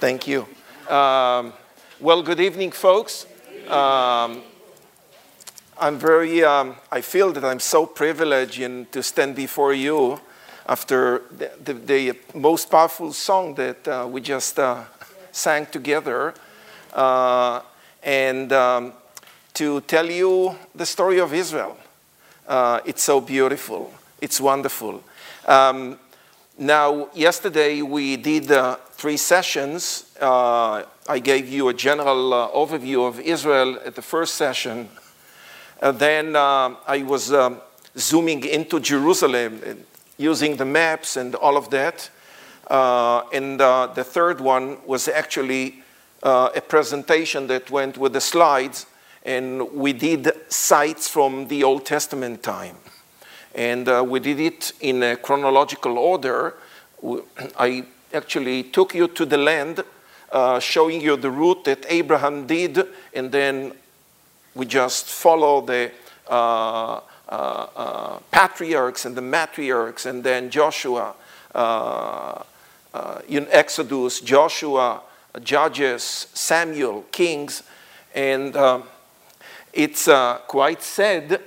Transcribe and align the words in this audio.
Thank 0.00 0.26
you. 0.26 0.46
Um, 0.88 1.52
well, 2.00 2.22
good 2.22 2.40
evening, 2.40 2.70
folks. 2.70 3.26
Um, 3.68 4.40
I'm 5.78 5.98
very, 5.98 6.42
um, 6.42 6.76
I 6.90 7.02
feel 7.02 7.32
that 7.32 7.44
I'm 7.44 7.60
so 7.60 7.84
privileged 7.84 8.58
in, 8.58 8.86
to 8.92 9.02
stand 9.02 9.36
before 9.36 9.74
you 9.74 10.18
after 10.66 11.24
the, 11.36 11.50
the, 11.62 11.74
the 11.74 12.18
most 12.32 12.70
powerful 12.70 13.12
song 13.12 13.54
that 13.56 13.86
uh, 13.86 14.08
we 14.10 14.22
just 14.22 14.58
uh, 14.58 14.84
sang 15.32 15.66
together. 15.66 16.32
Uh, 16.94 17.60
and 18.02 18.54
um, 18.54 18.94
to 19.52 19.82
tell 19.82 20.06
you 20.06 20.56
the 20.74 20.86
story 20.86 21.20
of 21.20 21.34
Israel. 21.34 21.76
Uh, 22.48 22.80
it's 22.86 23.02
so 23.02 23.20
beautiful, 23.20 23.92
it's 24.18 24.40
wonderful. 24.40 25.04
Um, 25.46 25.98
now, 26.56 27.10
yesterday 27.14 27.82
we 27.82 28.16
did 28.16 28.50
uh, 28.50 28.78
three 29.00 29.16
sessions. 29.16 30.14
Uh, 30.20 30.82
I 31.08 31.20
gave 31.20 31.48
you 31.48 31.68
a 31.68 31.72
general 31.72 32.34
uh, 32.34 32.50
overview 32.50 33.08
of 33.08 33.18
Israel 33.18 33.78
at 33.82 33.94
the 33.94 34.02
first 34.02 34.34
session. 34.34 34.90
Uh, 35.80 35.90
then 35.90 36.36
uh, 36.36 36.74
I 36.86 37.02
was 37.04 37.32
um, 37.32 37.62
zooming 37.96 38.44
into 38.44 38.78
Jerusalem 38.78 39.62
using 40.18 40.56
the 40.56 40.66
maps 40.66 41.16
and 41.16 41.34
all 41.34 41.56
of 41.56 41.70
that. 41.70 42.10
Uh, 42.66 43.22
and 43.32 43.58
the 43.58 44.04
third 44.06 44.38
one 44.38 44.76
was 44.84 45.08
actually 45.08 45.82
a 46.22 46.60
presentation 46.68 47.46
that 47.46 47.70
went 47.70 47.96
with 47.96 48.12
the 48.12 48.20
slides, 48.20 48.84
and 49.24 49.72
we 49.72 49.94
did 49.94 50.30
sites 50.52 51.08
from 51.08 51.48
the 51.48 51.64
Old 51.64 51.86
Testament 51.86 52.42
time. 52.42 52.76
And 53.54 53.88
we 54.10 54.20
did 54.20 54.38
it 54.40 54.72
in 54.80 55.02
a 55.02 55.16
chronological 55.16 55.96
order. 55.96 56.56
I 57.58 57.86
actually 58.12 58.64
took 58.64 58.94
you 58.94 59.08
to 59.08 59.24
the 59.24 59.36
land, 59.36 59.82
uh, 60.32 60.58
showing 60.60 61.00
you 61.00 61.16
the 61.16 61.30
route 61.30 61.64
that 61.64 61.84
Abraham 61.88 62.46
did, 62.46 62.86
and 63.14 63.30
then 63.32 63.72
we 64.54 64.66
just 64.66 65.06
follow 65.06 65.60
the 65.60 65.90
uh, 66.28 67.00
uh, 67.28 67.66
uh 67.76 68.18
patriarchs 68.30 69.04
and 69.04 69.16
the 69.16 69.22
matriarchs, 69.22 70.06
and 70.06 70.22
then 70.24 70.50
Joshua, 70.50 71.14
uh, 71.54 72.42
in 73.28 73.46
Exodus, 73.50 74.20
Joshua, 74.20 75.02
Judges, 75.42 76.26
Samuel, 76.34 77.04
Kings, 77.12 77.62
and 78.14 78.56
it's 79.72 80.08
quite 80.46 80.82
sad 80.82 81.40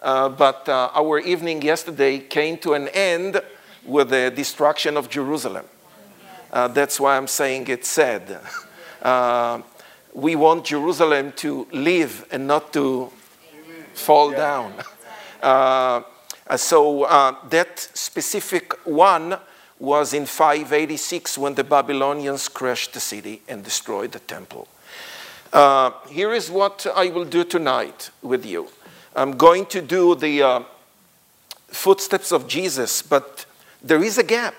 uh, 0.00 0.30
but 0.30 0.66
uh, 0.68 0.90
our 0.94 1.18
evening 1.18 1.60
yesterday 1.60 2.18
came 2.18 2.56
to 2.56 2.72
an 2.72 2.88
end 2.88 3.40
with 3.84 4.08
the 4.08 4.32
destruction 4.34 4.96
of 4.96 5.10
Jerusalem. 5.10 5.66
Uh, 6.52 6.68
that's 6.68 6.98
why 6.98 7.16
I'm 7.16 7.28
saying 7.28 7.68
it's 7.68 7.88
sad. 7.88 8.40
Uh, 9.00 9.62
we 10.12 10.36
want 10.36 10.64
Jerusalem 10.64 11.32
to 11.36 11.66
live 11.72 12.26
and 12.30 12.46
not 12.46 12.72
to 12.72 13.10
fall 13.94 14.30
down. 14.30 14.74
Uh, 15.40 16.02
so 16.56 17.06
that 17.48 17.78
specific 17.94 18.74
one 18.86 19.38
was 19.78 20.12
in 20.12 20.26
586 20.26 21.38
when 21.38 21.54
the 21.54 21.64
Babylonians 21.64 22.48
crashed 22.48 22.92
the 22.92 23.00
city 23.00 23.40
and 23.48 23.64
destroyed 23.64 24.12
the 24.12 24.18
temple. 24.18 24.68
here 26.10 26.32
is 26.32 26.50
what 26.50 26.86
I 26.94 27.08
will 27.08 27.24
do 27.24 27.44
tonight 27.44 28.10
with 28.20 28.44
you. 28.44 28.68
I'm 29.14 29.36
going 29.36 29.66
to 29.66 29.82
do 29.82 30.14
the 30.14 30.42
uh, 30.42 30.62
footsteps 31.68 32.32
of 32.32 32.46
Jesus, 32.46 33.02
but 33.02 33.44
there 33.82 34.02
is 34.02 34.18
a 34.18 34.22
gap. 34.22 34.54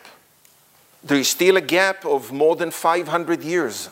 There 1.03 1.17
is 1.17 1.29
still 1.29 1.57
a 1.57 1.61
gap 1.61 2.05
of 2.05 2.31
more 2.31 2.55
than 2.55 2.71
500 2.71 3.43
years 3.43 3.89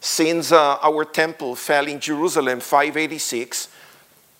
since 0.00 0.52
uh, 0.52 0.78
our 0.82 1.04
temple 1.04 1.56
fell 1.56 1.86
in 1.86 2.00
Jerusalem, 2.00 2.60
586, 2.60 3.68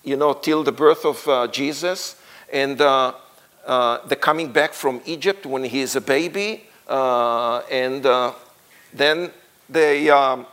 you 0.05 0.17
know, 0.17 0.33
till 0.33 0.63
the 0.63 0.73
birth 0.73 1.05
of 1.05 1.27
uh, 1.29 1.49
Jesus 1.49 2.21
and 2.53 2.81
uh, 2.81 3.13
uh, 3.67 4.07
the 4.07 4.17
coming 4.17 4.53
back 4.53 4.73
from 4.73 5.01
Egypt 5.05 5.45
when 5.45 5.65
he 5.65 5.81
is 5.81 5.97
a 5.97 6.01
baby, 6.01 6.65
uh, 6.89 7.59
and 7.71 8.05
then 8.95 9.31
they. 9.69 10.09
Um, 10.11 10.47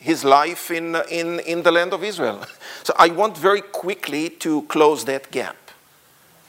his 0.00 0.24
life 0.24 0.70
in, 0.70 0.96
in, 1.10 1.40
in 1.40 1.62
the 1.62 1.72
land 1.72 1.92
of 1.92 2.02
Israel. 2.04 2.44
So 2.84 2.92
I 2.98 3.08
want 3.08 3.38
very 3.38 3.62
quickly 3.62 4.28
to 4.28 4.60
close 4.62 5.06
that 5.06 5.30
gap, 5.30 5.56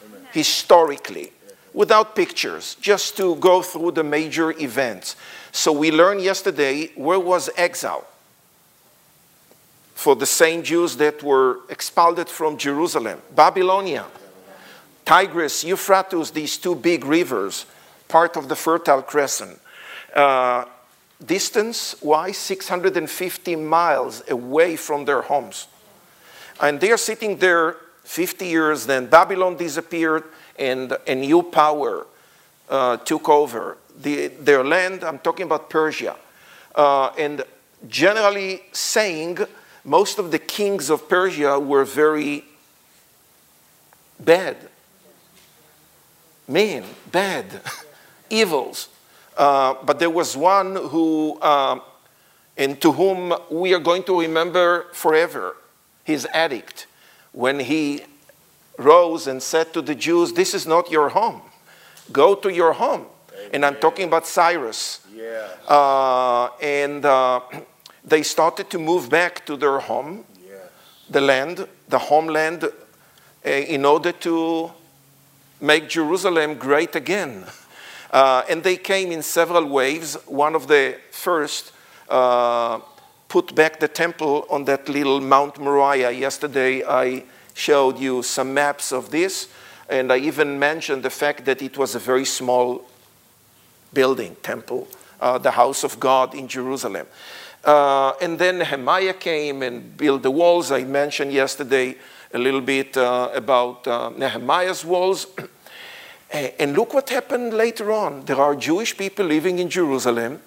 Amen. 0.04 0.28
historically, 0.34 1.32
without 1.76 2.16
pictures, 2.16 2.76
just 2.80 3.18
to 3.18 3.36
go 3.36 3.62
through 3.62 3.92
the 3.92 4.04
major 4.04 4.52
events. 4.52 5.16
So 5.52 5.72
we 5.74 5.92
learned 5.92 6.22
yesterday 6.22 6.88
where 6.96 7.20
was 7.20 7.50
exile 7.58 8.06
for 9.94 10.16
the 10.16 10.26
same 10.26 10.64
Jews 10.64 10.96
that 10.98 11.22
were 11.22 11.60
expelled 11.70 12.30
from 12.30 12.58
Jerusalem 12.58 13.22
Babylonia, 13.36 14.06
Tigris, 15.06 15.64
Euphrates, 15.64 16.32
these 16.32 16.58
two 16.58 16.76
big 16.76 17.06
rivers, 17.06 17.66
part 18.08 18.38
of 18.38 18.48
the 18.48 18.56
Fertile 18.56 19.02
Crescent. 19.02 19.60
Uh, 20.16 20.66
distance 21.24 21.96
wise 22.02 22.38
650 22.38 23.56
miles 23.56 24.24
away 24.30 24.76
from 24.76 25.06
their 25.06 25.22
homes 25.22 25.68
and 26.62 26.80
they 26.80 26.92
are 26.92 26.98
sitting 26.98 27.38
there 27.38 27.78
50 28.04 28.46
years 28.46 28.86
then 28.86 29.06
babylon 29.06 29.56
disappeared 29.56 30.24
and 30.58 30.98
a 31.08 31.16
new 31.16 31.44
power 31.44 32.08
uh, 32.70 32.98
took 32.98 33.30
over. 33.30 33.78
The, 33.98 34.28
their 34.28 34.62
land 34.62 35.06
i'm 35.06 35.20
talking 35.20 35.46
about 35.46 35.70
persia 35.70 36.18
uh, 36.76 37.12
and 37.18 37.46
generally 37.88 38.64
saying 38.74 39.38
most 39.86 40.20
of 40.20 40.32
the 40.32 40.40
kings 40.40 40.90
of 40.90 41.08
persia 41.08 41.58
were 41.58 41.86
very 41.86 42.44
bad. 44.20 44.58
Mean 46.48 46.84
bad. 47.12 47.62
Evils. 48.30 48.90
Uh, 49.38 49.76
but 49.84 50.00
there 50.00 50.10
was 50.10 50.38
one 50.38 50.76
who, 50.76 51.38
uh, 51.42 51.80
and 52.58 52.80
to 52.82 52.92
whom 52.92 53.34
we 53.50 53.74
are 53.74 53.80
going 53.80 54.04
to 54.04 54.20
remember 54.20 54.86
forever, 54.94 55.58
his 56.04 56.26
addict, 56.34 56.88
when 57.32 57.60
he 57.60 58.04
rose 58.78 59.28
and 59.28 59.42
said 59.42 59.74
to 59.74 59.82
the 59.82 59.96
Jews, 59.96 60.34
This 60.34 60.54
is 60.54 60.66
not 60.66 60.92
your 60.92 61.10
home. 61.10 61.42
Go 62.12 62.36
to 62.36 62.54
your 62.54 62.74
home. 62.74 63.06
Amen. 63.34 63.50
And 63.54 63.66
I'm 63.66 63.76
talking 63.76 64.08
about 64.08 64.28
Cyrus. 64.28 65.06
Yeah. 65.14 65.48
Uh, 65.68 66.50
and 66.62 67.06
uh, 67.06 67.42
they 68.04 68.24
started 68.24 68.70
to 68.70 68.80
move 68.80 69.10
back 69.10 69.46
to 69.46 69.58
their 69.58 69.80
home, 69.80 70.26
yes. 70.48 70.70
the 71.10 71.22
land, 71.22 71.68
the 71.90 72.00
homeland, 72.00 72.64
uh, 72.64 73.50
in 73.50 73.86
order 73.86 74.12
to 74.12 74.72
make 75.62 75.90
Jerusalem 75.90 76.56
great 76.56 76.96
again. 76.96 77.46
Uh, 78.12 78.44
and 78.50 78.64
they 78.64 78.78
came 78.78 79.12
in 79.12 79.22
several 79.22 79.66
waves. 79.66 80.16
One 80.26 80.56
of 80.56 80.68
the 80.68 80.98
first 81.12 81.72
uh, 82.10 82.80
put 83.28 83.56
back 83.56 83.80
the 83.80 83.88
temple 83.88 84.46
on 84.50 84.66
that 84.66 84.88
little 84.88 85.20
Mount 85.20 85.60
Moriah. 85.60 86.12
Yesterday 86.12 86.84
I 86.84 87.24
showed 87.56 87.98
you 87.98 88.22
some 88.22 88.54
maps 88.54 88.92
of 88.92 89.10
this, 89.10 89.48
and 89.90 90.12
I 90.12 90.18
even 90.18 90.60
mentioned 90.60 91.02
the 91.02 91.10
fact 91.10 91.46
that 91.46 91.62
it 91.62 91.78
was 91.78 91.96
a 91.96 92.00
very 92.00 92.26
small 92.26 92.86
building, 93.94 94.36
temple, 94.44 94.88
uh, 95.22 95.38
the 95.38 95.52
house 95.52 95.84
of 95.84 96.00
God 96.00 96.36
in 96.36 96.48
Jerusalem. 96.48 97.08
Uh, 97.64 98.14
and 98.22 98.38
then 98.38 98.60
Nehemiah 98.60 99.14
came 99.14 99.64
and 99.64 99.96
built 99.98 100.22
the 100.22 100.30
walls. 100.30 100.72
I 100.72 100.84
mentioned 100.84 101.32
yesterday 101.32 101.96
a 102.34 102.38
little 102.38 102.62
bit 102.62 102.98
uh, 102.98 103.32
about 103.34 103.88
uh, 103.88 104.12
Nehemiah's 104.16 104.86
walls. 104.86 105.26
And 106.60 106.74
look 106.74 106.94
what 106.94 107.10
happened 107.12 107.54
later 107.54 107.94
on. 107.94 108.26
There 108.26 108.42
are 108.42 108.56
Jewish 108.56 108.98
people 108.98 109.26
living 109.26 109.60
in 109.60 109.70
Jerusalem, 109.70 110.42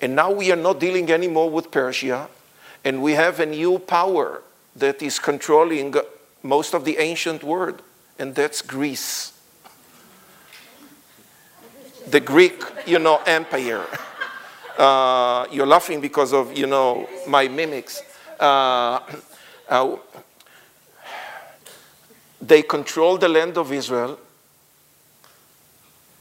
and 0.00 0.16
now 0.16 0.32
we 0.32 0.50
are 0.50 0.56
not 0.56 0.80
dealing 0.80 1.12
anymore 1.12 1.48
with 1.48 1.70
Persia, 1.70 2.28
and 2.82 3.00
we 3.00 3.12
have 3.12 3.38
a 3.38 3.46
new 3.46 3.78
power 3.78 4.42
that 4.80 5.02
is 5.02 5.18
controlling 5.18 5.94
most 6.42 6.74
of 6.74 6.84
the 6.84 6.98
ancient 6.98 7.42
world, 7.44 7.82
and 8.18 8.34
that's 8.34 8.62
Greece. 8.62 9.32
The 12.08 12.20
Greek, 12.20 12.62
you 12.86 12.98
know, 12.98 13.20
empire. 13.26 13.86
Uh, 14.76 15.46
you're 15.52 15.66
laughing 15.66 16.00
because 16.00 16.32
of, 16.32 16.56
you 16.56 16.66
know, 16.66 17.08
my 17.28 17.46
mimics. 17.46 18.02
Uh, 18.38 19.00
uh, 19.68 19.96
they 22.40 22.62
control 22.62 23.18
the 23.18 23.28
land 23.28 23.58
of 23.58 23.70
Israel 23.72 24.18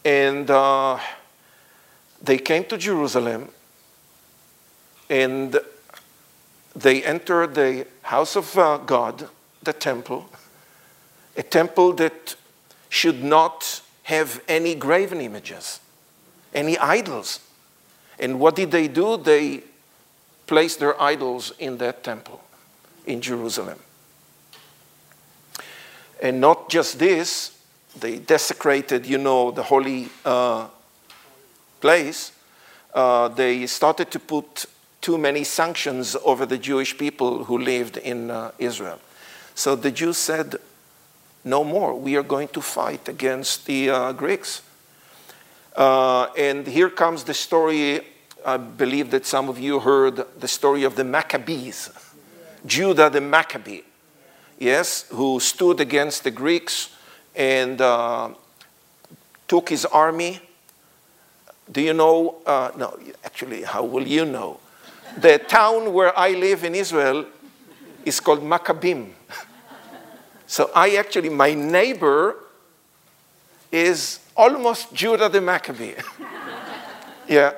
and 0.03 0.50
uh, 0.51 1.00
they 2.21 2.38
came 2.38 2.65
to 2.65 2.77
Jerusalem 2.77 3.50
and 5.09 5.57
they 6.75 7.04
entered 7.04 7.56
the 7.56 7.88
house 8.04 8.36
of 8.36 8.57
uh, 8.57 8.77
God, 8.77 9.30
the 9.63 9.74
temple, 9.74 10.30
a 11.36 11.44
temple 11.44 11.94
that 11.94 12.36
should 12.89 13.24
not 13.24 13.81
have 14.04 14.42
any 14.48 14.75
graven 14.75 15.21
images, 15.21 15.80
any 16.54 16.77
idols. 16.77 17.39
And 18.19 18.39
what 18.39 18.56
did 18.56 18.71
they 18.71 18.88
do? 18.88 19.18
They 19.18 19.63
placed 20.48 20.80
their 20.80 21.00
idols 21.01 21.54
in 21.60 21.77
that 21.77 22.04
temple 22.04 22.42
in 23.06 23.21
Jerusalem. 23.21 23.80
And 26.21 26.42
not 26.42 26.69
just 26.69 27.00
this, 27.00 27.57
they 28.00 28.18
desecrated, 28.19 29.06
you 29.06 29.18
know, 29.18 29.51
the 29.51 29.63
holy 29.63 30.10
uh, 30.25 30.68
place. 31.80 32.31
Uh, 32.94 33.27
they 33.30 33.68
started 33.68 34.12
to 34.12 34.19
put 34.19 34.66
too 35.01 35.17
many 35.17 35.43
sanctions 35.43 36.15
over 36.23 36.45
the 36.45 36.57
Jewish 36.57 36.97
people 36.97 37.45
who 37.45 37.57
lived 37.57 37.97
in 37.97 38.31
uh, 38.31 38.51
Israel. 38.59 38.99
So 39.55 39.75
the 39.75 39.91
Jews 39.91 40.17
said, 40.17 40.55
no 41.43 41.63
more. 41.63 41.95
We 41.95 42.15
are 42.15 42.23
going 42.23 42.49
to 42.49 42.61
fight 42.61 43.07
against 43.07 43.65
the 43.65 43.89
uh, 43.89 44.11
Greeks. 44.13 44.61
Uh, 45.75 46.27
and 46.37 46.67
here 46.67 46.89
comes 46.89 47.23
the 47.23 47.33
story. 47.33 48.01
I 48.45 48.57
believe 48.57 49.11
that 49.11 49.25
some 49.25 49.49
of 49.49 49.59
you 49.59 49.79
heard 49.79 50.25
the 50.39 50.47
story 50.47 50.83
of 50.83 50.95
the 50.95 51.03
Maccabees, 51.03 51.89
Judah 52.65 53.09
the 53.09 53.21
Maccabee, 53.21 53.81
yes, 54.57 55.05
who 55.09 55.39
stood 55.39 55.79
against 55.79 56.23
the 56.23 56.31
Greeks 56.31 56.89
and 57.35 57.79
uh, 57.79 58.29
took 59.47 59.69
his 59.69 59.85
army. 59.85 60.41
Do 61.71 61.81
you 61.81 61.93
know? 61.93 62.35
Uh, 62.45 62.71
no, 62.77 62.97
actually, 63.23 63.63
how 63.63 63.83
will 63.83 64.07
you 64.07 64.25
know? 64.25 64.59
The 65.19 65.38
town 65.38 65.92
where 65.92 66.18
I 66.18 66.30
live 66.31 66.63
in 66.63 66.74
Israel 66.74 67.25
is 68.06 68.21
called 68.21 68.42
Maccabim. 68.42 69.10
So 70.48 70.71
I 70.74 70.95
actually, 70.95 71.27
my 71.27 71.54
neighbor 71.54 72.38
is 73.69 74.19
almost 74.38 74.94
Judah 74.94 75.27
the 75.27 75.42
Maccabee. 75.42 75.95
yeah. 77.27 77.51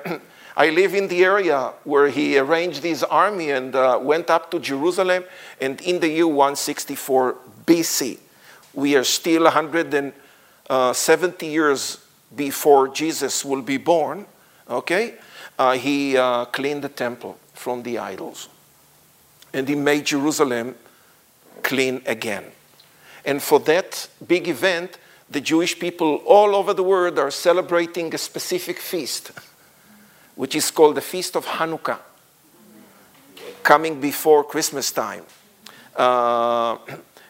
I 0.56 0.70
live 0.70 0.94
in 0.96 1.06
the 1.06 1.22
area 1.22 1.72
where 1.84 2.08
he 2.08 2.36
arranged 2.36 2.82
his 2.82 3.04
army 3.04 3.50
and 3.50 3.76
uh, 3.76 3.96
went 4.02 4.28
up 4.28 4.50
to 4.50 4.58
Jerusalem. 4.58 5.22
And 5.60 5.80
in 5.82 6.00
the 6.00 6.08
year 6.08 6.26
164 6.26 7.36
BC, 7.64 8.18
we 8.74 8.96
are 8.96 9.04
still 9.04 9.44
170 9.44 10.12
uh, 10.68 11.48
years 11.48 11.98
before 12.34 12.88
Jesus 12.88 13.44
will 13.44 13.62
be 13.62 13.76
born. 13.76 14.26
Okay? 14.68 15.14
Uh, 15.56 15.74
he 15.74 16.16
uh, 16.16 16.46
cleaned 16.46 16.82
the 16.82 16.88
temple 16.88 17.38
from 17.62 17.84
the 17.84 17.98
idols. 17.98 18.48
And 19.54 19.68
he 19.68 19.76
made 19.76 20.06
Jerusalem 20.06 20.74
clean 21.62 22.02
again. 22.06 22.44
And 23.24 23.40
for 23.40 23.60
that 23.60 24.08
big 24.26 24.48
event, 24.48 24.98
the 25.30 25.40
Jewish 25.40 25.78
people 25.78 26.16
all 26.26 26.56
over 26.56 26.74
the 26.74 26.82
world 26.82 27.18
are 27.18 27.30
celebrating 27.30 28.14
a 28.14 28.18
specific 28.18 28.78
feast, 28.78 29.30
which 30.34 30.56
is 30.56 30.70
called 30.70 30.96
the 30.96 31.00
Feast 31.00 31.36
of 31.36 31.46
Hanukkah, 31.46 31.98
coming 33.62 34.00
before 34.00 34.44
Christmas 34.44 34.90
time. 34.90 35.24
Uh, 35.96 36.78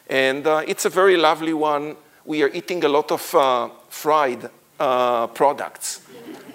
and 0.08 0.46
uh, 0.46 0.62
it's 0.66 0.84
a 0.86 0.90
very 0.90 1.16
lovely 1.16 1.52
one. 1.52 1.96
We 2.24 2.42
are 2.42 2.48
eating 2.48 2.84
a 2.84 2.88
lot 2.88 3.12
of 3.12 3.34
uh, 3.34 3.68
fried 3.88 4.48
uh, 4.80 5.26
products, 5.28 6.00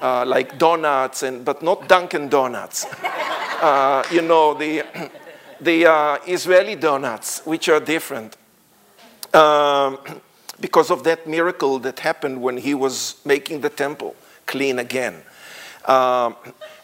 uh, 0.02 0.26
like 0.26 0.58
donuts, 0.58 1.24
and, 1.24 1.44
but 1.44 1.62
not 1.62 1.88
Dunkin' 1.88 2.30
Donuts. 2.30 2.86
Uh, 3.58 4.04
you 4.12 4.22
know, 4.22 4.54
the, 4.54 4.84
the 5.60 6.22
Israeli 6.28 6.76
donuts, 6.76 7.44
which 7.44 7.68
are 7.70 7.80
different 7.80 8.38
um, 9.34 9.98
because 10.60 10.92
of 10.92 11.04
that 11.04 11.28
miracle 11.28 11.80
that 11.80 12.00
happened 12.00 12.42
when 12.42 12.58
he 12.58 12.74
was 12.74 13.16
making 13.26 13.62
the 13.62 13.70
temple 13.70 14.16
clean 14.46 14.80
again. 14.80 15.24
Um, 15.86 16.36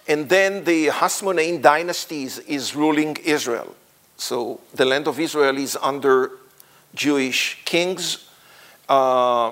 and 0.07 0.27
then 0.30 0.63
the 0.63 0.88
Hasmonean 0.88 1.62
dynasties 1.62 2.39
is 2.39 2.75
ruling 2.75 3.18
Israel. 3.24 3.75
So 4.18 4.59
the 4.74 4.86
land 4.86 5.07
of 5.07 5.19
Israel 5.19 5.57
is 5.57 5.77
under 5.81 6.31
Jewish 6.94 7.62
kings 7.66 8.30
uh, 8.88 9.51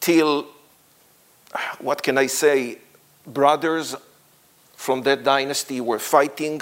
till, 0.00 0.46
what 1.78 2.02
can 2.02 2.18
I 2.18 2.26
say, 2.26 2.78
brothers 3.26 3.96
from 4.76 5.02
that 5.02 5.24
dynasty 5.24 5.80
were 5.80 5.98
fighting 5.98 6.60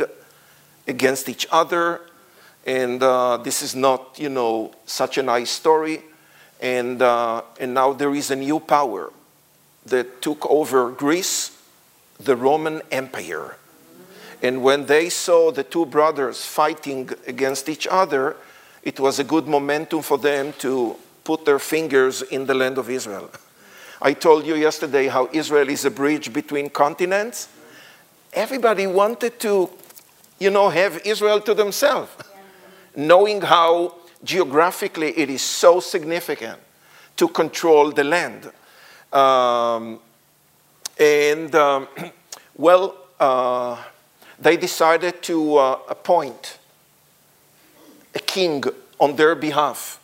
against 0.86 1.28
each 1.28 1.46
other 1.50 2.00
and 2.68 3.02
uh, 3.02 3.38
this 3.38 3.62
is 3.62 3.74
not, 3.74 4.18
you 4.18 4.28
know, 4.28 4.72
such 4.84 5.16
a 5.16 5.22
nice 5.22 5.50
story. 5.50 6.02
And, 6.60 7.00
uh, 7.00 7.40
and 7.58 7.72
now 7.72 7.94
there 7.94 8.14
is 8.14 8.30
a 8.30 8.36
new 8.36 8.60
power 8.60 9.10
that 9.86 10.20
took 10.20 10.44
over 10.50 10.90
Greece, 10.90 11.56
the 12.20 12.36
Roman 12.36 12.82
Empire. 12.90 13.56
And 14.42 14.62
when 14.62 14.84
they 14.84 15.08
saw 15.08 15.50
the 15.50 15.64
two 15.64 15.86
brothers 15.86 16.44
fighting 16.44 17.08
against 17.26 17.70
each 17.70 17.86
other, 17.90 18.36
it 18.82 19.00
was 19.00 19.18
a 19.18 19.24
good 19.24 19.48
momentum 19.48 20.02
for 20.02 20.18
them 20.18 20.52
to 20.58 20.96
put 21.24 21.46
their 21.46 21.58
fingers 21.58 22.20
in 22.20 22.44
the 22.44 22.54
land 22.54 22.76
of 22.76 22.90
Israel. 22.90 23.30
I 24.00 24.12
told 24.12 24.46
you 24.46 24.54
yesterday 24.54 25.08
how 25.08 25.28
Israel 25.32 25.68
is 25.68 25.84
a 25.84 25.90
bridge 25.90 26.32
between 26.32 26.70
continents. 26.70 27.48
Everybody 28.32 28.86
wanted 28.86 29.40
to, 29.40 29.70
you 30.38 30.50
know, 30.50 30.68
have 30.68 31.00
Israel 31.04 31.40
to 31.40 31.54
themselves 31.54 32.10
knowing 32.98 33.40
how 33.40 33.94
geographically 34.24 35.16
it 35.16 35.30
is 35.30 35.40
so 35.40 35.78
significant 35.78 36.58
to 37.16 37.28
control 37.28 37.92
the 37.92 38.02
land. 38.02 38.50
Um, 39.12 40.00
and, 40.98 41.54
um, 41.54 41.88
well, 42.56 42.96
uh, 43.20 43.80
they 44.40 44.56
decided 44.56 45.22
to 45.22 45.56
uh, 45.56 45.78
appoint 45.88 46.58
a 48.14 48.18
king 48.18 48.64
on 48.98 49.14
their 49.14 49.36
behalf 49.36 50.00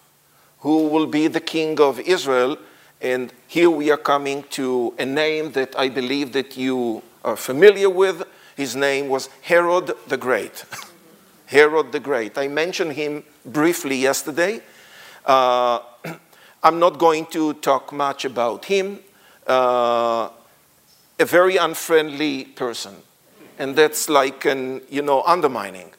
who 0.61 0.87
will 0.87 1.06
be 1.06 1.26
the 1.26 1.41
king 1.41 1.81
of 1.81 1.99
Israel. 1.99 2.56
And 3.05 3.35
here 3.49 3.69
we 3.69 3.91
are 3.91 3.99
coming 3.99 4.45
to 4.53 4.95
a 4.99 5.05
name 5.05 5.53
that 5.53 5.79
I 5.79 5.91
believe 5.91 6.33
that 6.33 6.56
you 6.56 7.03
are 7.23 7.37
familiar 7.37 7.91
with. 7.91 8.23
His 8.56 8.75
name 8.75 9.11
was 9.11 9.29
Herod 9.43 9.93
the 10.09 10.17
Great. 10.17 10.65
Herod 11.47 11.93
the 11.93 12.01
Great. 12.01 12.39
I 12.39 12.49
mentioned 12.49 12.93
him 12.93 13.23
briefly 13.45 13.97
yesterday. 13.97 14.62
Uh, 15.27 15.81
I'm 16.62 16.79
not 16.79 16.97
going 16.97 17.27
to 17.27 17.53
talk 17.53 17.93
much 17.93 18.25
about 18.25 18.65
him. 18.65 19.01
Uh, 19.47 20.31
a 21.21 21.27
very 21.27 21.59
unfriendly 21.59 22.46
person, 22.46 22.94
and 23.58 23.77
that's 23.77 24.08
like 24.08 24.46
an, 24.46 24.81
you 24.89 25.03
know, 25.03 25.23
undermining. 25.25 25.91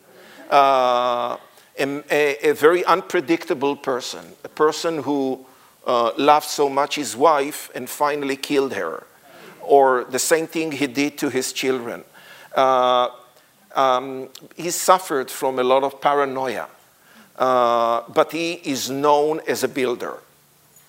Uh, 0.50 1.38
a, 1.78 2.50
a, 2.50 2.54
very 2.54 2.84
unpredictable 2.86 3.76
person, 3.76 4.26
a 4.44 4.50
person 4.50 5.04
who 5.04 5.46
uh, 5.86 6.12
loved 6.18 6.48
so 6.48 6.70
much 6.70 6.96
his 6.96 7.16
wife 7.16 7.70
and 7.76 7.90
finally 7.90 8.36
killed 8.36 8.74
her, 8.74 9.06
or 9.62 10.06
the 10.06 10.20
same 10.20 10.48
thing 10.48 10.72
he 10.72 10.88
did 10.88 11.18
to 11.18 11.30
his 11.30 11.54
children. 11.54 12.04
Uh, 12.56 13.10
um, 13.76 14.30
he 14.56 14.72
suffered 14.72 15.30
from 15.30 15.60
a 15.60 15.64
lot 15.64 15.84
of 15.84 16.00
paranoia, 16.00 16.68
uh, 17.38 18.02
but 18.14 18.32
he 18.32 18.54
is 18.54 18.90
known 18.90 19.42
as 19.48 19.64
a 19.64 19.68
builder. 19.68 20.18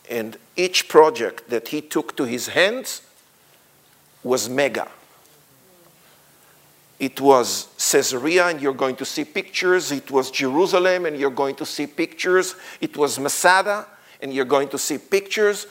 And 0.08 0.36
each 0.56 0.88
project 0.88 1.50
that 1.50 1.68
he 1.68 1.80
took 1.80 2.16
to 2.16 2.24
his 2.24 2.48
hands 2.48 3.02
was 4.22 4.48
mega. 4.48 4.88
It 6.98 7.20
was 7.20 7.68
Caesarea, 7.76 8.46
and 8.46 8.60
you're 8.60 8.72
going 8.72 8.96
to 8.96 9.04
see 9.04 9.24
pictures. 9.24 9.92
It 9.92 10.10
was 10.10 10.30
Jerusalem, 10.30 11.06
and 11.06 11.18
you're 11.18 11.30
going 11.30 11.56
to 11.56 11.66
see 11.66 11.86
pictures. 11.86 12.54
It 12.80 12.96
was 12.96 13.18
Masada, 13.18 13.86
and 14.20 14.32
you're 14.32 14.44
going 14.44 14.68
to 14.68 14.78
see 14.78 14.98
pictures. 14.98 15.66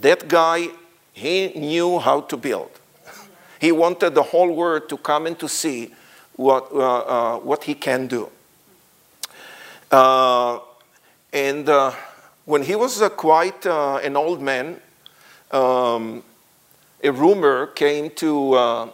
That 0.00 0.28
guy, 0.28 0.68
he 1.12 1.52
knew 1.54 1.98
how 1.98 2.22
to 2.22 2.36
build. 2.36 2.70
He 3.60 3.72
wanted 3.72 4.14
the 4.14 4.22
whole 4.22 4.52
world 4.52 4.88
to 4.88 4.96
come 4.96 5.26
and 5.26 5.38
to 5.38 5.48
see 5.48 5.94
what, 6.36 6.70
uh, 6.72 6.78
uh, 6.78 7.38
what 7.38 7.64
he 7.64 7.74
can 7.74 8.06
do. 8.06 8.28
Uh, 9.90 10.58
and 11.32 11.68
when 12.44 12.62
he 12.62 12.74
was 12.74 13.02
quite 13.16 13.64
an 13.66 14.16
old 14.16 14.42
man, 14.42 14.80
um, 15.50 16.22
a 17.02 17.10
rumor 17.10 17.68
came 17.68 18.10
to, 18.10 18.90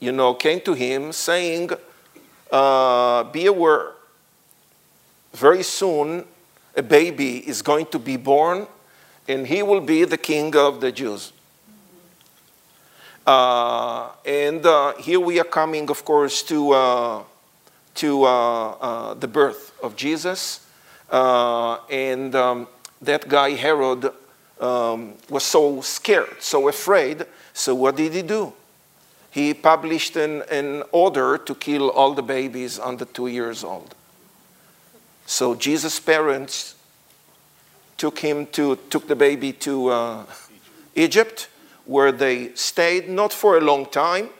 you 0.00 0.12
know, 0.12 0.34
came 0.34 0.60
to 0.60 0.74
him 0.74 1.12
saying, 1.12 1.68
be 1.68 3.46
aware, 3.46 3.92
very 5.32 5.62
soon 5.62 6.24
a 6.76 6.82
baby 6.82 7.38
is 7.48 7.62
going 7.62 7.86
to 7.86 7.98
be 7.98 8.16
born 8.16 8.66
and 9.28 9.46
he 9.46 9.62
will 9.62 9.80
be 9.80 10.04
the 10.04 10.18
king 10.18 10.54
of 10.56 10.80
the 10.80 10.92
Jews. 10.92 11.32
Uh, 13.26 14.10
and 14.26 14.64
uh, 14.66 14.94
here 14.96 15.20
we 15.20 15.40
are 15.40 15.44
coming, 15.44 15.88
of 15.88 16.04
course, 16.04 16.42
to, 16.42 16.72
uh, 16.72 17.22
to 17.94 18.24
uh, 18.24 18.70
uh, 18.70 19.14
the 19.14 19.28
birth 19.28 19.72
of 19.82 19.96
Jesus. 19.96 20.66
Uh, 21.10 21.78
and 21.90 22.34
um, 22.34 22.68
that 23.00 23.28
guy, 23.28 23.50
Herod, 23.50 24.12
um, 24.60 25.14
was 25.30 25.44
so 25.44 25.80
scared, 25.80 26.36
so 26.40 26.68
afraid. 26.68 27.24
So 27.54 27.74
what 27.74 27.96
did 27.96 28.12
he 28.12 28.22
do? 28.22 28.52
he 29.34 29.52
published 29.52 30.14
an, 30.14 30.42
an 30.48 30.84
order 30.92 31.36
to 31.36 31.56
kill 31.56 31.90
all 31.90 32.14
the 32.14 32.22
babies 32.22 32.78
under 32.78 33.04
two 33.04 33.26
years 33.26 33.64
old. 33.64 33.92
So 35.26 35.54
Jesus' 35.54 36.00
parents 36.00 36.74
took 37.96 38.18
him 38.18 38.46
to 38.46 38.76
took 38.90 39.06
the 39.06 39.16
baby 39.16 39.52
to 39.52 39.88
uh, 39.88 40.24
Egypt, 40.94 41.48
where 41.86 42.12
they 42.12 42.54
stayed 42.54 43.08
not 43.08 43.32
for 43.32 43.56
a 43.56 43.60
long 43.60 43.86
time, 43.86 44.30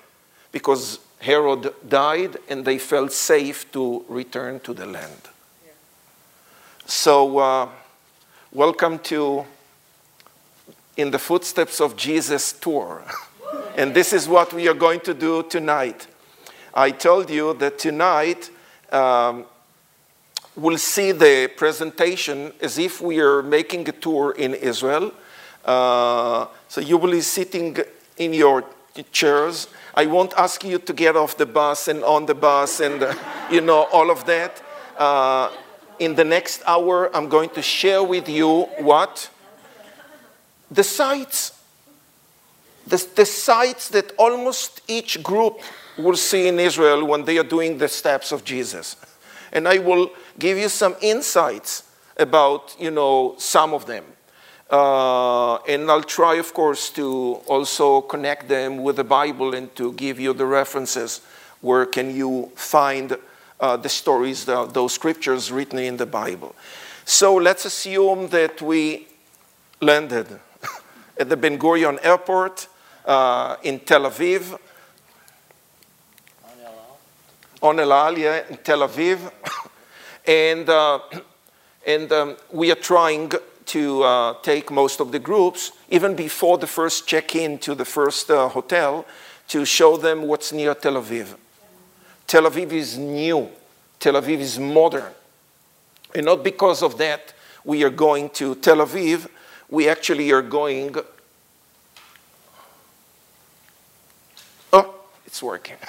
because 0.52 0.98
Herod 1.20 1.72
died, 1.88 2.36
and 2.48 2.64
they 2.64 2.78
felt 2.78 3.12
safe 3.12 3.70
to 3.72 4.04
return 4.08 4.60
to 4.60 4.74
the 4.74 4.86
land. 4.86 5.28
So, 6.86 7.38
uh, 7.38 7.68
welcome 8.52 8.98
to 9.00 9.46
in 10.96 11.10
the 11.10 11.18
footsteps 11.18 11.80
of 11.80 11.96
Jesus 11.96 12.52
tour. 12.52 13.02
and 13.76 13.94
this 13.94 14.12
is 14.12 14.28
what 14.28 14.52
we 14.52 14.68
are 14.68 14.74
going 14.74 15.00
to 15.00 15.14
do 15.14 15.42
tonight. 15.44 16.06
I 16.74 16.90
told 16.90 17.30
you 17.30 17.54
that 17.54 17.78
tonight 17.78 18.50
um, 18.92 19.46
we'll 20.56 20.78
see 20.78 21.12
the 21.12 21.50
presentation 21.56 22.52
as 22.60 22.78
if 22.78 23.00
we 23.00 23.20
are 23.20 23.42
making 23.42 23.88
a 23.88 23.92
tour 23.92 24.32
in 24.32 24.54
Israel. 24.54 25.12
Uh, 25.64 26.46
so 26.68 26.80
you 26.80 26.96
will 26.96 27.10
be 27.10 27.20
sitting 27.20 27.76
in 28.16 28.32
your 28.32 28.64
chairs. 29.10 29.68
I 29.94 30.06
won't 30.06 30.32
ask 30.34 30.62
you 30.64 30.78
to 30.78 30.92
get 30.92 31.16
off 31.16 31.36
the 31.36 31.46
bus 31.46 31.88
and 31.88 32.04
on 32.04 32.26
the 32.26 32.34
bus 32.34 32.80
and, 32.80 33.02
uh, 33.02 33.14
you 33.50 33.60
know, 33.60 33.84
all 33.92 34.10
of 34.10 34.24
that. 34.26 34.62
Uh, 34.96 35.50
in 35.98 36.14
the 36.14 36.24
next 36.24 36.62
hour, 36.66 37.14
I'm 37.16 37.28
going 37.28 37.50
to 37.50 37.62
share 37.62 38.02
with 38.02 38.28
you 38.28 38.62
what? 38.78 39.30
The 40.70 40.84
sites. 40.84 41.52
The, 42.86 43.04
the 43.16 43.24
sites 43.24 43.88
that 43.90 44.12
almost 44.18 44.82
each 44.86 45.22
group 45.22 45.60
will 45.96 46.16
see 46.16 46.48
in 46.48 46.58
Israel 46.58 47.06
when 47.06 47.24
they 47.24 47.38
are 47.38 47.44
doing 47.44 47.78
the 47.78 47.88
steps 47.88 48.32
of 48.32 48.44
Jesus. 48.44 48.96
And 49.52 49.66
I 49.68 49.78
will 49.78 50.10
give 50.38 50.58
you 50.58 50.68
some 50.68 50.96
insights 51.00 51.84
about, 52.16 52.76
you 52.78 52.90
know, 52.90 53.34
some 53.38 53.74
of 53.74 53.86
them. 53.86 54.04
Uh, 54.70 55.56
and 55.68 55.90
I'll 55.90 56.02
try, 56.02 56.34
of 56.36 56.54
course, 56.54 56.90
to 56.90 57.40
also 57.46 58.00
connect 58.00 58.48
them 58.48 58.82
with 58.82 58.96
the 58.96 59.04
Bible 59.04 59.54
and 59.54 59.74
to 59.76 59.92
give 59.92 60.18
you 60.18 60.32
the 60.32 60.46
references 60.46 61.20
where 61.60 61.86
can 61.86 62.14
you 62.14 62.50
find 62.54 63.16
uh, 63.60 63.76
the 63.76 63.88
stories, 63.88 64.44
the, 64.44 64.66
those 64.66 64.92
scriptures 64.92 65.50
written 65.50 65.78
in 65.78 65.96
the 65.96 66.06
Bible. 66.06 66.54
So 67.04 67.34
let's 67.34 67.64
assume 67.64 68.28
that 68.28 68.60
we 68.60 69.06
landed 69.80 70.26
at 71.18 71.28
the 71.28 71.36
Ben 71.36 71.58
Gurion 71.58 71.98
Airport 72.02 72.68
uh, 73.04 73.56
in 73.62 73.80
Tel 73.80 74.02
Aviv. 74.02 74.58
On 77.62 77.80
El 77.80 77.92
Al, 77.92 78.18
yeah, 78.18 78.42
in 78.50 78.56
Tel 78.58 78.80
Aviv. 78.80 79.30
And 80.26 80.68
uh, 80.68 81.00
and 81.86 82.10
um, 82.12 82.36
we 82.52 82.70
are 82.70 82.76
trying 82.76 83.32
to 83.66 84.02
uh, 84.02 84.34
take 84.42 84.70
most 84.70 85.00
of 85.00 85.12
the 85.12 85.18
groups, 85.18 85.72
even 85.88 86.14
before 86.14 86.58
the 86.58 86.66
first 86.66 87.06
check 87.06 87.34
in 87.34 87.58
to 87.58 87.74
the 87.74 87.84
first 87.84 88.30
uh, 88.30 88.48
hotel, 88.48 89.06
to 89.48 89.64
show 89.64 89.96
them 89.96 90.22
what's 90.22 90.52
near 90.52 90.74
Tel 90.74 90.94
Aviv. 90.94 91.34
Tel 92.26 92.44
Aviv 92.44 92.72
is 92.72 92.98
new, 92.98 93.48
Tel 93.98 94.14
Aviv 94.14 94.38
is 94.38 94.58
modern. 94.58 95.12
And 96.14 96.26
not 96.26 96.44
because 96.44 96.82
of 96.82 96.98
that 96.98 97.32
we 97.64 97.82
are 97.82 97.90
going 97.90 98.30
to 98.30 98.54
Tel 98.56 98.76
Aviv, 98.78 99.28
we 99.68 99.88
actually 99.88 100.30
are 100.30 100.42
going. 100.42 100.94
Oh, 104.72 104.94
it's 105.26 105.42
working. 105.42 105.76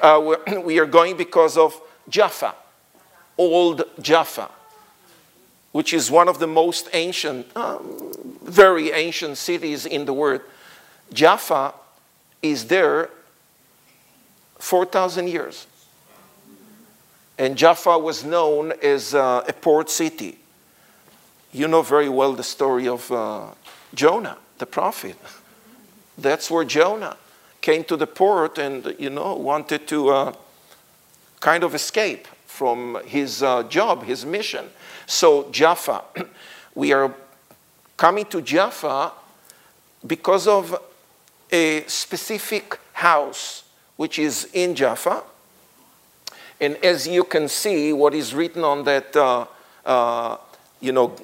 Uh, 0.00 0.36
we 0.64 0.78
are 0.78 0.86
going 0.86 1.16
because 1.16 1.56
of 1.56 1.80
Jaffa, 2.08 2.54
old 3.38 3.84
Jaffa 4.00 4.50
which 5.72 5.92
is 5.92 6.10
one 6.10 6.28
of 6.28 6.38
the 6.38 6.46
most 6.46 6.88
ancient, 6.92 7.46
um, 7.56 8.12
very 8.42 8.90
ancient 8.90 9.36
cities 9.36 9.86
in 9.86 10.04
the 10.06 10.12
world. 10.12 10.40
Jaffa 11.12 11.74
is 12.42 12.66
there 12.66 13.10
4,000 14.58 15.28
years. 15.28 15.66
And 17.38 17.56
Jaffa 17.56 17.98
was 17.98 18.24
known 18.24 18.72
as 18.82 19.14
uh, 19.14 19.44
a 19.46 19.52
port 19.52 19.90
city. 19.90 20.38
You 21.52 21.68
know 21.68 21.82
very 21.82 22.08
well 22.08 22.32
the 22.32 22.42
story 22.42 22.88
of 22.88 23.10
uh, 23.12 23.46
Jonah, 23.94 24.38
the 24.58 24.66
prophet. 24.66 25.16
That's 26.18 26.50
where 26.50 26.64
Jonah 26.64 27.16
came 27.60 27.84
to 27.84 27.96
the 27.96 28.06
port 28.06 28.58
and, 28.58 28.96
you 28.98 29.10
know, 29.10 29.34
wanted 29.34 29.86
to 29.88 30.08
uh, 30.08 30.32
kind 31.38 31.62
of 31.62 31.74
escape 31.74 32.26
from 32.58 32.98
his 33.06 33.40
uh, 33.40 33.62
job, 33.62 34.02
his 34.02 34.26
mission. 34.26 34.64
So, 35.06 35.48
Jaffa, 35.52 36.02
we 36.74 36.92
are 36.92 37.14
coming 37.96 38.24
to 38.26 38.42
Jaffa 38.42 39.12
because 40.04 40.48
of 40.48 40.76
a 41.52 41.84
specific 41.86 42.80
house 42.94 43.62
which 43.94 44.18
is 44.18 44.48
in 44.52 44.74
Jaffa. 44.74 45.22
And 46.60 46.76
as 46.84 47.06
you 47.06 47.22
can 47.22 47.46
see, 47.46 47.92
what 47.92 48.12
is 48.12 48.34
written 48.34 48.64
on 48.64 48.82
that, 48.84 49.14
uh, 49.14 49.46
uh, 49.86 50.36
you 50.80 50.90
know, 50.90 51.14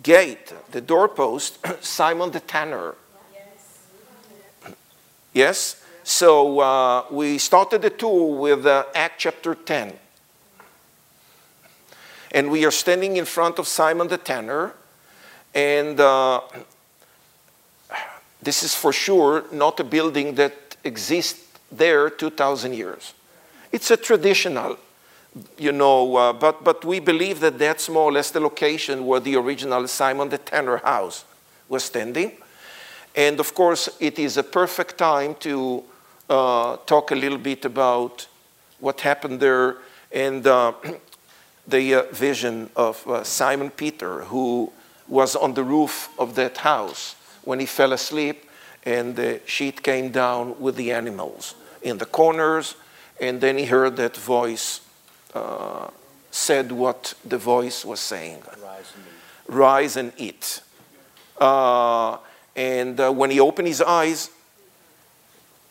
gate, 0.00 0.54
the 0.70 0.80
doorpost, 0.80 1.58
Simon 1.80 2.30
the 2.30 2.38
Tanner. 2.38 2.94
Yes. 3.34 4.74
yes? 5.32 5.82
So 6.04 6.60
uh, 6.60 7.04
we 7.10 7.38
started 7.38 7.82
the 7.82 7.90
tour 7.90 8.38
with 8.38 8.64
uh, 8.64 8.84
Act 8.94 9.18
chapter 9.18 9.56
10. 9.56 10.03
And 12.34 12.50
we 12.50 12.64
are 12.64 12.72
standing 12.72 13.16
in 13.16 13.26
front 13.26 13.60
of 13.60 13.68
Simon 13.68 14.08
the 14.08 14.18
Tanner, 14.18 14.74
and 15.54 16.00
uh, 16.00 16.40
this 18.42 18.64
is 18.64 18.74
for 18.74 18.92
sure 18.92 19.44
not 19.52 19.78
a 19.78 19.84
building 19.84 20.34
that 20.34 20.76
exists 20.82 21.40
there 21.70 22.10
2,000 22.10 22.74
years. 22.74 23.14
It's 23.70 23.88
a 23.92 23.96
traditional, 23.96 24.78
you 25.58 25.70
know, 25.70 26.16
uh, 26.16 26.32
but, 26.32 26.64
but 26.64 26.84
we 26.84 26.98
believe 26.98 27.38
that 27.38 27.56
that's 27.56 27.88
more 27.88 28.02
or 28.02 28.12
less 28.12 28.32
the 28.32 28.40
location 28.40 29.06
where 29.06 29.20
the 29.20 29.36
original 29.36 29.86
Simon 29.86 30.28
the 30.28 30.38
Tanner 30.38 30.78
house 30.78 31.24
was 31.68 31.84
standing. 31.84 32.32
And 33.14 33.38
of 33.38 33.54
course, 33.54 33.88
it 34.00 34.18
is 34.18 34.36
a 34.38 34.42
perfect 34.42 34.98
time 34.98 35.36
to 35.36 35.84
uh, 36.28 36.78
talk 36.78 37.12
a 37.12 37.14
little 37.14 37.38
bit 37.38 37.64
about 37.64 38.26
what 38.80 39.02
happened 39.02 39.38
there. 39.38 39.76
And 40.10 40.44
uh, 40.44 40.72
the 41.66 41.94
uh, 41.94 42.02
vision 42.12 42.70
of 42.76 43.06
uh, 43.06 43.24
Simon 43.24 43.70
Peter, 43.70 44.24
who 44.24 44.72
was 45.08 45.36
on 45.36 45.54
the 45.54 45.64
roof 45.64 46.08
of 46.18 46.34
that 46.34 46.58
house 46.58 47.16
when 47.42 47.60
he 47.60 47.66
fell 47.66 47.92
asleep, 47.92 48.48
and 48.84 49.16
the 49.16 49.40
sheet 49.46 49.82
came 49.82 50.10
down 50.10 50.60
with 50.60 50.76
the 50.76 50.92
animals 50.92 51.54
in 51.82 51.98
the 51.98 52.06
corners, 52.06 52.74
and 53.20 53.40
then 53.40 53.58
he 53.58 53.64
heard 53.64 53.96
that 53.96 54.16
voice 54.16 54.80
uh, 55.34 55.88
said 56.30 56.72
what 56.72 57.14
the 57.24 57.38
voice 57.38 57.84
was 57.84 58.00
saying 58.00 58.42
Rise 58.60 58.92
and 58.94 59.04
eat. 59.06 59.54
Rise 59.54 59.96
and 59.96 60.12
eat. 60.16 60.60
Uh, 61.38 62.18
and 62.56 63.00
uh, 63.00 63.10
when 63.10 63.30
he 63.30 63.40
opened 63.40 63.68
his 63.68 63.80
eyes, 63.80 64.30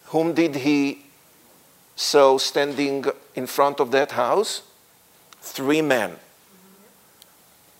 whom 0.05 0.33
did 0.33 0.55
he 0.55 1.05
saw 1.95 2.37
standing 2.37 3.05
in 3.35 3.47
front 3.47 3.79
of 3.79 3.91
that 3.91 4.11
house? 4.11 4.61
Three 5.43 5.81
men. 5.81 6.15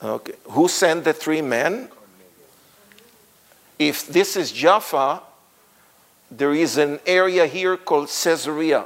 Okay. 0.03 0.33
Who 0.51 0.67
sent 0.67 1.05
the 1.05 1.13
three 1.13 1.41
men? 1.41 1.89
If 3.79 4.07
this 4.07 4.35
is 4.35 4.51
Jaffa, 4.51 5.21
there 6.29 6.53
is 6.53 6.77
an 6.77 6.99
area 7.05 7.47
here 7.47 7.77
called 7.77 8.09
Caesarea. 8.09 8.85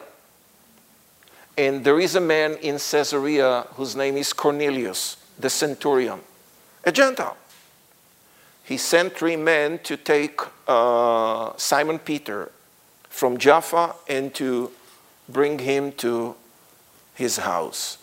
And 1.57 1.83
there 1.83 1.99
is 1.99 2.15
a 2.15 2.21
man 2.21 2.55
in 2.61 2.77
Caesarea 2.77 3.65
whose 3.73 3.95
name 3.95 4.15
is 4.15 4.31
Cornelius, 4.31 5.17
the 5.39 5.49
centurion, 5.49 6.19
a 6.83 6.91
Gentile. 6.91 7.35
He 8.63 8.77
sent 8.77 9.17
three 9.17 9.37
men 9.37 9.79
to 9.79 9.97
take 9.97 10.39
uh, 10.67 11.53
Simon 11.57 11.97
Peter 11.99 12.51
from 13.09 13.37
Jaffa 13.37 13.95
and 14.07 14.33
to 14.35 14.71
bring 15.27 15.57
him 15.59 15.93
to 15.93 16.35
his 17.15 17.37
house. 17.37 17.97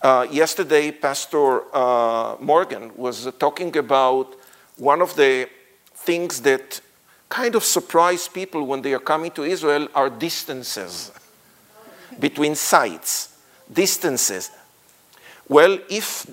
Uh, 0.00 0.24
yesterday, 0.30 0.92
Pastor 0.92 1.74
uh, 1.74 2.36
Morgan 2.38 2.92
was 2.96 3.28
talking 3.40 3.76
about 3.76 4.32
one 4.76 5.02
of 5.02 5.16
the 5.16 5.48
things 5.92 6.40
that 6.42 6.80
kind 7.28 7.56
of 7.56 7.64
surprise 7.64 8.28
people 8.28 8.64
when 8.64 8.80
they 8.80 8.94
are 8.94 9.00
coming 9.00 9.32
to 9.32 9.42
Israel 9.42 9.88
are 9.96 10.08
distances 10.08 11.10
between 12.20 12.54
sites, 12.54 13.36
distances. 13.72 14.52
Well, 15.48 15.80
if 15.90 16.32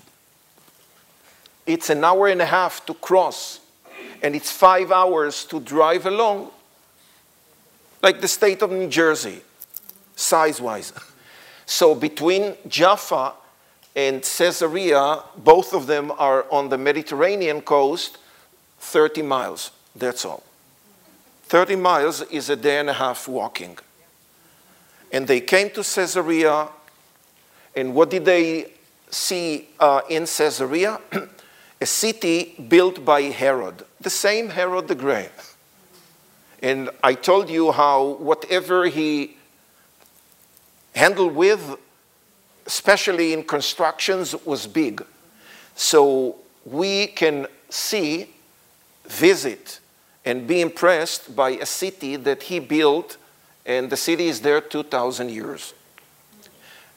it's 1.65 1.89
an 1.89 2.03
hour 2.03 2.27
and 2.27 2.43
a 2.43 2.45
half 2.45 2.85
to 2.85 2.93
cross 2.93 3.61
and 4.21 4.35
it's 4.35 4.51
five 4.51 4.91
hours 4.91 5.43
to 5.45 5.59
drive 5.59 6.05
along, 6.05 6.51
like 8.03 8.21
the 8.21 8.27
state 8.27 8.61
of 8.61 8.71
New 8.71 8.87
Jersey, 8.87 9.41
size 10.15 10.61
wise. 10.61 10.93
So 11.65 11.95
between 11.95 12.55
Jaffa 12.67 13.33
and 13.95 14.21
Caesarea, 14.21 15.23
both 15.37 15.73
of 15.73 15.87
them 15.87 16.11
are 16.17 16.45
on 16.51 16.69
the 16.69 16.77
Mediterranean 16.77 17.61
coast, 17.61 18.17
30 18.79 19.21
miles. 19.21 19.71
That's 19.95 20.25
all. 20.25 20.43
30 21.43 21.77
miles 21.77 22.21
is 22.23 22.49
a 22.49 22.55
day 22.55 22.79
and 22.79 22.89
a 22.89 22.93
half 22.93 23.27
walking. 23.27 23.77
And 25.11 25.27
they 25.27 25.39
came 25.39 25.69
to 25.69 25.83
Caesarea, 25.83 26.67
and 27.75 27.93
what 27.95 28.09
did 28.09 28.25
they 28.25 28.73
see 29.09 29.69
uh, 29.79 30.01
in 30.09 30.25
Caesarea? 30.25 30.99
a 31.81 31.85
city 31.85 32.55
built 32.67 33.05
by 33.05 33.21
Herod, 33.21 33.85
the 34.01 34.09
same 34.09 34.49
Herod 34.49 34.87
the 34.87 34.95
Great. 34.95 35.29
And 36.61 36.89
I 37.03 37.13
told 37.13 37.49
you 37.49 37.71
how 37.71 38.15
whatever 38.19 38.87
he 38.87 39.37
handled 40.95 41.35
with, 41.35 41.77
especially 42.65 43.33
in 43.33 43.43
constructions, 43.43 44.35
was 44.45 44.67
big. 44.67 45.03
So 45.75 46.37
we 46.65 47.07
can 47.07 47.47
see, 47.69 48.29
visit, 49.05 49.79
and 50.23 50.47
be 50.47 50.61
impressed 50.61 51.35
by 51.35 51.51
a 51.51 51.65
city 51.65 52.15
that 52.15 52.43
he 52.43 52.59
built, 52.59 53.17
and 53.65 53.89
the 53.89 53.97
city 53.97 54.27
is 54.27 54.41
there 54.41 54.61
2,000 54.61 55.29
years. 55.29 55.73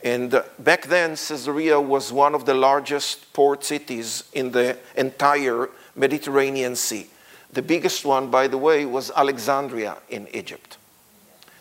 And 0.02 0.32
uh, 0.32 0.44
back 0.58 0.86
then, 0.86 1.10
Caesarea 1.10 1.80
was 1.80 2.12
one 2.12 2.34
of 2.34 2.46
the 2.46 2.54
largest 2.54 3.32
port 3.32 3.64
cities 3.64 4.24
in 4.32 4.52
the 4.52 4.78
entire 4.96 5.68
Mediterranean 5.96 6.76
Sea. 6.76 7.08
The 7.52 7.62
biggest 7.62 8.04
one, 8.04 8.30
by 8.30 8.46
the 8.46 8.58
way, 8.58 8.86
was 8.86 9.10
Alexandria 9.10 9.96
in 10.08 10.28
Egypt. 10.32 10.78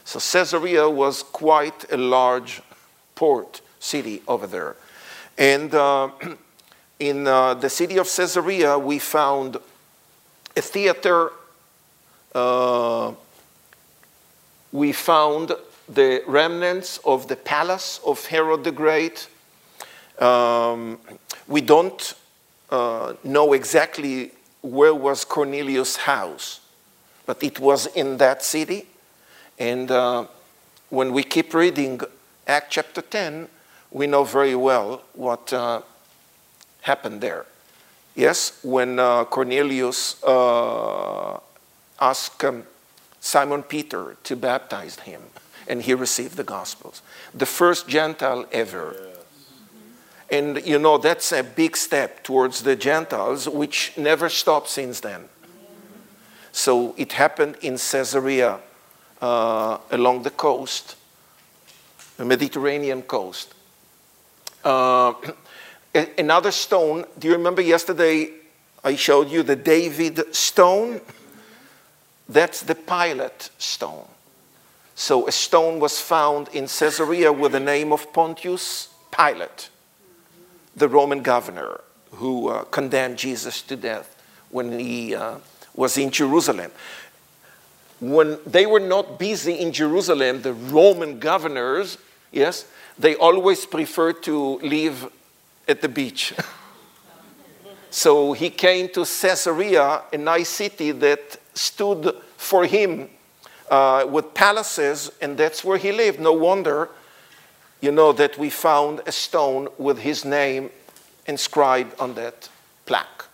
So 0.06 0.20
Caesarea 0.20 0.90
was 0.90 1.24
quite 1.24 1.92
a 1.92 1.98
large 1.98 2.62
port 3.16 3.62
city 3.80 4.22
over 4.28 4.48
there. 4.48 4.76
And 5.38 5.74
uh, 5.74 6.10
in 7.00 7.28
uh, 7.28 7.54
the 7.56 7.70
city 7.70 7.98
of 7.98 8.08
Caesarea, 8.08 8.78
we 8.78 9.00
found 9.00 9.58
a 10.56 10.62
theater. 10.62 11.32
Uh, 12.34 13.14
we 14.72 14.92
found 14.92 15.54
the 15.88 16.22
remnants 16.28 17.00
of 17.06 17.28
the 17.28 17.36
palace 17.36 18.00
of 18.06 18.26
Herod 18.26 18.64
the 18.64 18.72
Great. 18.72 19.28
Um, 20.20 21.00
we 21.48 21.62
don't 21.62 22.14
uh, 22.70 23.14
know 23.24 23.54
exactly 23.54 24.32
where 24.62 24.94
was 24.94 25.24
Cornelius' 25.24 25.96
house, 25.96 26.60
but 27.26 27.42
it 27.44 27.60
was 27.60 27.88
in 27.88 28.18
that 28.18 28.44
city. 28.44 28.88
And 29.58 29.90
uh, 29.90 30.26
when 30.90 31.14
we 31.14 31.24
keep 31.24 31.54
reading 31.54 32.02
Act 32.46 32.72
chapter 32.72 33.02
10, 33.02 33.48
we 33.98 34.08
know 34.08 34.24
very 34.24 34.56
well 34.56 35.02
what 35.14 35.52
uh, 35.52 35.82
happened 36.82 37.22
there. 37.22 37.46
Yes, 38.16 38.60
when 38.64 39.00
uh, 39.00 39.26
Cornelius 39.26 40.22
uh, 40.24 41.40
asked 42.00 42.44
um, 42.44 42.64
Simon 43.20 43.64
Peter 43.64 44.18
to 44.24 44.36
baptize 44.36 45.00
him, 45.00 45.22
and 45.68 45.82
he 45.82 45.94
received 45.94 46.38
the 46.38 46.44
Gospels. 46.44 47.02
The 47.34 47.46
first 47.46 47.88
Gentile 47.88 48.46
ever. 48.52 48.96
And 50.30 50.66
you 50.66 50.80
know, 50.80 50.98
that's 50.98 51.32
a 51.32 51.44
big 51.44 51.78
step 51.78 52.24
towards 52.24 52.64
the 52.64 52.76
Gentiles, 52.76 53.48
which 53.48 53.94
never 53.98 54.30
stopped 54.30 54.70
since 54.70 55.00
then. 55.00 55.30
So 56.52 56.96
it 56.98 57.14
happened 57.14 57.58
in 57.62 57.78
Caesarea 57.78 58.60
uh, 59.22 59.78
along 59.92 60.24
the 60.24 60.32
coast, 60.32 60.96
the 62.18 62.26
Mediterranean 62.26 63.04
coast. 63.04 63.54
Uh, 64.64 65.14
another 66.18 66.52
stone, 66.52 67.06
do 67.18 67.28
you 67.28 67.34
remember 67.34 67.62
yesterday 67.62 68.32
I 68.84 68.96
showed 68.96 69.30
you 69.30 69.44
the 69.44 69.56
David 69.56 70.36
stone? 70.36 71.02
That's 72.30 72.62
the 72.62 72.76
Pilate 72.76 73.50
stone. 73.58 74.08
So 74.96 75.28
a 75.28 75.32
stone 75.32 75.80
was 75.80 76.00
found 76.00 76.50
in 76.50 76.68
Caesarea 76.68 77.32
with 77.32 77.52
the 77.52 77.60
name 77.60 77.94
of 77.94 78.12
Pontius 78.14 78.90
Pilate, 79.16 79.70
the 80.76 80.88
Roman 80.88 81.22
governor 81.22 81.82
who 82.14 82.50
uh, 82.50 82.64
condemned 82.66 83.18
Jesus 83.18 83.62
to 83.64 83.76
death 83.76 84.16
when 84.50 84.80
he 84.80 85.16
uh, 85.16 85.38
was 85.76 85.98
in 85.98 86.10
Jerusalem. 86.10 86.72
When 88.00 88.38
they 88.46 88.66
were 88.66 88.80
not 88.80 89.20
busy 89.20 89.54
in 89.54 89.72
Jerusalem, 89.72 90.42
the 90.42 90.54
Roman 90.54 91.20
governors, 91.20 91.98
yes, 92.32 92.66
they 93.00 93.16
always 93.16 93.66
preferred 93.66 94.24
to 94.24 94.58
live 94.60 95.12
at 95.68 95.82
the 95.82 95.90
beach. 95.90 96.34
so 97.90 98.34
he 98.34 98.50
came 98.50 98.90
to 98.90 99.06
Caesarea, 99.06 100.02
a 100.12 100.18
nice 100.18 100.50
city 100.50 100.92
that 100.92 101.38
stood 101.54 102.16
for 102.38 102.66
him 102.66 103.10
uh, 103.70 104.06
with 104.10 104.34
palaces, 104.34 105.12
and 105.22 105.38
that's 105.38 105.64
where 105.64 105.78
he 105.78 105.92
lived. 105.92 106.20
No 106.20 106.34
wonder, 106.34 106.90
you 107.82 107.92
know, 107.92 108.14
that 108.14 108.38
we 108.38 108.50
found 108.50 109.02
a 109.06 109.12
stone 109.12 109.68
with 109.78 110.00
his 110.00 110.26
name 110.26 110.70
inscribed 111.26 112.00
on 112.00 112.14
that 112.16 112.50
plaque. 112.86 113.26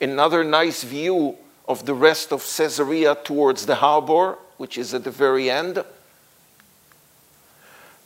Another 0.00 0.42
nice 0.42 0.82
view 0.82 1.36
of 1.68 1.86
the 1.86 1.94
rest 1.94 2.32
of 2.32 2.40
Caesarea 2.40 3.14
towards 3.14 3.66
the 3.66 3.76
harbor, 3.76 4.38
which 4.56 4.76
is 4.76 4.92
at 4.94 5.04
the 5.04 5.10
very 5.10 5.50
end. 5.50 5.84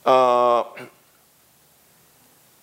Uh, 0.05 0.63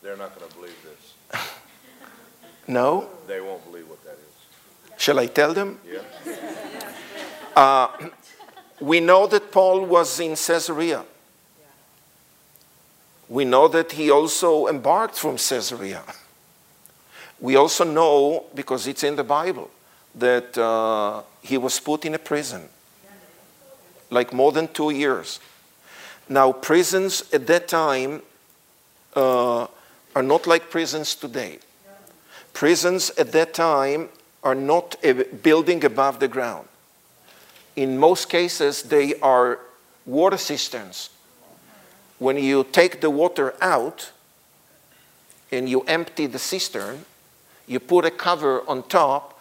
They're 0.02 0.16
not 0.16 0.38
going 0.38 0.50
to 0.50 0.56
believe 0.56 0.76
this. 0.82 1.40
no? 2.66 3.08
They 3.26 3.40
won't 3.40 3.64
believe 3.64 3.88
what 3.88 4.02
that 4.04 4.14
is. 4.14 5.00
Shall 5.02 5.18
I 5.18 5.26
tell 5.26 5.52
them? 5.52 5.78
Yeah. 5.86 6.00
Uh, 7.54 7.88
we 8.80 9.00
know 9.00 9.26
that 9.26 9.50
Paul 9.50 9.84
was 9.86 10.20
in 10.20 10.36
Caesarea. 10.36 11.04
We 13.28 13.44
know 13.44 13.68
that 13.68 13.92
he 13.92 14.10
also 14.10 14.68
embarked 14.68 15.18
from 15.18 15.36
Caesarea. 15.36 16.02
We 17.40 17.56
also 17.56 17.84
know, 17.84 18.44
because 18.54 18.86
it's 18.86 19.02
in 19.02 19.16
the 19.16 19.24
Bible, 19.24 19.70
that 20.14 20.56
uh, 20.56 21.22
he 21.42 21.58
was 21.58 21.80
put 21.80 22.04
in 22.04 22.14
a 22.14 22.18
prison, 22.18 22.68
like 24.10 24.32
more 24.32 24.52
than 24.52 24.68
two 24.68 24.90
years. 24.90 25.40
Now, 26.28 26.52
prisons 26.52 27.22
at 27.32 27.46
that 27.46 27.68
time 27.68 28.22
uh, 29.14 29.66
are 30.14 30.22
not 30.22 30.46
like 30.46 30.70
prisons 30.70 31.14
today. 31.14 31.58
Prisons 32.52 33.10
at 33.18 33.32
that 33.32 33.54
time 33.54 34.08
are 34.42 34.54
not 34.54 34.96
a 35.02 35.12
building 35.12 35.84
above 35.84 36.20
the 36.20 36.28
ground 36.28 36.68
in 37.76 37.98
most 37.98 38.30
cases, 38.30 38.82
they 38.84 39.14
are 39.20 39.60
water 40.06 40.38
cisterns. 40.38 41.10
When 42.18 42.38
you 42.38 42.64
take 42.64 43.02
the 43.02 43.10
water 43.10 43.54
out 43.60 44.10
and 45.52 45.68
you 45.68 45.82
empty 45.82 46.26
the 46.26 46.38
cistern, 46.38 47.04
you 47.66 47.78
put 47.78 48.06
a 48.06 48.10
cover 48.10 48.62
on 48.66 48.82
top, 48.84 49.38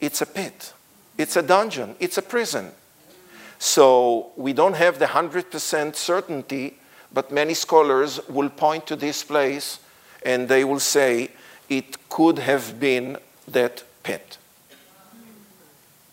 it's 0.00 0.20
a 0.20 0.26
pit. 0.26 0.72
It's 1.16 1.36
a 1.36 1.42
dungeon. 1.42 1.94
It's 2.00 2.18
a 2.18 2.22
prison. 2.22 2.72
So 3.60 4.32
we 4.36 4.54
don't 4.54 4.74
have 4.74 4.98
the 4.98 5.04
100% 5.04 5.94
certainty, 5.94 6.78
but 7.12 7.30
many 7.30 7.52
scholars 7.52 8.18
will 8.26 8.48
point 8.48 8.86
to 8.86 8.96
this 8.96 9.22
place 9.22 9.78
and 10.24 10.48
they 10.48 10.64
will 10.64 10.80
say 10.80 11.30
it 11.68 12.08
could 12.08 12.38
have 12.38 12.80
been 12.80 13.18
that 13.46 13.84
pit 14.02 14.38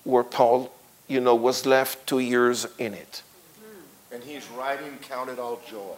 where 0.04 0.24
Paul 0.24 0.72
you 1.08 1.22
know, 1.22 1.36
was 1.36 1.66
left 1.66 2.06
two 2.06 2.20
years 2.20 2.68
in 2.78 2.94
it. 2.94 3.24
And 4.12 4.22
he's 4.24 4.46
writing, 4.50 4.98
Count 5.02 5.30
it 5.30 5.40
all 5.40 5.62
joy. 5.70 5.96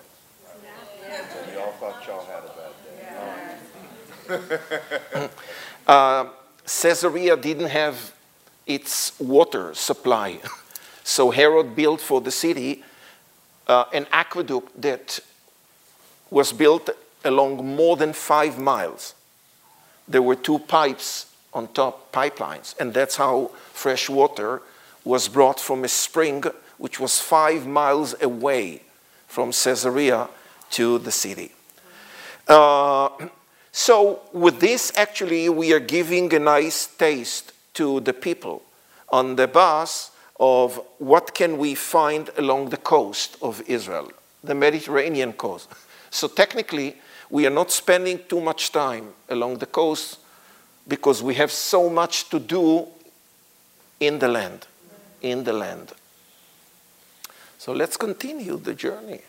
And 1.03 1.53
y'all 1.53 1.71
thought 1.73 2.05
y'all 2.05 2.25
had 2.25 2.43
a 2.43 2.53
bad 4.27 4.49
day. 5.17 5.29
uh, 5.87 6.27
Caesarea 6.65 7.35
didn't 7.35 7.69
have 7.69 8.13
its 8.67 9.19
water 9.19 9.73
supply. 9.73 10.39
so 11.09 11.31
Herod 11.31 11.75
built 11.75 12.01
for 12.01 12.21
the 12.21 12.31
city 12.31 12.83
uh, 13.67 13.85
an 13.93 14.05
aqueduct 14.11 14.79
that 14.79 15.19
was 16.29 16.53
built 16.53 16.89
along 17.25 17.65
more 17.75 17.97
than 17.97 18.13
five 18.13 18.59
miles. 18.59 19.15
There 20.07 20.21
were 20.21 20.35
two 20.35 20.59
pipes 20.59 21.25
on 21.51 21.67
top, 21.69 22.11
pipelines, 22.11 22.79
and 22.79 22.93
that's 22.93 23.15
how 23.15 23.51
fresh 23.73 24.07
water 24.07 24.61
was 25.03 25.27
brought 25.27 25.59
from 25.59 25.83
a 25.83 25.87
spring 25.87 26.43
which 26.77 26.99
was 26.99 27.19
five 27.19 27.65
miles 27.65 28.15
away 28.21 28.81
from 29.27 29.51
Caesarea 29.51 30.29
to 30.71 30.99
the 30.99 31.11
city. 31.11 31.51
Uh, 32.47 33.09
so, 33.71 34.21
with 34.31 34.59
this, 34.59 34.91
actually, 34.95 35.49
we 35.49 35.73
are 35.73 35.79
giving 35.79 36.31
a 36.33 36.39
nice 36.39 36.85
taste 36.85 37.51
to 37.73 37.99
the 37.99 38.13
people 38.13 38.61
on 39.09 39.35
the 39.35 39.47
bus 39.47 40.08
of 40.39 40.79
what 40.99 41.33
can 41.33 41.57
we 41.57 41.75
find 41.75 42.29
along 42.37 42.69
the 42.69 42.77
coast 42.77 43.37
of 43.41 43.61
Israel, 43.67 44.11
the 44.43 44.55
Mediterranean 44.55 45.33
coast. 45.33 45.69
So 46.11 46.27
technically, 46.27 46.95
we 47.29 47.45
are 47.45 47.51
not 47.51 47.71
spending 47.71 48.19
too 48.27 48.39
much 48.39 48.71
time 48.71 49.09
along 49.29 49.57
the 49.57 49.65
coast 49.65 50.19
because 50.87 51.21
we 51.21 51.35
have 51.35 51.51
so 51.51 51.89
much 51.89 52.29
to 52.29 52.39
do 52.39 52.87
in 53.99 54.19
the 54.19 54.27
land, 54.27 54.65
in 55.21 55.43
the 55.43 55.53
land. 55.53 55.91
So 57.57 57.73
let's 57.73 57.97
continue 57.97 58.57
the 58.57 58.73
journey. 58.73 59.21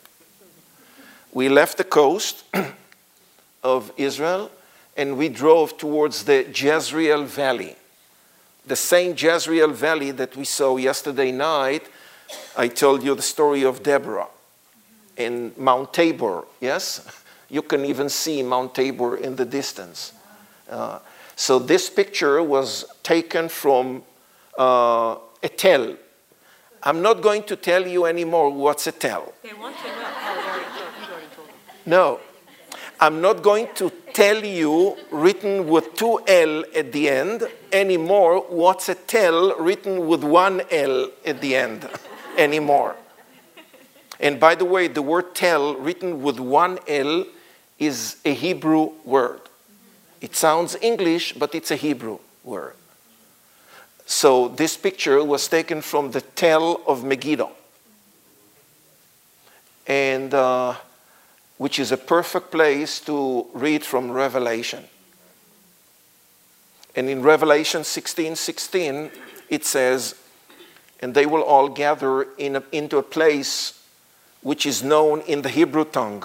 We 1.33 1.49
left 1.49 1.77
the 1.77 1.85
coast 1.85 2.45
of 3.63 3.93
Israel 3.97 4.51
and 4.97 5.19
we 5.19 5.29
drove 5.29 5.77
towards 5.77 6.25
the 6.25 6.47
Jezreel 6.55 7.25
Valley. 7.25 7.77
The 8.71 8.77
same 8.77 9.17
Jezreel 9.17 9.73
Valley 9.73 10.13
that 10.13 10.37
we 10.37 10.45
saw 10.45 10.77
yesterday 10.77 11.33
night. 11.33 11.89
I 12.57 12.69
told 12.69 13.03
you 13.03 13.17
the 13.17 13.23
story 13.23 13.65
of 13.65 13.83
Deborah 13.83 14.29
in 15.17 15.53
Mount 15.57 15.93
Tabor, 15.93 16.45
yes? 16.61 17.05
You 17.51 17.63
can 17.63 17.85
even 17.85 18.09
see 18.09 18.45
Mount 18.45 18.77
Tabor 18.77 19.17
in 19.17 19.35
the 19.35 19.45
distance. 19.45 20.13
Uh, 20.71 21.01
so 21.35 21.59
this 21.59 21.91
picture 21.91 22.41
was 22.45 22.85
taken 23.03 23.49
from 23.49 24.05
uh, 24.57 25.17
a 25.43 25.49
tell. 25.49 25.97
I'm 26.81 27.03
not 27.03 27.23
going 27.23 27.43
to 27.51 27.57
tell 27.57 27.85
you 27.85 28.05
anymore 28.07 28.51
what's 28.51 28.87
a 28.87 28.93
tell. 28.93 29.33
They 29.43 29.53
want 29.53 29.77
to 29.79 29.83
know. 29.83 29.91
You 29.91 29.97
already 29.97 30.65
told- 30.65 30.95
you 31.01 31.13
already 31.13 31.27
told 31.35 31.49
them. 31.49 31.57
No, 31.87 32.21
I'm 33.03 33.23
not 33.23 33.43
going 33.43 33.69
to 33.77 33.91
tell 34.13 34.45
you, 34.45 34.95
written 35.11 35.67
with 35.67 35.95
two 35.95 36.21
L 36.27 36.65
at 36.75 36.93
the 36.93 37.09
end, 37.09 37.49
anymore, 37.73 38.41
what's 38.49 38.91
a 38.91 38.95
tell 38.95 39.57
written 39.59 40.07
with 40.07 40.23
one 40.23 40.61
L 40.71 41.11
at 41.25 41.41
the 41.41 41.57
end 41.57 41.89
anymore. 42.37 42.97
And 44.21 44.39
by 44.39 44.55
the 44.55 44.67
way, 44.67 44.87
the 44.87 45.01
word 45.01 45.35
tell 45.35 45.77
written 45.77 46.21
with 46.23 46.39
one 46.39 46.79
L 46.87 47.25
is 47.79 48.17
a 48.27 48.35
Hebrew 48.35 48.93
word. 49.07 49.41
It 50.21 50.37
sounds 50.37 50.77
English, 50.83 51.33
but 51.33 51.55
it's 51.55 51.71
a 51.71 51.77
Hebrew 51.77 52.19
word. 52.45 52.75
So 54.05 54.49
this 54.49 54.77
picture 54.77 55.25
was 55.25 55.49
taken 55.49 55.81
from 55.81 56.11
the 56.11 56.21
tell 56.21 56.83
of 56.87 57.03
Megiddo. 57.03 57.51
And 59.87 60.35
uh, 60.35 60.75
which 61.61 61.79
is 61.79 61.93
a 61.93 61.97
perfect 61.99 62.51
place 62.51 63.01
to 63.01 63.47
read 63.53 63.85
from 63.85 64.11
Revelation. 64.11 64.83
And 66.97 67.07
in 67.07 67.21
Revelation 67.21 67.85
16 67.85 68.35
16, 68.35 69.11
it 69.51 69.67
says, 69.67 70.15
And 71.01 71.13
they 71.13 71.27
will 71.27 71.43
all 71.43 71.69
gather 71.69 72.23
in 72.39 72.57
a, 72.57 72.63
into 72.73 72.97
a 72.97 73.03
place 73.03 73.79
which 74.41 74.65
is 74.65 74.83
known 74.83 75.21
in 75.27 75.43
the 75.43 75.51
Hebrew 75.51 75.85
tongue 75.85 76.25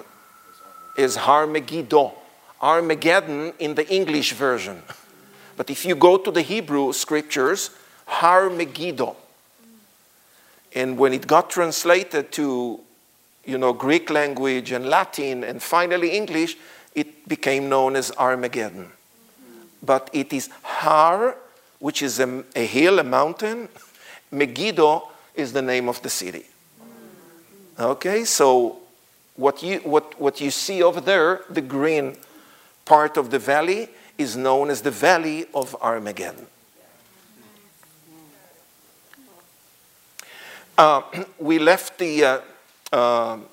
as 0.98 1.18
Har 1.18 1.46
Megiddo. 1.46 2.14
Armageddon 2.62 3.52
in 3.60 3.76
the 3.76 3.86
English 3.94 4.32
version. 4.32 4.84
But 5.58 5.70
if 5.70 5.84
you 5.84 5.96
go 5.96 6.16
to 6.16 6.32
the 6.32 6.44
Hebrew 6.44 6.94
scriptures, 6.94 7.72
Har 8.06 8.50
Megiddo. 8.50 9.18
And 10.74 10.98
when 10.98 11.12
it 11.12 11.28
got 11.28 11.50
translated 11.50 12.32
to 12.32 12.85
you 13.46 13.58
know, 13.58 13.74
Greek 13.74 14.10
language 14.10 14.72
and 14.72 14.88
Latin 14.88 15.44
and 15.44 15.62
finally 15.62 16.12
English, 16.12 16.58
it 16.94 17.28
became 17.28 17.70
known 17.70 17.96
as 17.96 18.12
Armageddon. 18.18 18.92
But 19.84 20.10
it 20.14 20.34
is 20.34 20.50
Har, 20.64 21.36
which 21.80 22.02
is 22.02 22.20
a, 22.20 22.44
a 22.56 22.66
hill, 22.66 23.00
a 23.00 23.04
mountain. 23.04 23.70
Megiddo 24.32 25.10
is 25.36 25.54
the 25.54 25.62
name 25.62 25.88
of 25.88 26.02
the 26.02 26.10
city. 26.10 26.46
Okay, 27.80 28.24
so 28.24 28.78
what 29.36 29.62
you, 29.62 29.80
what, 29.80 30.20
what 30.20 30.40
you 30.40 30.50
see 30.50 30.82
over 30.82 31.02
there, 31.02 31.42
the 31.50 31.62
green 31.62 32.16
part 32.86 33.18
of 33.18 33.30
the 33.32 33.40
valley, 33.40 33.90
is 34.18 34.38
known 34.38 34.70
as 34.70 34.82
the 34.82 34.92
Valley 34.92 35.46
of 35.54 35.76
Armageddon. 35.82 36.48
Uh, 40.78 41.02
we 41.40 41.60
left 41.60 41.98
the 42.00 42.24
uh, 42.24 42.40
um, 42.96 43.46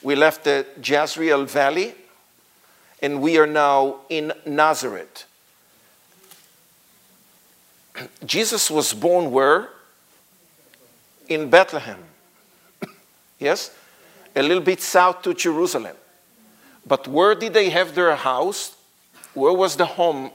we 0.00 0.14
left 0.14 0.44
the 0.44 0.64
Jezreel 0.82 1.44
Valley, 1.44 1.94
and 3.02 3.20
we 3.20 3.36
are 3.38 3.46
now 3.46 3.96
in 4.08 4.32
Nazareth. 4.46 5.24
Jesus 8.24 8.70
was 8.70 8.92
born 8.92 9.32
where? 9.32 9.70
In 11.28 11.50
Bethlehem. 11.50 11.98
yes? 13.40 13.74
A 14.36 14.42
little 14.42 14.62
bit 14.62 14.80
south 14.80 15.22
to 15.22 15.34
Jerusalem. 15.34 15.96
But 16.86 17.08
where 17.08 17.34
did 17.34 17.54
they 17.54 17.70
have 17.70 17.96
their 17.96 18.14
house? 18.14 18.76
Where 19.34 19.52
was 19.52 19.74
the 19.74 19.86
home 19.86 20.30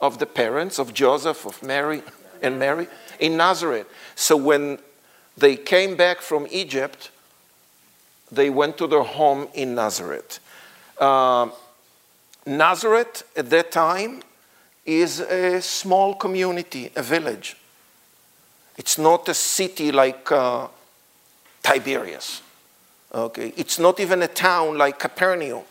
of 0.00 0.18
the 0.18 0.26
parents, 0.26 0.78
of 0.78 0.94
Joseph, 0.94 1.44
of 1.44 1.62
Mary, 1.62 2.02
and 2.40 2.58
Mary? 2.58 2.88
In 3.20 3.36
Nazareth. 3.36 3.86
So 4.14 4.36
when 4.36 4.78
they 5.36 5.56
came 5.56 5.96
back 5.96 6.22
from 6.22 6.46
Egypt, 6.50 7.10
they 8.32 8.50
went 8.50 8.78
to 8.78 8.86
their 8.86 9.02
home 9.02 9.46
in 9.54 9.74
Nazareth. 9.74 10.40
Uh, 10.98 11.48
Nazareth 12.46 13.22
at 13.36 13.50
that 13.50 13.70
time 13.70 14.22
is 14.84 15.20
a 15.20 15.60
small 15.60 16.14
community, 16.14 16.90
a 16.96 17.02
village. 17.02 17.56
It's 18.76 18.98
not 18.98 19.28
a 19.28 19.34
city 19.34 19.92
like 19.92 20.32
uh, 20.32 20.66
Tiberias. 21.62 22.42
Okay, 23.14 23.52
it's 23.56 23.78
not 23.78 24.00
even 24.00 24.22
a 24.22 24.28
town 24.28 24.78
like 24.78 24.98
Capernaum. 24.98 25.62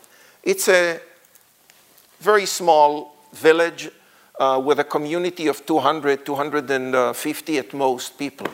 It's 0.44 0.68
a 0.68 1.00
very 2.20 2.46
small 2.46 3.16
village 3.32 3.90
uh, 4.38 4.62
with 4.64 4.78
a 4.78 4.84
community 4.84 5.48
of 5.48 5.66
200, 5.66 6.24
250 6.24 7.58
at 7.58 7.74
most 7.74 8.16
people. 8.16 8.46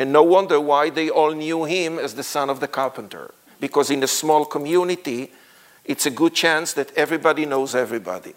And 0.00 0.14
no 0.14 0.22
wonder 0.22 0.58
why 0.58 0.88
they 0.88 1.10
all 1.10 1.32
knew 1.32 1.64
him 1.64 1.98
as 1.98 2.14
the 2.14 2.22
son 2.22 2.48
of 2.48 2.58
the 2.58 2.66
carpenter. 2.66 3.34
Because 3.60 3.90
in 3.90 4.02
a 4.02 4.06
small 4.06 4.46
community, 4.46 5.30
it's 5.84 6.06
a 6.06 6.10
good 6.10 6.32
chance 6.32 6.72
that 6.72 6.90
everybody 6.96 7.44
knows 7.44 7.74
everybody. 7.74 8.32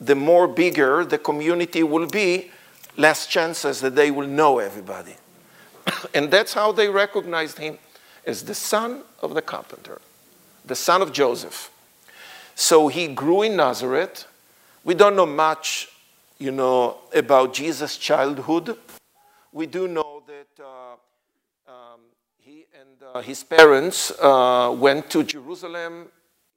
The 0.00 0.14
more 0.14 0.46
bigger 0.46 1.04
the 1.04 1.18
community 1.18 1.82
will 1.82 2.06
be, 2.06 2.52
less 2.96 3.26
chances 3.26 3.80
that 3.80 3.96
they 3.96 4.12
will 4.12 4.28
know 4.28 4.60
everybody. 4.60 5.16
and 6.14 6.30
that's 6.30 6.54
how 6.54 6.70
they 6.70 6.88
recognized 6.88 7.58
him 7.58 7.76
as 8.24 8.44
the 8.44 8.54
son 8.54 9.02
of 9.20 9.34
the 9.34 9.42
carpenter, 9.42 10.00
the 10.64 10.76
son 10.76 11.02
of 11.02 11.12
Joseph. 11.12 11.72
So 12.54 12.86
he 12.86 13.08
grew 13.08 13.42
in 13.42 13.56
Nazareth. 13.56 14.28
We 14.84 14.94
don't 14.94 15.16
know 15.16 15.26
much, 15.26 15.88
you 16.38 16.52
know, 16.52 16.98
about 17.12 17.52
Jesus' 17.52 17.96
childhood. 17.96 18.76
We 19.54 19.66
do 19.66 19.86
know 19.86 20.22
that 20.26 20.62
uh, 20.64 21.70
um, 21.70 22.00
he 22.38 22.66
and 22.74 23.00
uh, 23.00 23.03
his 23.22 23.44
parents 23.44 24.10
uh, 24.20 24.74
went 24.76 25.08
to 25.10 25.22
Jerusalem 25.22 26.06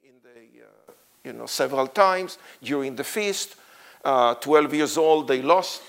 in 0.02 0.14
the, 0.22 0.64
uh, 0.64 0.92
you 1.24 1.32
know, 1.32 1.46
several 1.46 1.86
times 1.86 2.38
during 2.62 2.96
the 2.96 3.04
feast. 3.04 3.56
Uh, 4.04 4.34
12 4.34 4.74
years 4.74 4.96
old, 4.96 5.28
they 5.28 5.42
lost, 5.42 5.82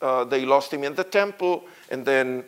uh, 0.00 0.24
they 0.24 0.44
lost 0.44 0.72
him 0.72 0.84
in 0.84 0.94
the 0.94 1.04
temple, 1.04 1.64
and 1.90 2.04
then 2.04 2.44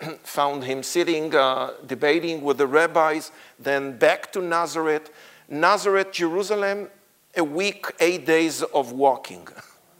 found 0.22 0.64
him 0.64 0.82
sitting, 0.82 1.34
uh, 1.34 1.72
debating 1.86 2.42
with 2.42 2.58
the 2.58 2.66
rabbis, 2.66 3.30
then 3.58 3.96
back 3.96 4.32
to 4.32 4.40
Nazareth. 4.40 5.10
Nazareth, 5.48 6.12
Jerusalem, 6.12 6.88
a 7.36 7.44
week, 7.44 7.86
eight 8.00 8.26
days 8.26 8.62
of 8.62 8.92
walking. 8.92 9.46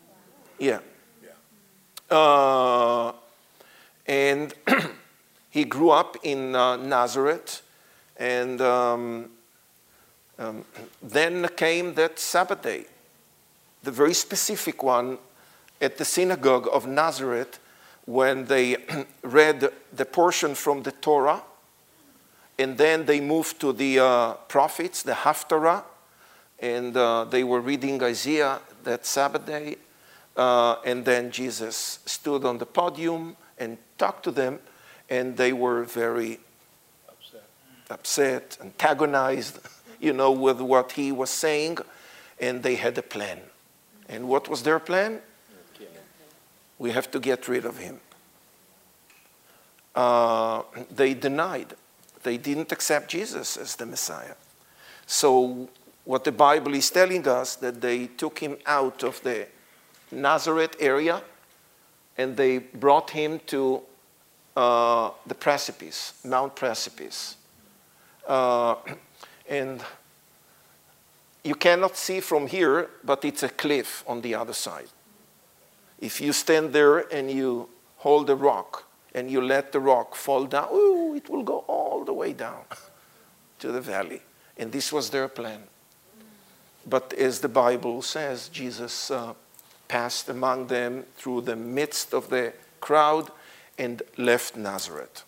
yeah. 0.58 0.80
Uh, 2.10 3.12
and 4.06 4.52
he 5.50 5.64
grew 5.64 5.90
up 5.90 6.16
in 6.22 6.54
uh, 6.54 6.76
Nazareth, 6.76 7.62
and 8.16 8.60
um, 8.60 9.30
um, 10.38 10.64
then 11.02 11.48
came 11.56 11.94
that 11.94 12.18
Sabbath 12.18 12.62
day, 12.62 12.84
the 13.82 13.90
very 13.90 14.14
specific 14.14 14.82
one 14.82 15.18
at 15.80 15.98
the 15.98 16.04
synagogue 16.04 16.68
of 16.72 16.86
Nazareth 16.86 17.58
when 18.06 18.46
they 18.46 18.76
read 19.22 19.70
the 19.92 20.04
portion 20.04 20.54
from 20.54 20.82
the 20.82 20.92
Torah, 20.92 21.42
and 22.58 22.76
then 22.76 23.06
they 23.06 23.20
moved 23.20 23.60
to 23.60 23.72
the 23.72 23.98
uh, 23.98 24.34
prophets, 24.48 25.02
the 25.02 25.12
Haftarah, 25.12 25.82
and 26.58 26.96
uh, 26.96 27.24
they 27.24 27.42
were 27.42 27.60
reading 27.60 28.02
Isaiah 28.02 28.60
that 28.84 29.06
Sabbath 29.06 29.46
day. 29.46 29.76
Uh, 30.36 30.76
and 30.84 31.04
then 31.04 31.30
Jesus 31.30 31.98
stood 32.06 32.44
on 32.44 32.58
the 32.58 32.66
podium 32.66 33.36
and 33.58 33.76
talked 33.98 34.24
to 34.24 34.30
them, 34.30 34.58
and 35.10 35.36
they 35.36 35.52
were 35.52 35.82
very 35.84 36.38
Upset. 37.08 37.42
upset, 37.90 38.58
antagonized, 38.60 39.58
you 40.00 40.12
know, 40.12 40.30
with 40.32 40.60
what 40.60 40.92
he 40.92 41.12
was 41.12 41.30
saying, 41.30 41.78
and 42.40 42.62
they 42.62 42.76
had 42.76 42.96
a 42.98 43.02
plan. 43.02 43.40
And 44.08 44.28
what 44.28 44.48
was 44.48 44.62
their 44.62 44.78
plan? 44.78 45.20
We 46.78 46.92
have 46.92 47.10
to 47.10 47.20
get 47.20 47.46
rid 47.48 47.66
of 47.66 47.76
him. 47.78 48.00
uh, 49.94 50.62
they 50.90 51.14
denied. 51.14 51.74
They 52.22 52.36
didn't 52.38 52.72
accept 52.72 53.10
Jesus 53.10 53.56
as 53.56 53.76
the 53.76 53.86
Messiah. 53.86 54.34
So, 55.06 55.68
what 56.04 56.24
the 56.24 56.32
Bible 56.32 56.74
is 56.74 56.90
telling 56.90 57.26
us 57.28 57.56
that 57.56 57.80
they 57.80 58.06
took 58.06 58.38
him 58.38 58.56
out 58.66 59.02
of 59.04 59.20
the 59.22 59.46
Nazareth 60.10 60.76
area 60.80 61.22
and 62.16 62.36
they 62.36 62.58
brought 62.58 63.10
him 63.10 63.40
to 63.46 63.82
uh, 64.60 65.10
the 65.26 65.34
precipice, 65.34 66.12
Mount 66.22 66.54
Precipice. 66.54 67.36
Uh, 68.28 68.74
and 69.48 69.82
you 71.42 71.54
cannot 71.54 71.96
see 71.96 72.20
from 72.20 72.46
here, 72.46 72.90
but 73.02 73.24
it's 73.24 73.42
a 73.42 73.48
cliff 73.48 74.04
on 74.06 74.20
the 74.20 74.34
other 74.34 74.52
side. 74.52 74.90
If 75.98 76.20
you 76.20 76.32
stand 76.34 76.74
there 76.74 76.98
and 77.12 77.30
you 77.30 77.70
hold 77.96 78.28
a 78.28 78.36
rock 78.36 78.84
and 79.14 79.30
you 79.30 79.40
let 79.40 79.72
the 79.72 79.80
rock 79.80 80.14
fall 80.14 80.44
down, 80.44 80.68
ooh, 80.72 81.14
it 81.14 81.30
will 81.30 81.42
go 81.42 81.64
all 81.66 82.04
the 82.04 82.12
way 82.12 82.34
down 82.34 82.64
to 83.60 83.72
the 83.72 83.80
valley. 83.80 84.20
And 84.58 84.72
this 84.72 84.92
was 84.92 85.08
their 85.08 85.28
plan. 85.28 85.62
But 86.86 87.14
as 87.14 87.40
the 87.40 87.48
Bible 87.48 88.02
says, 88.02 88.50
Jesus 88.50 89.10
uh, 89.10 89.32
passed 89.88 90.28
among 90.28 90.66
them 90.66 91.04
through 91.16 91.42
the 91.42 91.56
midst 91.56 92.12
of 92.12 92.28
the 92.28 92.52
crowd 92.80 93.30
and 93.80 94.02
left 94.18 94.56
Nazareth. 94.56 95.24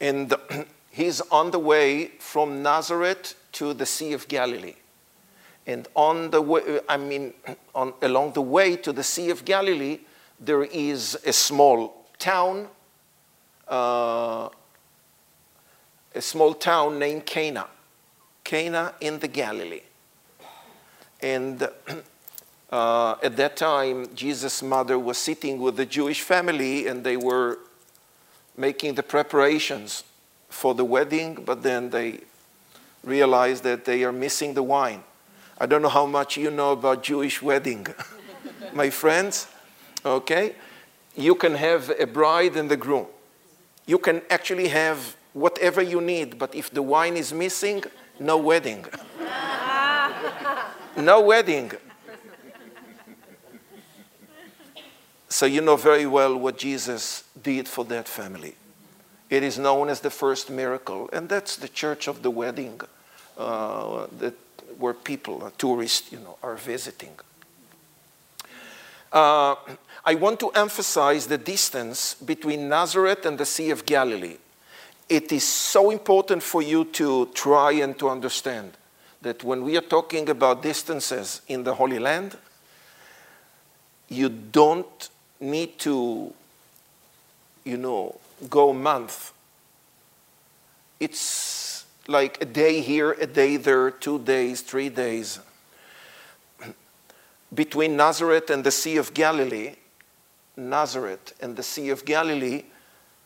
And 0.00 0.34
he's 0.90 1.20
on 1.30 1.52
the 1.52 1.58
way 1.58 2.08
from 2.18 2.62
Nazareth 2.62 3.36
to 3.52 3.72
the 3.72 3.86
Sea 3.86 4.12
of 4.12 4.26
Galilee. 4.26 4.74
And 5.66 5.86
on 5.94 6.30
the 6.30 6.42
way, 6.42 6.80
I 6.88 6.96
mean, 6.96 7.32
on, 7.74 7.94
along 8.02 8.32
the 8.32 8.42
way 8.42 8.76
to 8.76 8.92
the 8.92 9.04
Sea 9.04 9.30
of 9.30 9.44
Galilee, 9.44 10.00
there 10.40 10.64
is 10.64 11.16
a 11.24 11.32
small 11.32 12.06
town, 12.18 12.66
uh, 13.68 14.48
a 16.14 16.20
small 16.20 16.54
town 16.54 16.98
named 16.98 17.24
Cana, 17.24 17.66
Cana 18.42 18.94
in 19.00 19.20
the 19.20 19.28
Galilee. 19.28 19.82
And 21.20 21.68
uh, 22.70 23.16
at 23.22 23.36
that 23.36 23.56
time, 23.56 24.14
Jesus' 24.14 24.62
mother 24.62 24.98
was 24.98 25.16
sitting 25.16 25.58
with 25.58 25.76
the 25.76 25.86
Jewish 25.86 26.20
family 26.20 26.86
and 26.86 27.02
they 27.02 27.16
were 27.16 27.58
making 28.56 28.94
the 28.94 29.02
preparations 29.02 30.04
for 30.48 30.74
the 30.74 30.84
wedding, 30.84 31.42
but 31.46 31.62
then 31.62 31.90
they 31.90 32.20
realized 33.04 33.62
that 33.62 33.84
they 33.84 34.04
are 34.04 34.12
missing 34.12 34.54
the 34.54 34.62
wine. 34.62 35.02
I 35.58 35.66
don't 35.66 35.80
know 35.80 35.88
how 35.88 36.06
much 36.06 36.36
you 36.36 36.50
know 36.50 36.72
about 36.72 37.02
Jewish 37.02 37.40
wedding, 37.40 37.86
my 38.74 38.90
friends. 38.90 39.46
Okay? 40.04 40.54
You 41.16 41.34
can 41.34 41.54
have 41.54 41.90
a 41.98 42.06
bride 42.06 42.56
and 42.56 42.70
the 42.70 42.76
groom. 42.76 43.06
You 43.86 43.98
can 43.98 44.20
actually 44.28 44.68
have 44.68 45.16
whatever 45.32 45.80
you 45.80 46.00
need, 46.00 46.38
but 46.38 46.54
if 46.54 46.70
the 46.70 46.82
wine 46.82 47.16
is 47.16 47.32
missing, 47.32 47.82
no 48.20 48.36
wedding. 48.36 48.84
no 50.96 51.20
wedding. 51.22 51.72
So 55.28 55.46
you 55.46 55.60
know 55.60 55.76
very 55.76 56.06
well 56.06 56.36
what 56.36 56.56
Jesus 56.56 57.24
did 57.40 57.68
for 57.68 57.84
that 57.86 58.08
family. 58.08 58.54
It 59.28 59.42
is 59.42 59.58
known 59.58 59.90
as 59.90 60.00
the 60.00 60.10
first 60.10 60.48
miracle, 60.48 61.10
and 61.12 61.28
that's 61.28 61.56
the 61.56 61.68
church 61.68 62.08
of 62.08 62.22
the 62.22 62.30
wedding, 62.30 62.80
uh, 63.36 64.06
that, 64.18 64.34
where 64.78 64.94
people, 64.94 65.44
uh, 65.44 65.50
tourists, 65.58 66.10
you 66.10 66.18
know, 66.18 66.38
are 66.42 66.56
visiting. 66.56 67.12
Uh, 69.12 69.54
I 70.04 70.14
want 70.14 70.40
to 70.40 70.48
emphasize 70.50 71.26
the 71.26 71.36
distance 71.36 72.14
between 72.14 72.68
Nazareth 72.70 73.26
and 73.26 73.36
the 73.36 73.44
Sea 73.44 73.70
of 73.70 73.84
Galilee. 73.84 74.38
It 75.10 75.30
is 75.30 75.44
so 75.44 75.90
important 75.90 76.42
for 76.42 76.62
you 76.62 76.86
to 76.86 77.26
try 77.34 77.72
and 77.72 77.98
to 77.98 78.08
understand 78.08 78.72
that 79.20 79.44
when 79.44 79.62
we 79.62 79.76
are 79.76 79.82
talking 79.82 80.28
about 80.30 80.62
distances 80.62 81.42
in 81.48 81.64
the 81.64 81.74
Holy 81.74 81.98
Land, 81.98 82.36
you 84.08 84.28
don't 84.30 85.10
need 85.40 85.78
to, 85.80 86.32
you 87.64 87.76
know, 87.76 88.18
go 88.48 88.70
a 88.70 88.74
month. 88.74 89.32
It's 91.00 91.84
like 92.06 92.40
a 92.40 92.44
day 92.44 92.80
here, 92.80 93.12
a 93.12 93.26
day 93.26 93.56
there, 93.56 93.90
two 93.90 94.18
days, 94.18 94.62
three 94.62 94.88
days. 94.88 95.40
Between 97.54 97.96
Nazareth 97.96 98.50
and 98.50 98.64
the 98.64 98.70
Sea 98.70 98.96
of 98.96 99.14
Galilee, 99.14 99.74
Nazareth 100.56 101.34
and 101.40 101.56
the 101.56 101.62
Sea 101.62 101.90
of 101.90 102.04
Galilee, 102.04 102.64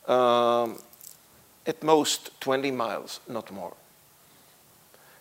um, 0.07 0.79
at 1.66 1.83
most 1.83 2.40
20 2.40 2.70
miles, 2.72 3.20
not 3.29 3.51
more. 3.51 3.75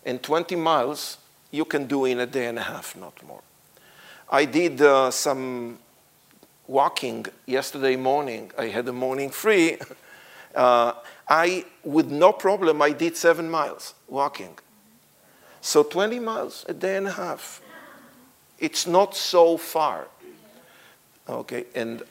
And 0.04 0.22
20 0.22 0.56
miles 0.56 1.18
you 1.50 1.64
can 1.64 1.86
do 1.86 2.04
in 2.04 2.18
a 2.20 2.26
day 2.26 2.46
and 2.46 2.58
a 2.58 2.62
half, 2.62 2.96
not 2.96 3.22
more. 3.24 3.42
I 4.28 4.44
did 4.46 4.80
uh, 4.80 5.10
some 5.10 5.78
walking 6.72 7.26
yesterday 7.46 7.96
morning. 7.96 8.50
I 8.56 8.68
had 8.68 8.88
a 8.88 8.92
morning 8.92 9.30
free. 9.30 9.76
Uh, 10.54 10.92
I, 11.30 11.64
with 11.82 12.10
no 12.10 12.30
problem, 12.30 12.82
I 12.82 12.90
did 12.90 13.16
seven 13.16 13.50
miles 13.50 13.94
walking. 14.06 14.58
So 15.62 15.82
20 15.82 16.18
miles 16.20 16.66
a 16.68 16.74
day 16.74 16.98
and 16.98 17.08
a 17.08 17.12
half. 17.12 17.62
It's 18.58 18.86
not 18.86 19.16
so 19.16 19.56
far. 19.56 20.08
Okay, 21.26 21.64
and 21.74 22.02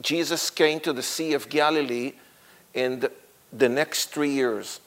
Jesus 0.00 0.50
came 0.50 0.80
to 0.80 0.92
the 0.92 1.00
Sea 1.00 1.34
of 1.34 1.48
Galilee 1.48 2.14
in 2.74 3.06
the 3.52 3.68
next 3.68 4.06
three 4.06 4.32
years 4.32 4.80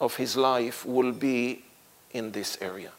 of 0.00 0.16
his 0.16 0.36
life 0.36 0.84
will 0.84 1.12
be 1.12 1.62
in 2.12 2.32
this 2.32 2.58
area. 2.60 2.90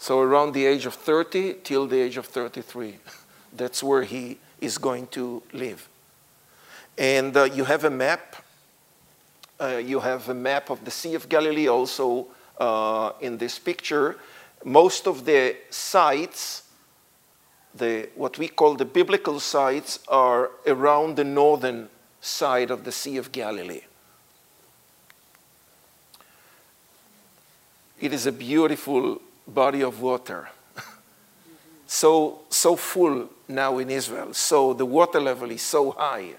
So 0.00 0.18
around 0.22 0.52
the 0.52 0.64
age 0.64 0.86
of 0.86 0.94
30 0.94 1.56
till 1.62 1.86
the 1.86 2.00
age 2.00 2.16
of 2.16 2.24
33, 2.24 2.96
that's 3.52 3.82
where 3.82 4.02
he 4.02 4.38
is 4.58 4.78
going 4.78 5.08
to 5.08 5.42
live. 5.52 5.86
And 6.96 7.36
uh, 7.36 7.44
you 7.44 7.64
have 7.64 7.84
a 7.84 7.90
map. 7.90 8.36
Uh, 9.60 9.76
you 9.76 10.00
have 10.00 10.26
a 10.30 10.34
map 10.34 10.70
of 10.70 10.82
the 10.86 10.90
Sea 10.90 11.14
of 11.14 11.28
Galilee 11.28 11.68
also 11.68 12.28
uh, 12.58 13.12
in 13.20 13.36
this 13.36 13.58
picture. 13.58 14.16
Most 14.64 15.06
of 15.06 15.26
the 15.26 15.56
sites, 15.68 16.62
the, 17.74 18.08
what 18.14 18.38
we 18.38 18.48
call 18.48 18.76
the 18.76 18.86
biblical 18.86 19.38
sites, 19.38 19.98
are 20.08 20.50
around 20.66 21.16
the 21.16 21.24
northern 21.24 21.90
side 22.22 22.70
of 22.70 22.84
the 22.84 22.92
Sea 22.92 23.18
of 23.18 23.32
Galilee. 23.32 23.82
It 28.00 28.14
is 28.14 28.24
a 28.24 28.32
beautiful 28.32 29.20
body 29.54 29.82
of 29.82 30.00
water. 30.00 30.48
so, 31.86 32.40
so 32.50 32.76
full 32.76 33.28
now 33.48 33.78
in 33.78 33.90
Israel. 33.90 34.32
So 34.32 34.72
the 34.72 34.86
water 34.86 35.20
level 35.20 35.50
is 35.50 35.62
so 35.62 35.92
high. 35.92 36.34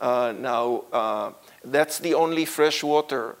Uh, 0.00 0.32
now, 0.38 0.84
uh, 0.92 1.32
that's 1.64 1.98
the 1.98 2.14
only 2.14 2.44
freshwater 2.46 3.36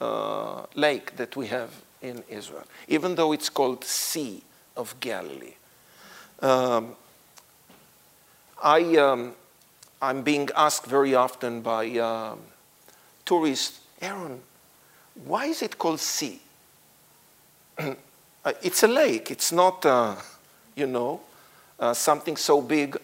uh, 0.00 0.64
lake 0.74 1.16
that 1.16 1.36
we 1.36 1.46
have 1.48 1.70
in 2.00 2.24
Israel, 2.28 2.64
even 2.88 3.14
though 3.14 3.32
it's 3.32 3.50
called 3.50 3.84
Sea 3.84 4.42
of 4.76 4.98
Galilee. 5.00 5.54
Um, 6.40 6.96
I, 8.62 8.96
um, 8.96 9.34
I'm 10.00 10.22
being 10.22 10.48
asked 10.56 10.86
very 10.86 11.14
often 11.14 11.60
by 11.60 11.98
um, 11.98 12.40
tourists, 13.26 13.80
Aaron, 14.00 14.40
why 15.24 15.46
is 15.46 15.60
it 15.60 15.76
called 15.76 16.00
sea? 16.00 16.40
Uh, 18.42 18.52
it's 18.62 18.82
a 18.82 18.88
lake. 18.88 19.30
It's 19.30 19.52
not, 19.52 19.84
uh, 19.84 20.16
you 20.74 20.86
know, 20.86 21.20
uh, 21.78 21.92
something 21.92 22.36
so 22.36 22.62
big. 22.62 22.96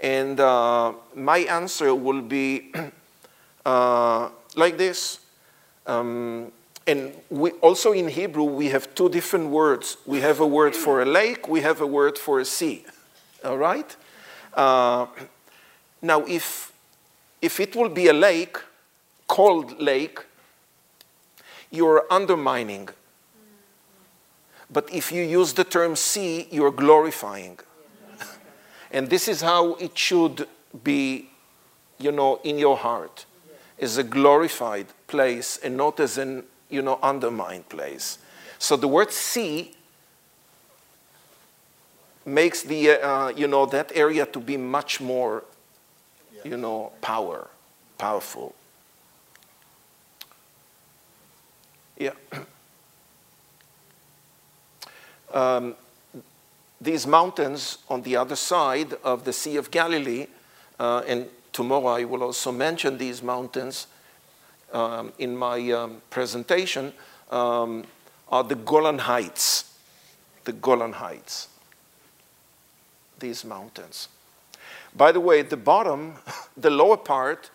And 0.00 0.38
uh, 0.38 0.92
my 1.14 1.38
answer 1.38 1.94
will 1.94 2.20
be 2.20 2.72
uh, 3.64 4.28
like 4.54 4.76
this. 4.76 5.20
Um, 5.86 6.52
and 6.86 7.12
we, 7.30 7.52
also 7.62 7.92
in 7.92 8.08
Hebrew, 8.08 8.44
we 8.44 8.68
have 8.68 8.94
two 8.94 9.08
different 9.08 9.48
words. 9.48 9.96
We 10.04 10.20
have 10.20 10.40
a 10.40 10.46
word 10.46 10.76
for 10.76 11.00
a 11.00 11.06
lake, 11.06 11.48
we 11.48 11.60
have 11.60 11.80
a 11.80 11.86
word 11.86 12.18
for 12.18 12.40
a 12.40 12.44
sea. 12.44 12.84
All 13.44 13.56
right? 13.56 13.96
Uh, 14.52 15.06
now, 16.02 16.24
if, 16.26 16.72
if 17.40 17.60
it 17.60 17.74
will 17.74 17.88
be 17.88 18.08
a 18.08 18.12
lake, 18.12 18.58
cold 19.26 19.80
lake, 19.80 20.18
you're 21.70 22.04
undermining 22.10 22.88
but 24.72 24.92
if 24.92 25.12
you 25.12 25.22
use 25.22 25.52
the 25.52 25.64
term 25.64 25.96
sea, 25.96 26.48
you're 26.50 26.70
glorifying. 26.70 27.58
and 28.90 29.10
this 29.10 29.28
is 29.28 29.42
how 29.42 29.74
it 29.74 29.96
should 29.98 30.48
be, 30.82 31.28
you 31.98 32.12
know, 32.12 32.40
in 32.42 32.58
your 32.58 32.76
heart, 32.76 33.26
as 33.78 33.98
a 33.98 34.04
glorified 34.04 34.86
place 35.06 35.58
and 35.62 35.76
not 35.76 36.00
as 36.00 36.16
an, 36.16 36.44
you 36.70 36.80
know, 36.80 36.98
undermined 37.02 37.68
place. 37.68 38.18
So 38.58 38.76
the 38.76 38.88
word 38.88 39.12
sea 39.12 39.74
makes 42.24 42.62
the, 42.62 42.90
uh, 42.90 43.28
you 43.28 43.48
know, 43.48 43.66
that 43.66 43.92
area 43.94 44.24
to 44.26 44.38
be 44.38 44.56
much 44.56 45.00
more, 45.00 45.44
you 46.44 46.56
know, 46.56 46.92
power, 47.00 47.48
powerful. 47.98 48.54
Yeah. 51.98 52.12
Um, 55.32 55.74
these 56.80 57.06
mountains 57.06 57.78
on 57.88 58.02
the 58.02 58.16
other 58.16 58.36
side 58.36 58.94
of 59.04 59.24
the 59.24 59.32
Sea 59.32 59.56
of 59.56 59.70
Galilee, 59.70 60.26
uh, 60.80 61.02
and 61.06 61.28
tomorrow 61.52 61.86
I 61.86 62.04
will 62.04 62.22
also 62.22 62.50
mention 62.50 62.98
these 62.98 63.22
mountains 63.22 63.86
um, 64.72 65.12
in 65.18 65.36
my 65.36 65.70
um, 65.70 66.02
presentation, 66.10 66.92
um, 67.30 67.84
are 68.28 68.42
the 68.42 68.56
Golan 68.56 68.98
Heights. 68.98 69.76
The 70.44 70.52
Golan 70.52 70.94
Heights. 70.94 71.48
These 73.20 73.44
mountains. 73.44 74.08
By 74.94 75.12
the 75.12 75.20
way, 75.20 75.42
the 75.42 75.56
bottom, 75.56 76.14
the 76.56 76.70
lower 76.70 76.96
part, 76.96 77.50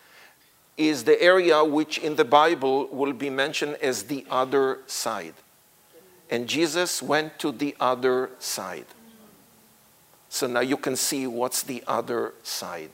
is 0.77 1.03
the 1.03 1.19
area 1.21 1.63
which 1.63 1.97
in 1.97 2.15
the 2.15 2.25
Bible 2.25 2.87
will 2.91 3.13
be 3.13 3.29
mentioned 3.29 3.75
as 3.81 4.03
the 4.03 4.25
other 4.29 4.79
side. 4.87 5.33
And 6.29 6.47
Jesus 6.47 7.01
went 7.01 7.39
to 7.39 7.51
the 7.51 7.75
other 7.79 8.31
side. 8.39 8.85
So 10.29 10.47
now 10.47 10.59
you 10.59 10.77
can 10.77 10.95
see 10.95 11.25
what's 11.25 11.63
the 11.63 11.83
other 11.87 12.33
side. 12.43 12.91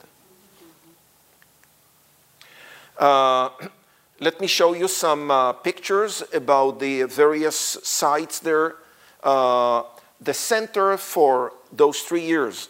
Uh, 2.97 3.49
let 4.19 4.39
me 4.39 4.47
show 4.47 4.73
you 4.73 4.87
some 4.87 5.31
uh, 5.31 5.53
pictures 5.53 6.23
about 6.33 6.79
the 6.79 7.03
various 7.03 7.55
sites 7.83 8.39
there. 8.39 8.75
Uh, 9.23 9.83
the 10.21 10.33
center 10.33 10.95
for 10.97 11.53
those 11.71 12.01
three 12.01 12.25
years 12.25 12.69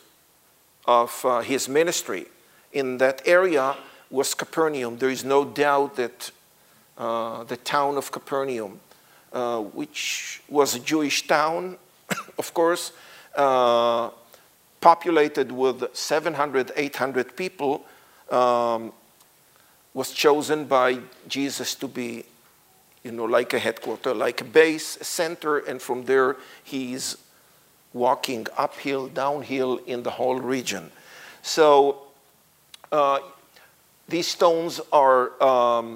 of 0.86 1.24
uh, 1.26 1.42
his 1.42 1.68
ministry 1.68 2.26
in 2.72 2.98
that 2.98 3.22
area 3.26 3.76
was 4.10 4.34
Capernaum. 4.34 4.98
There 4.98 5.10
is 5.10 5.24
no 5.24 5.46
doubt 5.46 5.96
that 5.96 6.32
uh, 6.98 7.44
the 7.44 7.58
town 7.58 7.98
of 7.98 8.12
Capernaum, 8.12 8.80
uh, 9.34 9.62
which 9.62 10.42
was 10.48 10.76
a 10.76 10.80
Jewish 10.80 11.28
town, 11.28 11.78
of 12.38 12.54
course, 12.54 12.92
uh, 13.36 14.10
populated 14.80 15.52
with 15.52 15.84
700, 15.94 16.72
800 16.76 17.36
people, 17.36 17.86
um, 18.30 18.94
was 19.94 20.12
chosen 20.12 20.66
by 20.66 21.00
Jesus 21.28 21.76
to 21.76 21.88
be, 21.88 22.26
you 23.04 23.12
know, 23.12 23.26
like 23.26 23.54
a 23.54 23.60
headquarter, 23.60 24.14
like 24.14 24.42
a 24.42 24.46
base, 24.46 24.98
a 24.98 25.04
center, 25.04 25.60
and 25.60 25.82
from 25.82 26.06
there 26.06 26.36
he's 26.64 27.18
walking 27.94 28.48
uphill, 28.58 29.08
downhill 29.08 29.78
in 29.86 30.04
the 30.04 30.10
whole 30.10 30.40
region. 30.40 30.92
So 31.44 32.04
uh, 32.92 33.20
these 34.08 34.28
stones 34.28 34.82
are 34.92 35.42
um, 35.44 35.93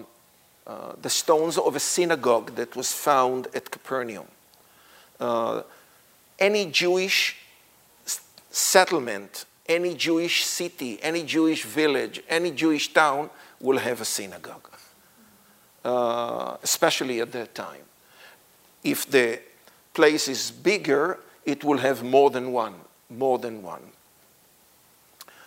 the 1.07 1.11
stones 1.11 1.57
of 1.57 1.73
a 1.73 1.79
synagogue 1.79 2.53
that 2.55 2.75
was 2.75 2.91
found 2.91 3.47
at 3.55 3.71
Capernaum. 3.71 4.27
Uh, 5.21 5.61
any 6.37 6.65
Jewish 6.65 7.37
settlement, 8.51 9.45
any 9.69 9.95
Jewish 9.95 10.43
city, 10.43 10.99
any 11.01 11.23
Jewish 11.23 11.63
village, 11.63 12.21
any 12.27 12.51
Jewish 12.51 12.91
town 12.91 13.29
will 13.61 13.77
have 13.77 14.01
a 14.01 14.05
synagogue, 14.05 14.69
uh, 15.85 16.57
especially 16.61 17.21
at 17.21 17.31
that 17.31 17.55
time. 17.55 17.85
If 18.83 19.09
the 19.09 19.39
place 19.93 20.27
is 20.27 20.51
bigger, 20.51 21.19
it 21.45 21.63
will 21.63 21.77
have 21.77 22.03
more 22.03 22.29
than 22.31 22.51
one, 22.51 22.75
more 23.09 23.39
than 23.39 23.63
one. 23.63 23.85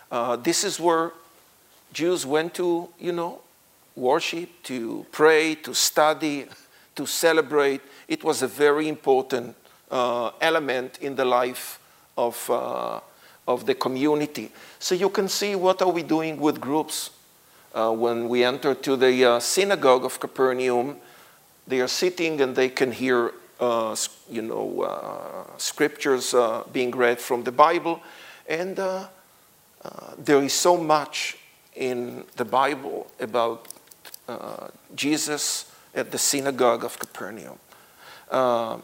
Uh, 0.09 0.37
this 0.37 0.63
is 0.63 0.79
where 0.79 1.11
Jews 1.93 2.25
went 2.25 2.55
to, 2.55 2.89
you 2.99 3.11
know, 3.11 3.41
worship, 3.95 4.49
to 4.63 5.05
pray, 5.11 5.55
to 5.55 5.73
study, 5.73 6.45
to 6.95 7.05
celebrate. 7.05 7.81
It 8.07 8.23
was 8.23 8.41
a 8.41 8.47
very 8.47 8.87
important 8.87 9.55
uh, 9.89 10.31
element 10.39 10.99
in 11.01 11.15
the 11.15 11.25
life 11.25 11.79
of, 12.17 12.49
uh, 12.49 12.99
of 13.47 13.65
the 13.65 13.75
community. 13.75 14.51
So 14.79 14.95
you 14.95 15.09
can 15.09 15.27
see 15.27 15.55
what 15.55 15.81
are 15.81 15.91
we 15.91 16.03
doing 16.03 16.39
with 16.39 16.61
groups. 16.61 17.11
Uh, 17.73 17.91
when 17.91 18.27
we 18.27 18.43
enter 18.43 18.75
to 18.75 18.95
the 18.95 19.25
uh, 19.25 19.39
synagogue 19.39 20.05
of 20.05 20.19
Capernaum, 20.19 20.97
they 21.67 21.79
are 21.79 21.87
sitting 21.87 22.41
and 22.41 22.55
they 22.55 22.69
can 22.69 22.91
hear, 22.91 23.33
uh, 23.59 23.95
you 24.29 24.41
know, 24.41 24.81
uh, 24.81 25.57
scriptures 25.57 26.35
being 26.73 26.91
read 26.91 27.19
from 27.19 27.43
the 27.43 27.51
Bible. 27.51 28.01
And 28.47 28.75
there 28.75 30.43
is 30.43 30.53
so 30.53 30.75
much 30.75 31.37
in 31.75 32.25
the 32.35 32.45
Bible 32.45 33.07
about 33.19 33.67
uh, 34.39 34.67
Jesus 34.95 35.71
at 35.93 36.11
the 36.11 36.17
synagogue 36.17 36.83
of 36.83 36.97
Capernaum. 36.99 37.59
Uh, 38.29 38.77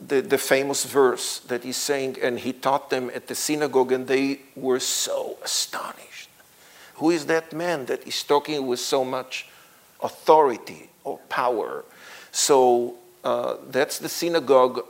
the, 0.00 0.20
the 0.20 0.38
famous 0.38 0.84
verse 0.84 1.40
that 1.40 1.64
he's 1.64 1.76
saying, 1.76 2.16
and 2.22 2.38
he 2.38 2.52
taught 2.52 2.90
them 2.90 3.10
at 3.14 3.26
the 3.26 3.34
synagogue, 3.34 3.90
and 3.92 4.06
they 4.06 4.40
were 4.54 4.80
so 4.80 5.38
astonished. 5.42 6.28
Who 6.94 7.10
is 7.10 7.26
that 7.26 7.52
man 7.52 7.86
that 7.86 8.06
is 8.06 8.22
talking 8.22 8.66
with 8.66 8.80
so 8.80 9.04
much 9.04 9.48
authority 10.02 10.90
or 11.04 11.18
power? 11.28 11.84
So 12.32 12.96
uh, 13.24 13.56
that's 13.70 13.98
the 13.98 14.08
synagogue 14.08 14.84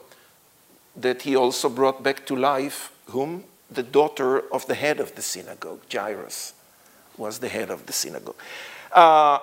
that 0.97 1.23
he 1.23 1.37
also 1.37 1.69
brought 1.69 2.03
back 2.03 2.27
to 2.27 2.37
life, 2.37 2.93
whom? 3.07 3.45
The 3.71 3.83
daughter 3.83 4.41
of 4.53 4.67
the 4.67 4.75
head 4.75 4.99
of 4.99 5.15
the 5.15 5.23
synagogue, 5.23 5.81
Jairus 5.93 6.55
was 7.19 7.39
the 7.39 7.49
head 7.49 7.71
of 7.71 7.85
the 7.87 7.93
synagogue. 7.93 8.37
Uh, 8.93 9.39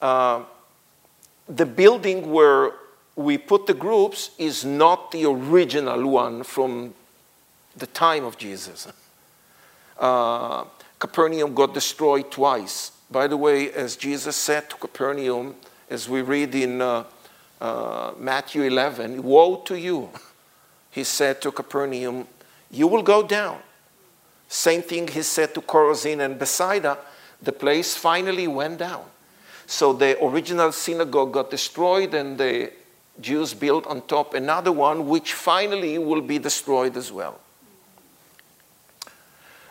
uh, 0.00 0.42
the 1.48 1.66
building 1.66 2.30
where 2.30 2.72
we 3.16 3.36
put 3.36 3.66
the 3.66 3.74
groups 3.74 4.30
is 4.38 4.64
not 4.64 5.10
the 5.10 5.24
original 5.24 6.06
one 6.08 6.42
from 6.42 6.94
the 7.76 7.86
time 7.86 8.24
of 8.24 8.38
Jesus. 8.38 8.88
Uh, 9.98 10.64
Capernaum 10.98 11.54
got 11.54 11.74
destroyed 11.74 12.30
twice. 12.30 12.92
By 13.10 13.26
the 13.26 13.36
way, 13.36 13.72
as 13.72 13.96
Jesus 13.96 14.36
said 14.36 14.70
to 14.70 14.76
Capernaum, 14.76 15.56
as 15.88 16.08
we 16.08 16.22
read 16.22 16.54
in 16.54 16.80
uh, 16.80 17.04
uh, 17.60 18.12
Matthew 18.18 18.62
11, 18.62 19.22
Woe 19.22 19.56
to 19.56 19.78
you, 19.78 20.10
he 20.90 21.04
said 21.04 21.42
to 21.42 21.52
Capernaum, 21.52 22.26
you 22.70 22.86
will 22.86 23.02
go 23.02 23.26
down 23.26 23.60
same 24.50 24.82
thing 24.82 25.06
he 25.06 25.22
said 25.22 25.54
to 25.54 25.60
Chorazin 25.60 26.20
and 26.20 26.36
Bethsaida. 26.36 26.98
The 27.42 27.52
place 27.52 27.96
finally 27.96 28.48
went 28.48 28.78
down. 28.78 29.04
So 29.66 29.92
the 29.92 30.22
original 30.22 30.72
synagogue 30.72 31.32
got 31.32 31.50
destroyed, 31.50 32.14
and 32.14 32.36
the 32.36 32.72
Jews 33.20 33.54
built 33.54 33.86
on 33.86 34.02
top 34.02 34.34
another 34.34 34.72
one, 34.72 35.08
which 35.08 35.32
finally 35.32 35.98
will 35.98 36.22
be 36.22 36.38
destroyed 36.38 36.96
as 36.96 37.12
well. 37.12 37.38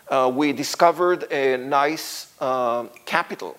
Uh, 0.08 0.30
we 0.34 0.52
discovered 0.52 1.30
a 1.30 1.56
nice 1.56 2.32
uh, 2.40 2.84
capital 3.04 3.56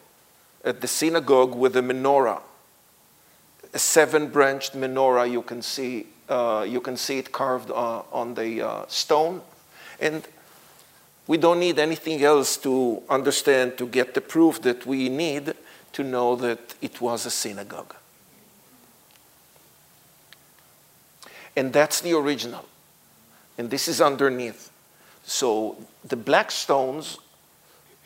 at 0.66 0.82
the 0.82 0.88
synagogue 0.88 1.56
with 1.56 1.78
a 1.78 1.82
menorah, 1.82 2.42
a 3.74 3.80
seven-branched 3.80 4.74
menorah. 4.74 5.32
You 5.32 5.42
can 5.42 5.62
see 5.62 6.08
uh, 6.28 6.66
you 6.68 6.82
can 6.82 6.98
see 6.98 7.18
it 7.18 7.32
carved 7.32 7.72
uh, 7.72 8.04
on 8.12 8.34
the 8.34 8.62
uh, 8.62 8.86
stone, 8.88 9.42
and 10.00 10.28
we 11.32 11.38
don't 11.38 11.62
need 11.62 11.80
anything 11.80 12.22
else 12.22 12.58
to 12.58 13.02
understand 13.08 13.78
to 13.78 13.88
get 13.88 14.14
the 14.14 14.20
proof 14.20 14.62
that 14.64 14.86
we 14.86 15.08
need 15.08 15.54
to 15.94 16.04
know 16.04 16.36
that 16.36 16.76
it 16.82 17.00
was 17.00 17.26
a 17.26 17.32
synagogue. 17.32 17.96
And 21.56 21.72
that's 21.72 22.02
the 22.02 22.12
original. 22.18 22.66
And 23.58 23.70
this 23.70 23.88
is 23.88 24.02
underneath. 24.02 24.72
So 25.24 25.78
the 26.04 26.18
black 26.18 26.52
stones 26.52 27.18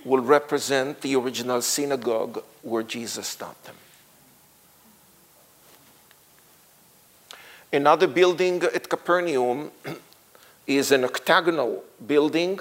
will 0.03 0.21
represent 0.21 1.01
the 1.01 1.15
original 1.15 1.63
synagogue 1.63 2.43
where 2.61 2.84
Jesus 2.84 3.34
taught 3.34 3.59
them. 3.63 3.76
Another 7.73 8.05
building 8.05 8.61
at 8.61 8.88
Capernaum 8.88 9.71
is 10.67 10.91
an 10.91 11.03
octagonal 11.03 11.84
building 12.05 12.59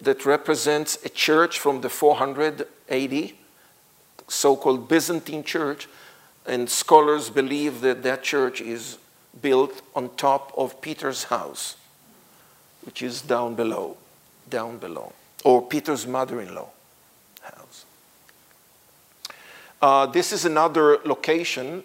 that 0.00 0.26
represents 0.26 0.98
a 1.04 1.08
church 1.08 1.58
from 1.58 1.80
the 1.80 1.88
480, 1.88 3.38
so-called 4.28 4.88
Byzantine 4.88 5.42
church, 5.44 5.88
and 6.46 6.68
scholars 6.68 7.30
believe 7.30 7.80
that 7.80 8.02
that 8.02 8.22
church 8.22 8.60
is 8.60 8.98
built 9.40 9.82
on 9.94 10.10
top 10.16 10.52
of 10.56 10.80
Peter's 10.80 11.24
house, 11.24 11.76
which 12.84 13.02
is 13.02 13.22
down 13.22 13.54
below, 13.54 13.96
down 14.48 14.78
below, 14.78 15.12
or 15.44 15.62
Peter's 15.62 16.06
mother-in-law 16.06 16.68
house. 17.42 17.84
Uh, 19.80 20.06
this 20.06 20.32
is 20.32 20.44
another 20.44 20.98
location 21.04 21.82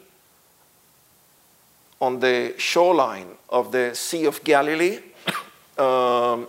on 2.00 2.20
the 2.20 2.54
shoreline 2.58 3.38
of 3.50 3.72
the 3.72 3.94
Sea 3.96 4.26
of 4.26 4.44
Galilee. 4.44 5.00
Um, 5.78 6.48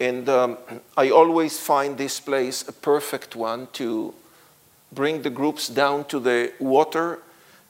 and 0.00 0.28
um, 0.30 0.56
I 0.96 1.10
always 1.10 1.60
find 1.60 1.98
this 1.98 2.18
place 2.20 2.66
a 2.66 2.72
perfect 2.72 3.36
one 3.36 3.68
to 3.74 4.14
bring 4.90 5.22
the 5.22 5.30
groups 5.30 5.68
down 5.68 6.06
to 6.06 6.18
the 6.18 6.52
water, 6.58 7.18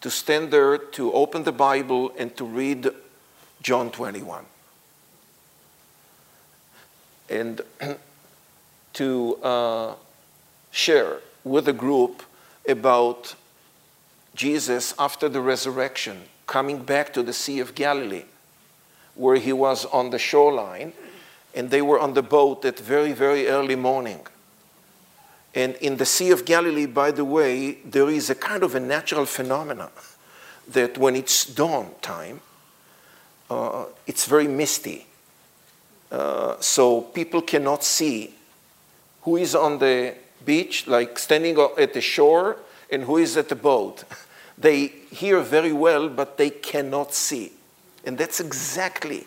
to 0.01 0.11
stand 0.11 0.53
there, 0.53 0.79
to 0.79 1.13
open 1.13 1.43
the 1.43 1.53
Bible, 1.53 2.13
and 2.17 2.35
to 2.37 2.45
read 2.45 2.89
John 3.61 3.91
21. 3.91 4.45
And 7.29 7.61
to 8.93 9.37
uh, 9.43 9.95
share 10.71 11.19
with 11.43 11.65
the 11.65 11.73
group 11.73 12.23
about 12.69 13.35
Jesus 14.37 14.95
after 14.99 15.29
the 15.29 15.41
resurrection 15.41 16.23
coming 16.47 16.83
back 16.83 17.13
to 17.13 17.23
the 17.25 17.33
Sea 17.33 17.59
of 17.59 17.75
Galilee, 17.75 18.25
where 19.17 19.37
he 19.37 19.53
was 19.53 19.85
on 19.87 20.11
the 20.11 20.19
shoreline, 20.19 20.93
and 21.55 21.71
they 21.71 21.83
were 21.83 21.99
on 21.99 22.15
the 22.15 22.23
boat 22.23 22.65
at 22.65 22.79
very, 22.79 23.13
very 23.13 23.49
early 23.49 23.77
morning. 23.77 24.21
And 25.55 25.75
in 25.77 25.97
the 25.97 26.07
Sea 26.07 26.31
of 26.31 26.45
Galilee, 26.45 26.87
by 26.87 27.11
the 27.11 27.25
way, 27.25 27.79
there 27.85 28.09
is 28.09 28.31
a 28.31 28.35
kind 28.35 28.63
of 28.63 28.75
a 28.75 28.81
natural 28.81 29.27
phenomenon 29.27 29.91
that 30.69 30.97
when 30.97 31.17
it's 31.17 31.45
dawn 31.45 31.91
time, 32.01 32.41
uh, 33.51 33.87
it's 34.07 34.27
very 34.27 34.47
misty. 34.47 35.07
Uh, 36.11 36.57
so 36.61 37.01
people 37.01 37.43
cannot 37.43 37.83
see 37.83 38.35
who 39.23 39.37
is 39.37 39.55
on 39.55 39.79
the 39.79 40.15
beach, 40.45 40.87
like 40.87 41.19
standing 41.19 41.59
at 41.79 41.95
the 41.95 42.01
shore, 42.01 42.57
and 42.91 43.05
who 43.05 43.17
is 43.17 43.37
at 43.37 43.49
the 43.49 43.57
boat. 43.57 44.05
They 44.59 44.89
hear 45.11 45.41
very 45.41 45.73
well, 45.73 46.11
but 46.11 46.37
they 46.37 46.51
cannot 46.51 47.15
see. 47.15 47.53
And 48.05 48.19
that's 48.19 48.41
exactly 48.41 49.27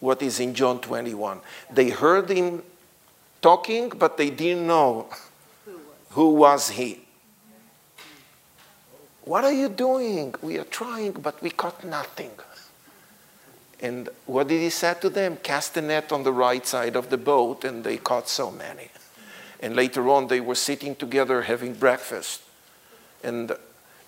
what 0.00 0.22
is 0.22 0.40
in 0.40 0.54
John 0.54 0.80
21. 0.80 1.40
They 1.70 1.90
heard 1.90 2.28
him 2.30 2.62
talking, 3.40 3.90
but 3.90 4.16
they 4.16 4.30
didn't 4.30 4.66
know 4.66 5.08
who 6.10 6.34
was 6.34 6.70
he. 6.70 7.00
What 9.22 9.44
are 9.44 9.52
you 9.52 9.68
doing? 9.68 10.34
We 10.42 10.58
are 10.58 10.64
trying, 10.64 11.12
but 11.12 11.40
we 11.42 11.50
caught 11.50 11.84
nothing. 11.84 12.32
And 13.80 14.08
what 14.26 14.48
did 14.48 14.60
he 14.60 14.70
say 14.70 14.94
to 15.00 15.08
them? 15.08 15.36
Cast 15.36 15.74
the 15.74 15.82
net 15.82 16.12
on 16.12 16.22
the 16.22 16.32
right 16.32 16.66
side 16.66 16.96
of 16.96 17.10
the 17.10 17.16
boat, 17.16 17.64
and 17.64 17.84
they 17.84 17.96
caught 17.96 18.28
so 18.28 18.50
many. 18.50 18.88
And 19.60 19.76
later 19.76 20.08
on, 20.08 20.28
they 20.28 20.40
were 20.40 20.54
sitting 20.54 20.96
together 20.96 21.42
having 21.42 21.74
breakfast. 21.74 22.42
And 23.22 23.52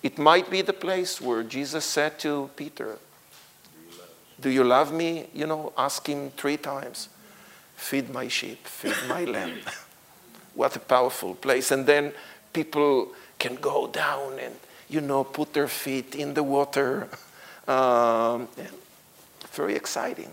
it 0.01 0.17
might 0.17 0.49
be 0.49 0.61
the 0.61 0.73
place 0.73 1.21
where 1.21 1.43
Jesus 1.43 1.85
said 1.85 2.19
to 2.19 2.49
Peter, 2.55 2.97
Do 4.43 4.49
you 4.49 4.65
love 4.65 4.91
me? 4.93 5.27
You 5.33 5.47
know, 5.47 5.71
ask 5.77 6.05
him 6.05 6.29
three 6.31 6.57
times 6.57 7.07
Feed 7.75 8.09
my 8.09 8.27
sheep, 8.27 8.67
feed 8.67 8.95
my 9.07 9.23
lamb. 9.35 9.59
what 10.53 10.75
a 10.75 10.79
powerful 10.79 11.33
place. 11.35 11.71
And 11.71 11.85
then 11.85 12.13
people 12.51 13.07
can 13.39 13.55
go 13.55 13.87
down 13.87 14.39
and, 14.39 14.53
you 14.89 15.01
know, 15.01 15.23
put 15.23 15.53
their 15.53 15.67
feet 15.67 16.13
in 16.15 16.33
the 16.33 16.43
water. 16.43 17.07
Um, 17.65 18.49
very 19.53 19.73
exciting. 19.73 20.31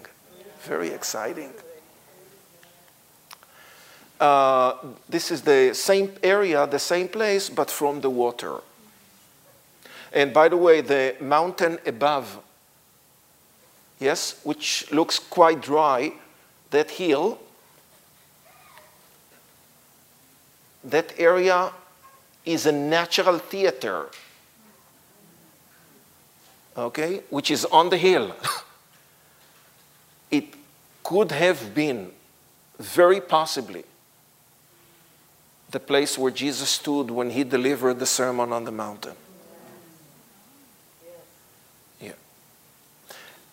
Very 0.62 0.88
exciting. 0.88 1.52
Uh, 4.18 4.74
this 5.08 5.30
is 5.30 5.42
the 5.42 5.72
same 5.72 6.10
area, 6.24 6.66
the 6.66 6.80
same 6.80 7.06
place, 7.06 7.48
but 7.48 7.70
from 7.70 8.00
the 8.00 8.10
water. 8.10 8.62
And 10.12 10.34
by 10.34 10.48
the 10.48 10.56
way, 10.56 10.80
the 10.80 11.14
mountain 11.20 11.78
above, 11.86 12.40
yes, 14.00 14.40
which 14.42 14.90
looks 14.90 15.18
quite 15.18 15.60
dry, 15.60 16.12
that 16.70 16.90
hill, 16.90 17.38
that 20.82 21.12
area 21.18 21.70
is 22.44 22.66
a 22.66 22.72
natural 22.72 23.38
theater, 23.38 24.08
okay, 26.76 27.22
which 27.28 27.50
is 27.50 27.64
on 27.66 27.90
the 27.90 27.96
hill. 27.98 28.34
it 30.30 30.54
could 31.02 31.30
have 31.32 31.74
been 31.74 32.10
very 32.78 33.20
possibly 33.20 33.84
the 35.70 35.80
place 35.80 36.18
where 36.18 36.32
Jesus 36.32 36.70
stood 36.70 37.10
when 37.10 37.30
he 37.30 37.44
delivered 37.44 37.98
the 37.98 38.06
Sermon 38.06 38.52
on 38.52 38.64
the 38.64 38.72
Mountain. 38.72 39.14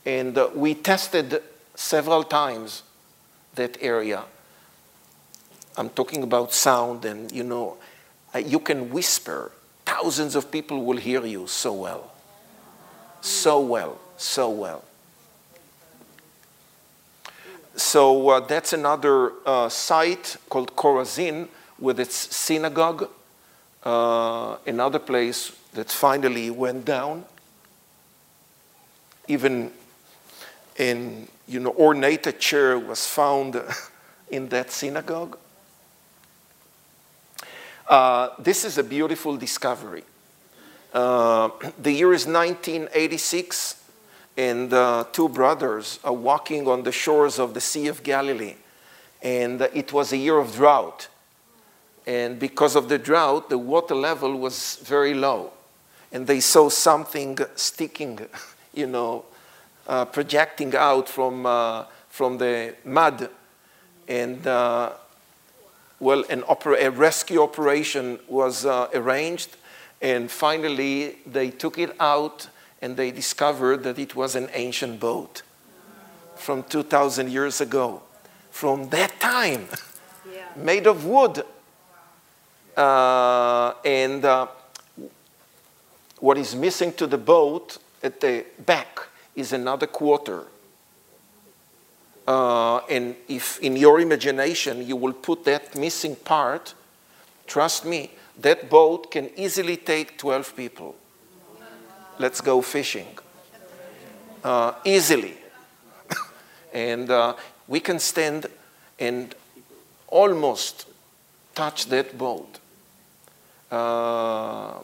And 0.08 0.38
uh, 0.38 0.50
we 0.56 0.74
tested 0.74 1.44
several 1.76 2.24
times 2.24 2.84
that 3.56 3.78
area. 3.82 4.24
I'm 5.76 5.90
talking 5.90 6.24
about 6.24 6.54
sound, 6.54 7.04
and 7.04 7.30
you 7.30 7.44
know, 7.44 7.76
uh, 8.34 8.38
you 8.38 8.60
can 8.60 8.90
whisper. 8.90 9.52
Thousands 9.86 10.36
of 10.38 10.50
people 10.50 10.86
will 10.86 10.96
hear 10.96 11.26
you 11.26 11.46
so 11.48 11.74
well. 11.74 12.14
So 13.20 13.60
well, 13.60 14.00
so 14.16 14.50
well. 14.50 14.86
So 17.76 18.30
uh, 18.30 18.40
that's 18.40 18.72
another 18.72 19.34
uh, 19.46 19.68
site 19.68 20.38
called 20.48 20.74
Chorazin 20.78 21.50
with 21.80 22.00
its 22.00 22.16
synagogue, 22.34 23.10
uh, 23.84 24.56
another 24.66 25.00
place 25.00 25.52
that 25.74 25.90
finally 25.90 26.50
went 26.50 26.86
down. 26.86 27.26
Even 29.28 29.74
in, 30.78 31.28
you 31.48 31.60
know, 31.60 31.74
ornate 31.78 32.40
chair 32.40 32.78
was 32.78 33.06
found 33.06 33.62
in 34.30 34.50
that 34.50 34.72
synagogue. 34.72 35.38
Uh, 37.88 38.30
this 38.40 38.66
is 38.66 38.78
a 38.78 38.84
beautiful 38.84 39.38
discovery. 39.38 40.04
Uh, 40.94 41.50
the 41.82 41.92
year 41.92 42.14
is 42.14 42.26
1986, 42.26 43.82
and 44.36 44.74
uh, 44.74 45.06
two 45.12 45.30
brothers 45.30 46.00
are 46.04 46.14
walking 46.14 46.68
on 46.68 46.84
the 46.84 46.92
shores 46.92 47.40
of 47.40 47.54
the 47.54 47.62
Sea 47.62 47.88
of 47.88 48.04
Galilee. 48.04 48.56
And 49.22 49.62
it 49.62 49.94
was 49.94 50.12
a 50.12 50.18
year 50.18 50.38
of 50.38 50.54
drought. 50.56 51.08
And 52.06 52.40
because 52.40 52.76
of 52.76 52.88
the 52.88 52.98
drought, 52.98 53.50
the 53.50 53.58
water 53.58 53.96
level 53.96 54.38
was 54.38 54.80
very 54.84 55.14
low. 55.14 55.52
And 56.12 56.28
they 56.28 56.40
saw 56.40 56.70
something 56.70 57.38
sticking, 57.56 58.20
you 58.74 58.88
know, 58.88 59.26
uh, 59.88 60.06
projecting 60.06 60.76
out 60.76 61.08
from, 61.10 61.46
uh, 61.46 61.86
from 62.10 62.38
the 62.38 62.76
mud. 62.84 63.30
And, 64.08 64.46
uh, 64.46 64.92
well, 66.00 66.24
an 66.30 66.44
opera- 66.48 66.84
a 66.84 66.92
rescue 66.92 67.42
operation 67.42 68.20
was 68.28 68.66
uh, 68.66 68.90
arranged. 68.94 69.56
And 70.02 70.30
finally, 70.30 71.18
they 71.26 71.50
took 71.50 71.78
it 71.78 71.96
out 72.00 72.50
and 72.82 72.96
they 72.96 73.12
discovered 73.12 73.84
that 73.84 73.98
it 73.98 74.16
was 74.16 74.36
an 74.36 74.50
ancient 74.54 75.00
boat 75.00 75.42
from 76.36 76.64
2,000 76.64 77.32
years 77.32 77.62
ago. 77.62 78.04
From 78.52 78.90
that 78.90 79.20
time, 79.20 79.68
yeah. 80.32 80.46
made 80.56 80.86
of 80.86 81.06
wood 81.06 81.44
uh, 82.76 83.74
and 83.84 84.24
uh, 84.24 84.48
what 86.20 86.38
is 86.38 86.56
missing 86.56 86.94
to 86.94 87.08
the 87.08 87.18
boat 87.18 87.78
at 88.04 88.20
the 88.22 88.46
back 88.66 89.08
is 89.38 89.54
another 89.54 89.88
quarter. 89.88 90.44
Uh, 92.28 92.80
and 92.90 93.16
if 93.30 93.60
in 93.60 93.78
your 93.78 94.02
imagination 94.02 94.86
you 94.86 94.98
will 94.98 95.14
put 95.14 95.46
that 95.46 95.76
missing 95.76 96.16
part, 96.16 96.74
trust 97.46 97.86
me, 97.86 98.12
that 98.42 98.70
boat 98.70 99.12
can 99.12 99.30
easily 99.38 99.78
take 99.78 100.18
12 100.18 100.56
people. 100.56 100.96
Let's 102.20 102.42
go 102.42 102.62
fishing. 102.62 103.08
Uh, 104.44 104.74
easily. 104.84 105.38
and 106.74 107.10
uh, 107.10 107.36
we 107.68 107.80
can 107.80 108.00
stand 108.00 108.48
and 109.00 109.36
almost 110.08 110.88
touch 111.54 111.86
that 111.86 112.18
boat. 112.18 112.60
Uh, 113.72 114.80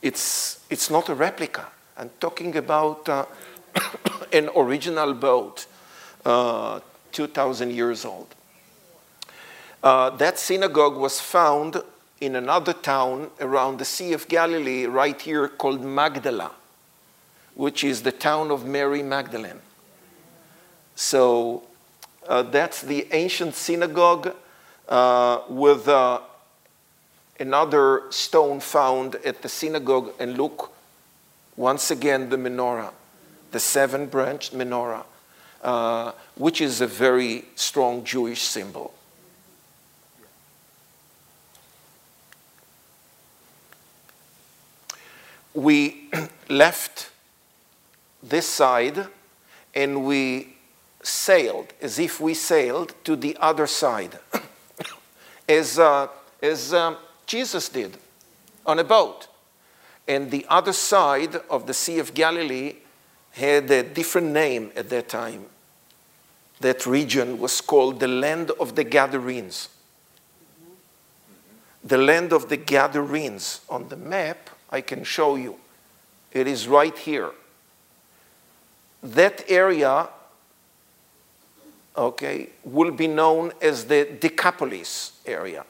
it's, 0.00 0.64
it's 0.70 0.88
not 0.90 1.08
a 1.10 1.14
replica. 1.14 1.66
I'm 1.96 2.10
talking 2.20 2.56
about 2.56 3.08
uh, 3.08 3.26
an 4.32 4.50
original 4.56 5.14
boat, 5.14 5.66
uh, 6.24 6.80
2,000 7.12 7.72
years 7.72 8.04
old. 8.04 8.34
Uh, 9.82 10.10
that 10.10 10.38
synagogue 10.38 10.96
was 10.96 11.20
found 11.20 11.82
in 12.20 12.34
another 12.34 12.72
town 12.72 13.30
around 13.40 13.78
the 13.78 13.84
Sea 13.84 14.12
of 14.12 14.26
Galilee, 14.28 14.86
right 14.86 15.20
here, 15.20 15.48
called 15.48 15.82
Magdala, 15.82 16.50
which 17.54 17.84
is 17.84 18.02
the 18.02 18.12
town 18.12 18.50
of 18.50 18.66
Mary 18.66 19.02
Magdalene. 19.02 19.60
So 20.96 21.62
uh, 22.26 22.42
that's 22.42 22.82
the 22.82 23.06
ancient 23.12 23.54
synagogue 23.54 24.34
uh, 24.88 25.42
with 25.48 25.88
another 27.38 28.02
stone 28.10 28.60
found 28.60 29.14
at 29.16 29.42
the 29.42 29.48
synagogue, 29.48 30.12
and 30.18 30.36
look 30.36 30.72
once 31.56 31.90
again 31.90 32.30
the 32.30 32.36
menorah, 32.36 32.92
the 33.50 33.60
seven 33.60 34.06
branched 34.06 34.54
menorah. 34.54 35.04
uh, 35.62 36.12
which 36.36 36.60
is 36.60 36.80
a 36.80 36.86
very 36.86 37.44
strong 37.56 38.04
Jewish 38.04 38.42
symbol. 38.42 38.94
We 45.54 46.10
left 46.48 47.10
this 48.22 48.46
side 48.46 49.08
and 49.74 50.04
we 50.04 50.56
sailed 51.02 51.72
as 51.80 51.98
if 51.98 52.20
we 52.20 52.34
sailed 52.34 52.94
to 53.04 53.16
the 53.16 53.36
other 53.40 53.66
side, 53.66 54.18
as, 55.48 55.78
uh, 55.78 56.08
as 56.42 56.72
um, 56.72 56.96
Jesus 57.26 57.68
did 57.68 57.96
on 58.64 58.78
a 58.78 58.84
boat. 58.84 59.26
And 60.06 60.30
the 60.30 60.46
other 60.48 60.72
side 60.72 61.36
of 61.50 61.66
the 61.66 61.74
Sea 61.74 61.98
of 61.98 62.14
Galilee 62.14 62.76
had 63.32 63.70
a 63.70 63.82
different 63.82 64.28
name 64.28 64.72
at 64.74 64.88
that 64.90 65.08
time. 65.08 65.46
That 66.60 66.86
region 66.86 67.38
was 67.38 67.60
called 67.60 68.00
the 68.00 68.08
land 68.08 68.50
of 68.58 68.74
the 68.74 68.84
Gadarenes. 68.84 69.68
The 71.84 71.98
land 71.98 72.32
of 72.32 72.48
the 72.48 72.56
Gadarenes 72.56 73.60
on 73.70 73.88
the 73.88 73.96
map, 73.96 74.50
I 74.70 74.80
can 74.80 75.04
show 75.04 75.36
you. 75.36 75.56
It 76.32 76.48
is 76.48 76.66
right 76.66 76.96
here. 76.98 77.30
That 79.02 79.44
area, 79.48 80.08
okay, 81.96 82.48
will 82.64 82.90
be 82.90 83.06
known 83.06 83.52
as 83.62 83.84
the 83.84 84.16
Decapolis 84.20 85.12
area. 85.24 85.64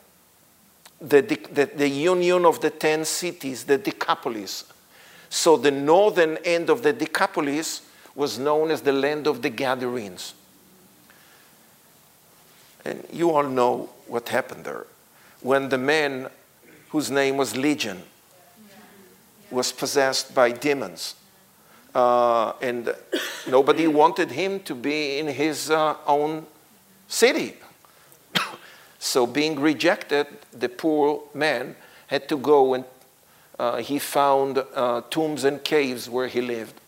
The, 1.01 1.21
the, 1.21 1.67
the 1.77 1.89
union 1.89 2.47
of 2.47 2.61
the 2.61 2.71
ten 2.71 3.05
cities, 3.05 3.65
the 3.65 3.79
Decapolis. 3.79 4.65
So 5.31 5.57
the 5.57 5.71
northern 5.71 6.39
end 6.45 6.71
of 6.71 6.83
the 6.83 6.93
Decapolis 6.93 7.83
was 8.15 8.39
known 8.39 8.71
as 8.71 8.83
the 8.83 8.93
land 8.93 9.27
of 9.27 9.43
the 9.43 9.51
Gadarenes. 9.51 10.35
And 12.85 13.07
you 13.13 13.31
all 13.31 13.45
know 13.45 13.91
what 14.07 14.29
happened 14.31 14.65
there. 14.65 14.87
When 15.41 15.69
the 15.69 15.79
man 15.79 16.29
whose 16.89 17.11
name 17.11 17.37
was 17.37 17.57
Legion 17.57 18.03
was 19.51 19.73
possessed 19.73 20.35
by 20.35 20.53
demons, 20.53 21.15
uh, 21.95 22.53
and 22.61 22.95
nobody 23.49 23.87
wanted 23.87 24.31
him 24.31 24.61
to 24.61 24.75
be 24.75 25.19
in 25.19 25.27
his 25.27 25.71
uh, 25.71 25.97
own 26.07 26.47
city. 27.09 27.57
so, 28.99 29.27
being 29.27 29.59
rejected, 29.59 30.27
the 30.53 30.69
poor 30.69 31.23
man 31.35 31.77
had 32.07 32.29
to 32.29 32.37
go 32.37 32.75
and 32.75 32.85
he 33.59 33.99
found 33.99 34.63
uh, 34.75 35.03
tombs 35.11 35.45
and 35.45 35.63
caves 35.65 36.09
where 36.09 36.29
he 36.29 36.41
lived. 36.41 36.81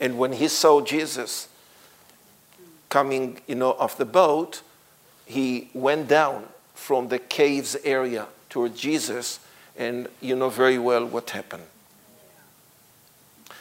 And 0.00 0.18
when 0.18 0.32
he 0.32 0.48
saw 0.48 0.80
Jesus 0.80 1.48
coming, 2.88 3.40
you 3.46 3.54
know, 3.54 3.72
off 3.72 3.96
the 3.96 4.04
boat, 4.04 4.62
he 5.26 5.70
went 5.74 6.08
down 6.08 6.48
from 6.74 7.08
the 7.08 7.18
caves 7.18 7.76
area 7.84 8.26
toward 8.48 8.74
Jesus, 8.74 9.38
and 9.76 10.08
you 10.20 10.34
know 10.34 10.48
very 10.48 10.78
well 10.78 11.06
what 11.06 11.30
happened. 11.30 11.62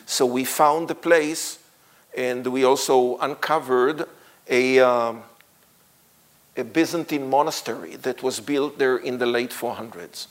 So 0.06 0.26
we 0.26 0.46
found 0.46 0.88
the 0.88 0.96
place, 0.96 1.60
and 2.18 2.48
we 2.48 2.64
also 2.64 3.18
uncovered 3.20 4.06
a, 4.48 4.80
um, 4.80 5.22
a 6.58 6.64
Byzantine 6.64 7.30
monastery 7.30 7.98
that 7.98 8.24
was 8.24 8.40
built 8.40 8.80
there 8.80 8.98
in 8.98 9.20
the 9.20 9.28
late 9.28 9.52
400s 9.52 10.28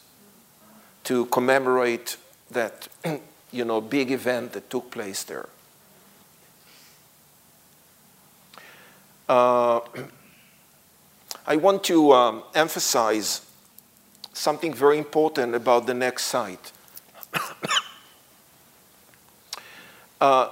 to 1.08 1.24
commemorate 1.26 2.18
that 2.50 2.86
you 3.50 3.64
know, 3.64 3.80
big 3.80 4.10
event 4.10 4.52
that 4.52 4.68
took 4.68 4.90
place 4.90 5.22
there. 5.22 5.48
Uh, 9.26 9.80
I 11.46 11.56
want 11.56 11.82
to 11.84 12.12
um, 12.12 12.42
emphasize 12.54 13.40
something 14.34 14.74
very 14.74 14.98
important 14.98 15.54
about 15.54 15.86
the 15.86 15.94
next 15.94 16.24
site. 16.24 16.72
uh, 20.20 20.50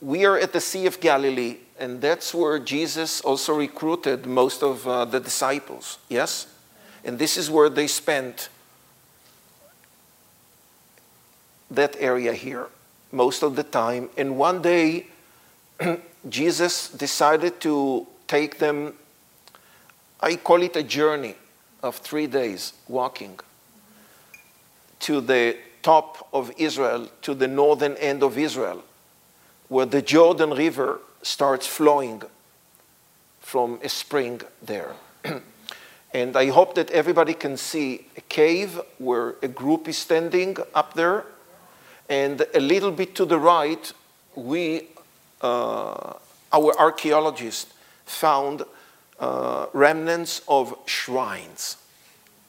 we 0.00 0.24
are 0.24 0.38
at 0.38 0.54
the 0.54 0.60
Sea 0.60 0.86
of 0.86 1.00
Galilee, 1.00 1.58
and 1.78 2.00
that's 2.00 2.32
where 2.32 2.58
Jesus 2.58 3.20
also 3.20 3.52
recruited 3.52 4.24
most 4.24 4.62
of 4.62 4.88
uh, 4.88 5.04
the 5.04 5.20
disciples, 5.20 5.98
yes? 6.08 6.46
And 7.04 7.18
this 7.18 7.36
is 7.36 7.50
where 7.50 7.68
they 7.68 7.86
spent 7.86 8.48
that 11.74 11.96
area 11.98 12.32
here 12.32 12.66
most 13.12 13.42
of 13.42 13.56
the 13.56 13.62
time. 13.62 14.08
And 14.16 14.36
one 14.38 14.62
day, 14.62 15.06
Jesus 16.28 16.88
decided 16.88 17.60
to 17.60 18.06
take 18.26 18.58
them, 18.58 18.94
I 20.20 20.36
call 20.36 20.62
it 20.62 20.76
a 20.76 20.82
journey 20.82 21.36
of 21.82 21.96
three 21.96 22.26
days 22.26 22.72
walking 22.88 23.38
to 25.00 25.20
the 25.20 25.56
top 25.82 26.28
of 26.32 26.52
Israel, 26.56 27.08
to 27.22 27.34
the 27.34 27.48
northern 27.48 27.96
end 27.96 28.22
of 28.22 28.38
Israel, 28.38 28.82
where 29.68 29.86
the 29.86 30.00
Jordan 30.00 30.50
River 30.50 31.00
starts 31.22 31.66
flowing 31.66 32.22
from 33.40 33.80
a 33.82 33.88
spring 33.88 34.40
there. 34.62 34.94
and 36.14 36.36
I 36.36 36.50
hope 36.50 36.74
that 36.76 36.90
everybody 36.90 37.34
can 37.34 37.56
see 37.56 38.06
a 38.16 38.20
cave 38.22 38.80
where 38.98 39.34
a 39.42 39.48
group 39.48 39.88
is 39.88 39.98
standing 39.98 40.56
up 40.74 40.94
there 40.94 41.24
and 42.08 42.46
a 42.54 42.60
little 42.60 42.90
bit 42.90 43.14
to 43.16 43.24
the 43.24 43.38
right, 43.38 43.92
we, 44.34 44.88
uh, 45.40 46.14
our 46.52 46.78
archaeologists 46.78 47.72
found 48.04 48.62
uh, 49.18 49.66
remnants 49.72 50.42
of 50.48 50.76
shrines, 50.86 51.76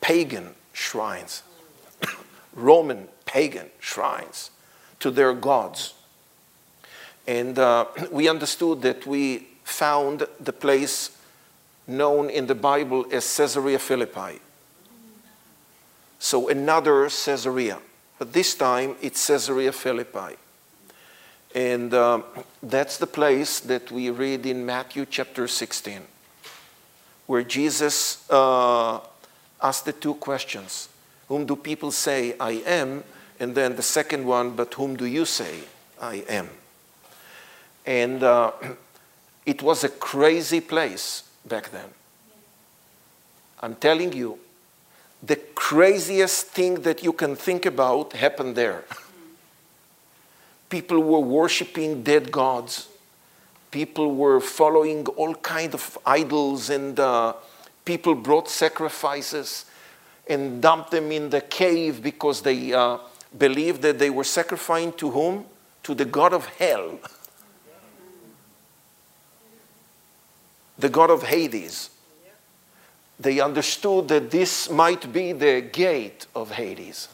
pagan 0.01 0.55
shrines, 0.73 1.43
Roman 2.53 3.07
pagan 3.25 3.69
shrines 3.79 4.51
to 4.99 5.11
their 5.11 5.33
gods. 5.33 5.93
And 7.27 7.57
uh, 7.57 7.85
we 8.11 8.27
understood 8.27 8.81
that 8.81 9.05
we 9.05 9.47
found 9.63 10.27
the 10.39 10.53
place 10.53 11.17
known 11.87 12.29
in 12.29 12.47
the 12.47 12.55
Bible 12.55 13.05
as 13.11 13.37
Caesarea 13.37 13.79
Philippi. 13.79 14.39
So 16.19 16.47
another 16.47 17.09
Caesarea. 17.09 17.79
But 18.23 18.31
this 18.31 18.55
time 18.55 18.95
it's 19.01 19.27
Caesarea 19.27 19.73
Philippi. 19.73 20.37
And 21.53 21.93
um, 21.93 22.23
that's 22.61 22.97
the 22.97 23.05
place 23.05 23.59
that 23.59 23.91
we 23.91 24.11
read 24.11 24.45
in 24.45 24.65
Matthew 24.65 25.05
chapter 25.05 25.45
16, 25.45 25.99
where 27.27 27.43
Jesus 27.43 28.23
uh, 28.29 29.01
asked 29.61 29.83
the 29.83 29.91
two 29.91 30.13
questions 30.13 30.87
Whom 31.27 31.45
do 31.45 31.57
people 31.57 31.91
say 31.91 32.37
I 32.39 32.63
am? 32.65 33.03
And 33.41 33.55
then 33.55 33.75
the 33.75 33.83
second 33.83 34.25
one, 34.25 34.51
But 34.51 34.73
whom 34.73 34.95
do 34.95 35.05
you 35.05 35.25
say 35.25 35.59
I 36.01 36.23
am? 36.29 36.47
And 37.85 38.23
uh, 38.23 38.51
it 39.45 39.61
was 39.61 39.83
a 39.83 39.89
crazy 39.89 40.61
place 40.61 41.23
back 41.45 41.71
then. 41.71 41.89
I'm 43.59 43.75
telling 43.75 44.13
you, 44.13 44.39
the 45.25 45.37
craziest 45.55 46.47
thing 46.47 46.81
that 46.81 47.01
you 47.01 47.13
can 47.13 47.35
think 47.35 47.65
about 47.65 48.13
happened 48.13 48.55
there. 48.55 48.83
People 50.69 51.01
were 51.01 51.19
worshiping 51.19 52.03
dead 52.03 52.31
gods. 52.31 52.89
People 53.71 54.15
were 54.15 54.41
following 54.41 55.05
all 55.07 55.33
kinds 55.35 55.73
of 55.73 55.97
idols, 56.05 56.69
and 56.69 56.99
uh, 56.99 57.33
people 57.85 58.15
brought 58.15 58.49
sacrifices 58.49 59.65
and 60.27 60.61
dumped 60.61 60.91
them 60.91 61.11
in 61.11 61.29
the 61.29 61.41
cave 61.41 62.03
because 62.03 62.41
they 62.41 62.73
uh, 62.73 62.97
believed 63.37 63.81
that 63.81 63.99
they 63.99 64.09
were 64.09 64.23
sacrificing 64.23 64.91
to 64.93 65.09
whom? 65.09 65.45
To 65.83 65.93
the 65.93 66.05
god 66.05 66.33
of 66.33 66.45
hell, 66.45 66.97
the 70.79 70.87
god 70.87 71.09
of 71.09 71.23
Hades 71.23 71.89
they 73.19 73.39
understood 73.39 74.07
that 74.07 74.31
this 74.31 74.69
might 74.69 75.11
be 75.13 75.31
the 75.31 75.61
gate 75.61 76.25
of 76.35 76.51
Hades, 76.51 77.07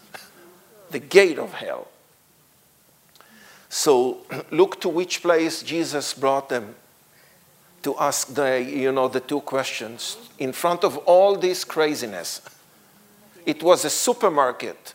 the 0.89 0.99
gate 0.99 1.37
of 1.37 1.53
hell. 1.53 1.87
So 3.69 4.19
look 4.51 4.81
to 4.81 4.89
which 4.89 5.21
place 5.21 5.61
Jesus 5.61 6.13
brought 6.13 6.49
them 6.49 6.75
to 7.83 7.97
ask 7.97 8.33
the, 8.33 8.61
you 8.61 8.91
know, 8.91 9.07
the 9.07 9.19
two 9.19 9.41
questions. 9.41 10.17
In 10.37 10.51
front 10.51 10.83
of 10.83 10.97
all 10.99 11.37
this 11.37 11.63
craziness, 11.63 12.41
it 13.45 13.63
was 13.63 13.85
a 13.85 13.89
supermarket 13.89 14.93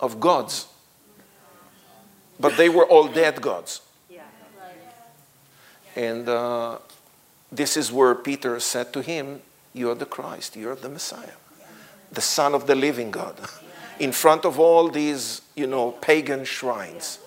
of 0.00 0.20
gods, 0.20 0.66
but 2.40 2.56
they 2.56 2.68
were 2.68 2.86
all 2.86 3.08
dead 3.08 3.40
gods. 3.42 3.82
And 5.96 6.28
uh, 6.28 6.78
this 7.50 7.76
is 7.76 7.90
where 7.90 8.14
Peter 8.14 8.60
said 8.60 8.92
to 8.92 9.02
him, 9.02 9.42
you 9.78 9.90
are 9.90 9.94
the 9.94 10.06
Christ. 10.06 10.56
You 10.56 10.70
are 10.70 10.74
the 10.74 10.88
Messiah, 10.88 11.36
the 12.12 12.20
Son 12.20 12.54
of 12.54 12.66
the 12.66 12.74
living 12.74 13.10
God. 13.10 13.34
In 13.98 14.12
front 14.12 14.44
of 14.44 14.58
all 14.58 14.88
these, 14.88 15.42
you 15.54 15.66
know, 15.66 15.92
pagan 15.92 16.44
shrines. 16.44 17.18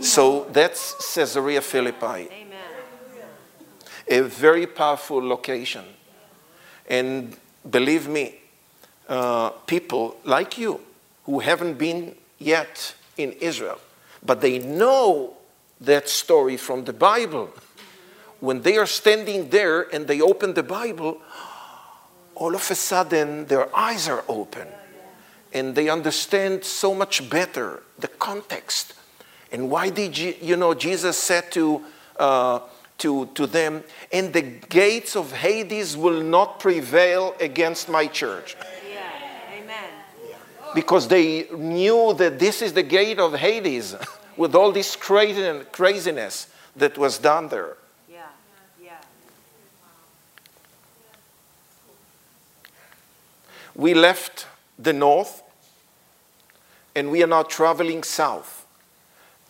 So 0.00 0.46
that's 0.52 1.14
Caesarea 1.14 1.60
Philippi, 1.60 2.28
a 4.08 4.20
very 4.20 4.66
powerful 4.66 5.26
location. 5.26 5.84
And 6.88 7.36
believe 7.70 8.08
me, 8.08 8.34
uh, 9.08 9.50
people 9.66 10.16
like 10.24 10.58
you 10.58 10.80
who 11.24 11.40
haven't 11.40 11.78
been 11.78 12.14
yet 12.38 12.94
in 13.16 13.32
Israel, 13.32 13.78
but 14.24 14.40
they 14.40 14.58
know 14.58 15.36
that 15.80 16.08
story 16.08 16.56
from 16.56 16.84
the 16.84 16.92
Bible. 16.92 17.50
When 18.44 18.62
they 18.62 18.76
are 18.76 18.86
standing 18.86 19.48
there 19.48 19.82
and 19.94 20.06
they 20.06 20.20
open 20.20 20.54
the 20.54 20.62
Bible, 20.62 21.20
all 22.34 22.54
of 22.54 22.70
a 22.70 22.74
sudden 22.74 23.46
their 23.46 23.74
eyes 23.74 24.08
are 24.08 24.24
open 24.28 24.68
and 25.52 25.74
they 25.74 25.88
understand 25.88 26.64
so 26.64 26.94
much 26.94 27.30
better 27.30 27.82
the 27.98 28.08
context. 28.08 28.94
And 29.52 29.70
why 29.70 29.88
did 29.88 30.18
you, 30.18 30.34
you 30.42 30.56
know, 30.56 30.74
Jesus 30.74 31.16
said 31.16 31.52
to, 31.52 31.82
uh, 32.18 32.58
to, 32.98 33.26
to 33.34 33.46
them, 33.46 33.84
and 34.12 34.32
the 34.32 34.42
gates 34.42 35.14
of 35.14 35.32
Hades 35.32 35.96
will 35.96 36.22
not 36.22 36.58
prevail 36.58 37.34
against 37.40 37.88
my 37.88 38.06
church. 38.06 38.56
Yeah. 38.92 39.62
Amen. 39.62 39.90
Because 40.74 41.06
they 41.06 41.46
knew 41.56 42.14
that 42.14 42.38
this 42.38 42.62
is 42.62 42.72
the 42.72 42.82
gate 42.82 43.18
of 43.18 43.34
Hades 43.34 43.94
with 44.36 44.54
all 44.54 44.72
this 44.72 44.96
crazy, 44.96 45.64
craziness 45.70 46.48
that 46.76 46.98
was 46.98 47.18
done 47.18 47.48
there. 47.48 47.76
Yeah. 48.10 48.26
Yeah. 48.82 48.96
We 53.74 53.94
left 53.94 54.46
the 54.78 54.92
north 54.92 55.42
and 56.94 57.10
we 57.10 57.22
are 57.22 57.26
now 57.26 57.42
traveling 57.42 58.02
south. 58.02 58.66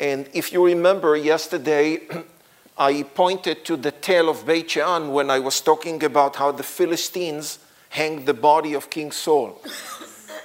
And 0.01 0.29
if 0.33 0.53
you 0.53 0.65
remember 0.65 1.17
yesterday, 1.17 2.01
I 2.79 3.03
pointed 3.03 3.65
to 3.67 3.77
the 3.77 3.93
tell 3.93 4.29
of 4.29 4.47
Beit 4.47 4.71
Shean 4.73 5.13
when 5.13 5.31
I 5.31 5.39
was 5.39 5.61
talking 5.61 6.03
about 6.03 6.37
how 6.37 6.51
the 6.53 6.63
Philistines 6.63 7.59
hanged 7.91 8.27
the 8.27 8.35
body 8.35 8.75
of 8.75 8.91
King 8.91 9.13
Saul. 9.13 9.61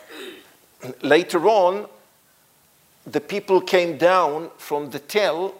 Later 1.02 1.48
on, 1.48 1.88
the 3.08 3.22
people 3.22 3.62
came 3.62 3.98
down 3.98 4.52
from 4.58 4.92
the 4.92 5.00
tell 5.00 5.56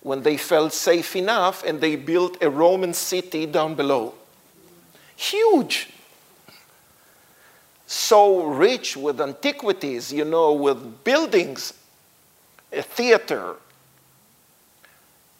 when 0.00 0.22
they 0.22 0.36
felt 0.36 0.72
safe 0.72 1.14
enough 1.14 1.62
and 1.64 1.80
they 1.80 1.94
built 1.96 2.42
a 2.42 2.50
Roman 2.50 2.94
city 2.94 3.46
down 3.46 3.74
below. 3.74 4.14
Huge 5.16 5.88
so 7.90 8.44
rich 8.44 8.98
with 8.98 9.18
antiquities, 9.18 10.12
you 10.12 10.26
know, 10.26 10.52
with 10.52 11.02
buildings, 11.04 11.72
a 12.70 12.82
theater, 12.82 13.56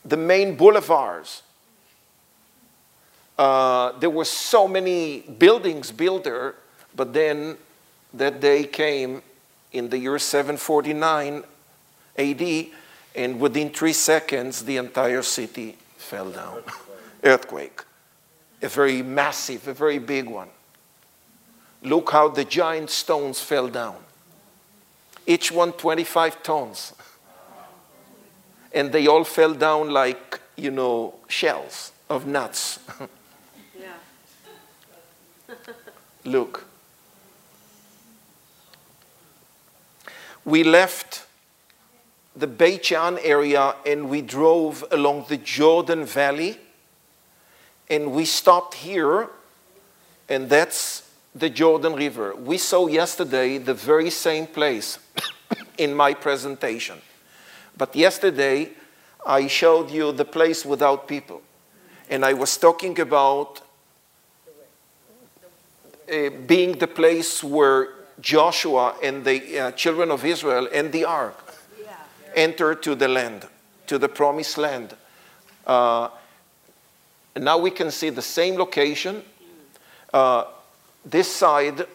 the 0.02 0.16
main 0.16 0.56
boulevards. 0.56 1.42
Uh, 3.38 3.92
there 3.98 4.08
were 4.08 4.24
so 4.24 4.66
many 4.66 5.20
buildings 5.20 5.92
built 5.92 6.24
there, 6.24 6.54
but 6.96 7.12
then 7.12 7.58
that 8.14 8.40
day 8.40 8.64
came 8.64 9.20
in 9.72 9.90
the 9.90 9.98
year 9.98 10.18
749 10.18 11.44
AD, 12.16 12.66
and 13.14 13.38
within 13.38 13.68
three 13.68 13.92
seconds, 13.92 14.64
the 14.64 14.78
entire 14.78 15.22
city 15.22 15.76
fell 15.98 16.30
down. 16.30 16.62
Earthquake. 17.22 17.82
A 18.62 18.68
very 18.68 19.02
massive, 19.02 19.68
a 19.68 19.74
very 19.74 19.98
big 19.98 20.30
one. 20.30 20.48
Look 21.82 22.10
how 22.10 22.28
the 22.28 22.44
giant 22.44 22.90
stones 22.90 23.40
fell 23.40 23.68
down. 23.68 23.96
Each 25.26 25.52
one 25.52 25.72
25 25.72 26.42
tons. 26.42 26.94
And 28.72 28.92
they 28.92 29.06
all 29.06 29.24
fell 29.24 29.54
down 29.54 29.90
like, 29.90 30.40
you 30.56 30.70
know, 30.70 31.14
shells 31.28 31.92
of 32.08 32.26
nuts. 32.26 32.80
Yeah. 33.78 35.54
Look. 36.24 36.64
We 40.44 40.64
left 40.64 41.26
the 42.34 42.46
Beit 42.46 42.86
Shean 42.86 43.18
area 43.22 43.74
and 43.86 44.08
we 44.08 44.22
drove 44.22 44.84
along 44.90 45.26
the 45.28 45.36
Jordan 45.36 46.04
Valley. 46.04 46.58
And 47.90 48.12
we 48.12 48.26
stopped 48.26 48.74
here, 48.74 49.30
and 50.28 50.50
that's 50.50 51.07
the 51.38 51.50
Jordan 51.50 51.94
River. 51.94 52.34
We 52.34 52.58
saw 52.58 52.86
yesterday 52.86 53.58
the 53.58 53.74
very 53.74 54.10
same 54.10 54.46
place 54.46 54.98
in 55.78 55.94
my 55.94 56.14
presentation. 56.14 56.98
But 57.76 57.94
yesterday, 57.94 58.70
I 59.24 59.46
showed 59.46 59.90
you 59.90 60.12
the 60.12 60.24
place 60.24 60.64
without 60.64 61.06
people. 61.06 61.42
And 62.10 62.24
I 62.24 62.32
was 62.32 62.56
talking 62.56 62.98
about 62.98 63.60
uh, 66.10 66.30
being 66.46 66.78
the 66.78 66.86
place 66.86 67.44
where 67.44 67.90
Joshua 68.20 68.94
and 69.02 69.24
the 69.24 69.58
uh, 69.58 69.70
children 69.72 70.10
of 70.10 70.24
Israel 70.24 70.68
and 70.72 70.90
the 70.92 71.04
ark 71.04 71.36
Yeah. 71.80 71.94
entered 72.34 72.82
to 72.82 72.94
the 72.94 73.06
land, 73.08 73.46
to 73.86 73.98
the 73.98 74.08
promised 74.08 74.58
land. 74.58 74.94
Uh, 75.66 76.08
and 77.34 77.44
now 77.44 77.58
we 77.58 77.70
can 77.70 77.90
see 77.90 78.10
the 78.10 78.22
same 78.22 78.56
location. 78.56 79.22
Uh, 80.12 80.44
this 81.04 81.30
side 81.34 81.86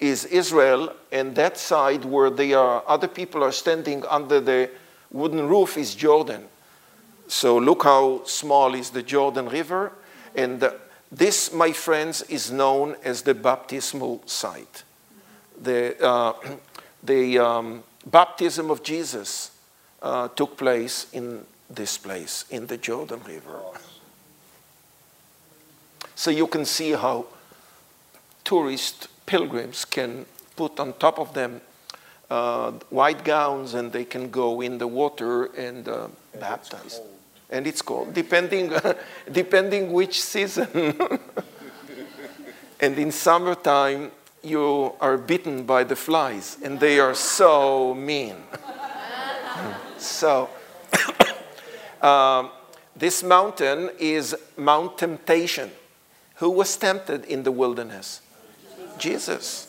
is 0.00 0.24
Israel, 0.24 0.92
and 1.12 1.34
that 1.36 1.56
side 1.56 2.04
where 2.04 2.30
they 2.30 2.52
are, 2.52 2.82
other 2.86 3.08
people 3.08 3.42
are 3.42 3.52
standing 3.52 4.04
under 4.08 4.40
the 4.40 4.68
wooden 5.12 5.48
roof 5.48 5.76
is 5.76 5.94
Jordan. 5.94 6.44
So 7.28 7.56
look 7.56 7.84
how 7.84 8.24
small 8.24 8.74
is 8.74 8.90
the 8.90 9.02
Jordan 9.02 9.48
River, 9.48 9.92
and 10.34 10.68
this, 11.10 11.52
my 11.52 11.72
friends, 11.72 12.22
is 12.22 12.50
known 12.50 12.96
as 13.04 13.22
the 13.22 13.34
baptismal 13.34 14.22
site. 14.26 14.82
The, 15.60 16.02
uh, 16.04 16.32
the 17.02 17.38
um, 17.38 17.82
baptism 18.06 18.70
of 18.70 18.82
Jesus 18.82 19.52
uh, 20.02 20.28
took 20.28 20.56
place 20.56 21.06
in 21.12 21.44
this 21.70 21.96
place, 21.96 22.44
in 22.50 22.66
the 22.66 22.76
Jordan 22.76 23.20
River. 23.26 23.60
So 26.14 26.30
you 26.30 26.46
can 26.46 26.64
see 26.64 26.92
how 26.92 27.26
tourist 28.44 29.08
pilgrims 29.26 29.84
can 29.84 30.26
put 30.56 30.78
on 30.78 30.92
top 30.94 31.18
of 31.18 31.34
them 31.34 31.60
uh, 32.32 32.72
white 32.88 33.24
gowns 33.24 33.74
and 33.74 33.92
they 33.92 34.04
can 34.04 34.30
go 34.30 34.62
in 34.62 34.78
the 34.78 34.86
water 34.86 35.44
and 35.54 35.86
uh, 35.86 36.08
baptize. 36.40 37.00
And 37.50 37.66
it's 37.66 37.82
cold, 37.82 38.14
depending, 38.14 38.72
depending 39.32 39.92
which 39.92 40.22
season. 40.22 40.96
and 42.80 42.98
in 42.98 43.12
summertime, 43.12 44.12
you 44.42 44.94
are 44.98 45.18
bitten 45.18 45.64
by 45.64 45.84
the 45.84 45.94
flies, 45.94 46.56
and 46.64 46.80
they 46.80 46.98
are 46.98 47.14
so 47.14 47.94
mean. 47.94 48.36
so, 49.98 50.48
um, 52.02 52.48
this 52.96 53.22
mountain 53.22 53.90
is 53.98 54.34
Mount 54.56 54.96
Temptation. 54.96 55.70
Who 56.36 56.48
was 56.48 56.76
tempted 56.78 57.26
in 57.26 57.42
the 57.42 57.52
wilderness? 57.52 58.21
Jesus. 59.02 59.68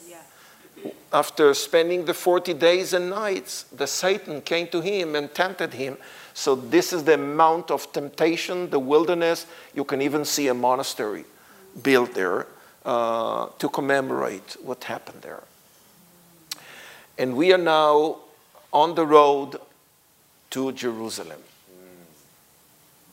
After 1.11 1.53
spending 1.53 2.05
the 2.05 2.13
40 2.13 2.53
days 2.53 2.93
and 2.93 3.09
nights, 3.09 3.63
the 3.63 3.87
Satan 3.87 4.41
came 4.41 4.67
to 4.67 4.81
him 4.81 5.15
and 5.15 5.33
tempted 5.33 5.73
him. 5.73 5.97
So 6.33 6.55
this 6.55 6.93
is 6.93 7.03
the 7.03 7.17
mount 7.17 7.71
of 7.71 7.91
temptation, 7.91 8.69
the 8.69 8.79
wilderness. 8.79 9.45
You 9.73 9.85
can 9.85 10.01
even 10.01 10.25
see 10.25 10.47
a 10.47 10.53
monastery 10.53 11.25
built 11.81 12.13
there 12.13 12.47
uh, 12.85 13.47
to 13.59 13.69
commemorate 13.69 14.57
what 14.63 14.83
happened 14.83 15.21
there. 15.21 15.43
And 17.17 17.35
we 17.35 17.53
are 17.53 17.59
now 17.59 18.17
on 18.71 18.95
the 18.95 19.05
road 19.05 19.57
to 20.51 20.71
Jerusalem. 20.73 21.41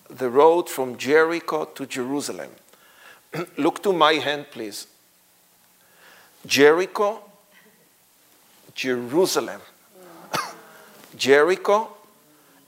The 0.08 0.28
road 0.28 0.68
from 0.68 0.96
Jericho 0.96 1.66
to 1.66 1.86
Jerusalem. 1.86 2.50
Look 3.58 3.82
to 3.84 3.92
my 3.92 4.14
hand, 4.14 4.46
please. 4.50 4.86
Jericho, 6.46 7.22
Jerusalem. 8.74 9.60
Jericho, 11.16 11.88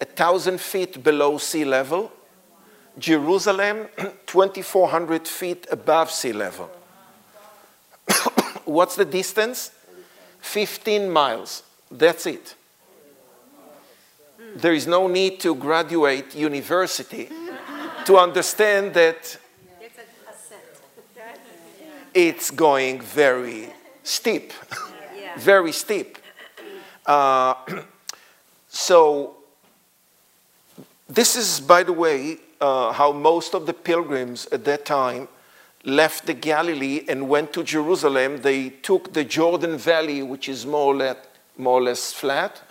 a 0.01 0.05
thousand 0.05 0.61
feet 0.61 1.03
below 1.03 1.39
sea 1.39 1.65
level. 1.65 2.13
Jerusalem, 2.99 3.89
2,400 4.27 5.27
feet 5.27 5.67
above 5.71 6.11
sea 6.11 6.33
level. 6.33 6.71
What's 8.65 8.97
the 8.97 9.07
distance? 9.07 9.71
15 10.41 11.11
miles. 11.11 11.63
That's 11.91 12.27
it. 12.27 12.55
There 14.57 14.75
is 14.75 14.87
no 14.87 15.07
need 15.07 15.41
to 15.41 15.55
graduate 15.55 16.35
university 16.35 17.31
to 18.05 18.19
understand 18.19 18.93
that. 18.95 19.39
It's 22.15 22.51
going 22.51 23.01
very 23.01 23.69
steep, 24.03 24.53
Yeah. 25.17 25.33
very 25.39 25.73
steep. 25.73 26.19
Uh, 27.07 27.55
so 28.69 29.37
this 31.09 31.37
is, 31.37 31.61
by 31.61 31.83
the 31.83 31.93
way, 31.93 32.39
uh, 32.61 32.93
how 32.93 33.13
most 33.13 33.55
of 33.55 33.67
the 33.67 33.73
pilgrims 33.73 34.47
at 34.53 34.65
that 34.65 34.85
time 34.85 35.29
left 35.85 36.27
the 36.27 36.35
Galilee 36.35 37.05
and 37.09 37.29
went 37.29 37.53
to 37.53 37.65
Jerusalem. 37.65 38.41
They 38.43 38.71
took 38.71 39.13
the 39.13 39.25
Jordan 39.25 39.77
Valley, 39.79 40.23
which 40.23 40.49
is 40.49 40.65
more 40.65 40.95
or 40.95 40.97
less, 40.97 41.17
more 41.59 41.79
or 41.81 41.83
less 41.83 42.13
flat, 42.13 42.63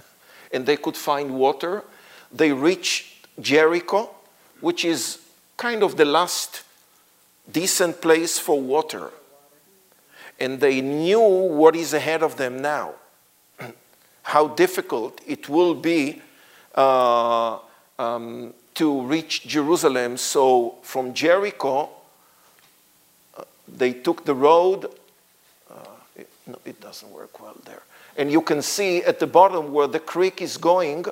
and 0.53 0.65
they 0.65 0.77
could 0.77 0.95
find 0.95 1.35
water. 1.35 1.83
They 2.31 2.51
reached 2.53 3.27
Jericho, 3.39 4.09
which 4.61 4.85
is 4.85 5.19
kind 5.57 5.83
of 5.83 5.97
the 5.97 6.05
last 6.05 6.63
decent 7.51 8.01
place 8.01 8.39
for 8.39 8.59
water. 8.61 9.11
And 10.41 10.59
they 10.59 10.81
knew 10.81 11.19
what 11.21 11.75
is 11.75 11.93
ahead 11.93 12.23
of 12.23 12.35
them 12.35 12.63
now, 12.63 12.95
how 14.23 14.47
difficult 14.47 15.21
it 15.27 15.47
will 15.47 15.75
be 15.75 16.19
uh, 16.73 17.59
um, 17.99 18.51
to 18.73 19.01
reach 19.01 19.45
Jerusalem. 19.45 20.17
So 20.17 20.77
from 20.81 21.13
Jericho, 21.13 21.89
uh, 23.37 23.43
they 23.67 23.93
took 23.93 24.25
the 24.25 24.33
road. 24.33 24.85
Uh, 25.69 25.75
it, 26.15 26.27
no, 26.47 26.57
it 26.65 26.81
doesn't 26.81 27.11
work 27.11 27.39
well 27.39 27.57
there. 27.65 27.83
And 28.17 28.31
you 28.31 28.41
can 28.41 28.63
see 28.63 29.03
at 29.03 29.19
the 29.19 29.27
bottom 29.27 29.71
where 29.71 29.85
the 29.85 29.99
creek 29.99 30.41
is 30.41 30.57
going, 30.57 31.05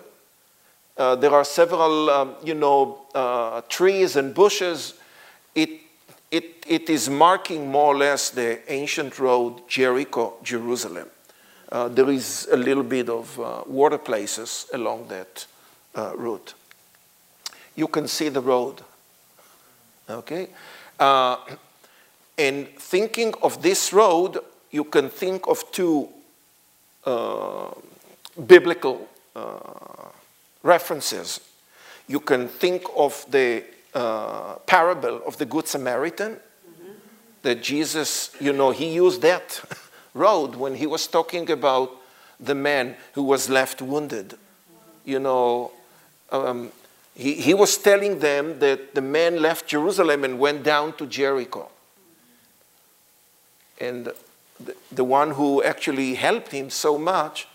uh, 0.98 1.16
there 1.18 1.36
are 1.36 1.46
several, 1.46 2.10
um, 2.10 2.36
you 2.44 2.56
know, 2.56 3.02
uh, 3.14 3.62
trees 3.70 4.16
and 4.16 4.34
bushes. 4.34 4.96
It, 5.54 5.70
it, 6.32 6.64
it 6.68 6.90
is 6.90 7.10
marking 7.10 7.72
more 7.72 7.94
or 7.94 7.98
less 7.98 8.30
the 8.30 8.60
ancient 8.72 9.20
road 9.20 9.68
Jericho, 9.68 10.34
Jerusalem. 10.44 11.08
Uh, 11.72 11.88
there 11.88 12.10
is 12.10 12.48
a 12.52 12.58
little 12.58 12.84
bit 12.84 13.10
of 13.10 13.40
uh, 13.40 13.64
water 13.68 13.98
places 13.98 14.68
along 14.74 15.08
that 15.08 15.46
uh, 15.96 16.14
route. 16.16 16.54
You 17.76 17.88
can 17.88 18.08
see 18.08 18.30
the 18.30 18.42
road. 18.42 18.82
Okay? 20.10 20.50
Uh, 21.00 21.38
and 22.38 22.68
thinking 22.78 23.34
of 23.42 23.62
this 23.62 23.94
road, 23.94 24.40
you 24.72 24.84
can 24.84 25.10
think 25.10 25.48
of 25.48 25.64
two 25.72 26.10
biblical 28.48 29.08
references. 30.64 31.40
You 32.08 32.20
can 32.20 32.48
think 32.48 32.84
of 32.96 33.26
the 33.30 33.64
uh, 33.94 34.56
parable 34.66 35.22
of 35.26 35.38
the 35.38 35.46
Good 35.46 35.68
Samaritan, 35.68 36.34
mm-hmm. 36.34 36.92
that 37.42 37.62
Jesus, 37.62 38.32
you 38.40 38.54
know, 38.54 38.72
he 38.72 38.94
used 38.94 39.22
that 39.22 39.62
road 40.14 40.56
when 40.56 40.76
he 40.76 40.88
was 40.88 41.08
talking 41.08 41.50
about 41.50 41.92
the 42.40 42.56
man 42.56 42.96
who 43.14 43.24
was 43.24 43.50
left 43.50 43.82
wounded. 43.82 44.38
You 45.06 45.20
know, 45.20 45.72
um, 46.32 46.72
he, 47.16 47.34
he 47.34 47.54
was 47.54 47.78
telling 47.78 48.20
them 48.20 48.60
that 48.60 48.96
the 48.96 49.02
man 49.02 49.42
left 49.42 49.68
Jerusalem 49.68 50.24
and 50.24 50.40
went 50.40 50.64
down 50.64 50.94
to 50.94 51.06
Jericho. 51.06 51.70
And 53.80 54.12
the, 54.60 54.76
the 54.92 55.04
one 55.04 55.32
who 55.32 55.64
actually 55.64 56.16
helped 56.16 56.52
him 56.52 56.70
so 56.70 56.98
much 56.98 57.48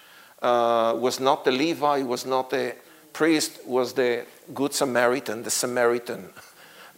uh, 0.42 0.94
was 0.98 1.20
not 1.20 1.44
the 1.44 1.52
Levi, 1.52 2.02
was 2.02 2.26
not 2.26 2.52
a 2.52 2.74
priest 3.14 3.60
was 3.64 3.94
the 3.94 4.26
Good 4.52 4.74
Samaritan, 4.74 5.42
the 5.42 5.50
Samaritan, 5.50 6.28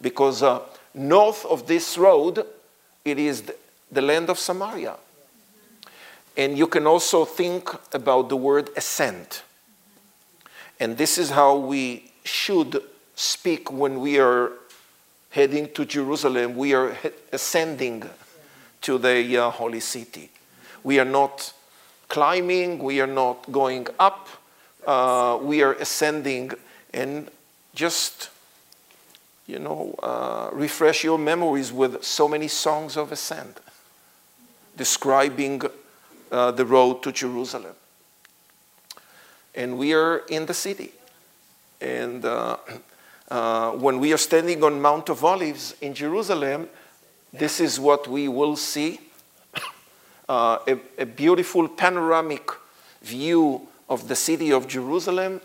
because 0.01 0.43
uh, 0.43 0.61
north 0.93 1.45
of 1.45 1.67
this 1.67 1.97
road, 1.97 2.45
it 3.05 3.19
is 3.19 3.43
the, 3.91 4.01
land 4.01 4.29
of 4.29 4.37
Samaria. 4.37 4.95
And 6.35 6.57
you 6.57 6.67
can 6.67 6.85
also 6.85 7.25
think 7.25 7.69
about 7.93 8.29
the 8.29 8.37
word 8.37 8.69
ascent. 8.75 9.43
And 10.79 10.97
this 10.97 11.17
is 11.17 11.29
how 11.29 11.57
we 11.57 12.11
should 12.23 12.83
speak 13.15 13.71
when 13.71 13.99
we 13.99 14.19
are 14.19 14.51
heading 15.31 15.71
to 15.73 15.85
Jerusalem. 15.85 16.55
We 16.55 16.73
are 16.73 16.95
ascending 17.31 18.03
to 18.81 18.97
the 18.97 19.37
uh, 19.37 19.49
holy 19.49 19.79
city. 19.79 20.29
We 20.83 20.99
are 20.99 21.05
not 21.05 21.53
climbing, 22.07 22.79
we 22.79 23.01
are 23.01 23.07
not 23.07 23.51
going 23.51 23.87
up, 23.99 24.27
uh, 24.85 25.39
we 25.41 25.63
are 25.63 25.73
ascending 25.73 26.51
and 26.93 27.29
just 27.77 28.31
you 29.45 29.59
know 29.59 29.93
uh, 30.01 30.49
refresh 30.51 31.03
your 31.03 31.19
memories 31.19 31.71
with 31.71 32.03
so 32.03 32.27
many 32.27 32.47
songs 32.47 32.97
of 32.97 33.11
ascent 33.11 33.59
describing 34.75 35.61
uh, 36.31 36.51
the 36.51 36.65
road 36.65 37.03
to 37.03 37.11
jerusalem 37.11 37.75
and 39.53 39.77
we 39.77 39.93
are 39.93 40.23
in 40.29 40.47
the 40.47 40.53
city 40.53 40.91
and 41.79 42.25
uh, 42.25 42.57
uh, 43.29 43.71
when 43.73 43.99
we 43.99 44.11
are 44.11 44.17
standing 44.17 44.63
on 44.63 44.81
mount 44.81 45.07
of 45.09 45.23
olives 45.23 45.75
in 45.79 45.93
jerusalem 45.93 46.67
this 47.31 47.59
is 47.59 47.79
what 47.79 48.07
we 48.07 48.27
will 48.27 48.55
see 48.55 48.99
uh, 50.29 50.57
a, 50.67 50.79
a 50.97 51.05
beautiful 51.05 51.67
panoramic 51.67 52.49
view 53.03 53.67
of 53.89 54.07
the 54.07 54.15
city 54.15 54.51
of 54.51 54.67
Jerusalem. 54.67 55.41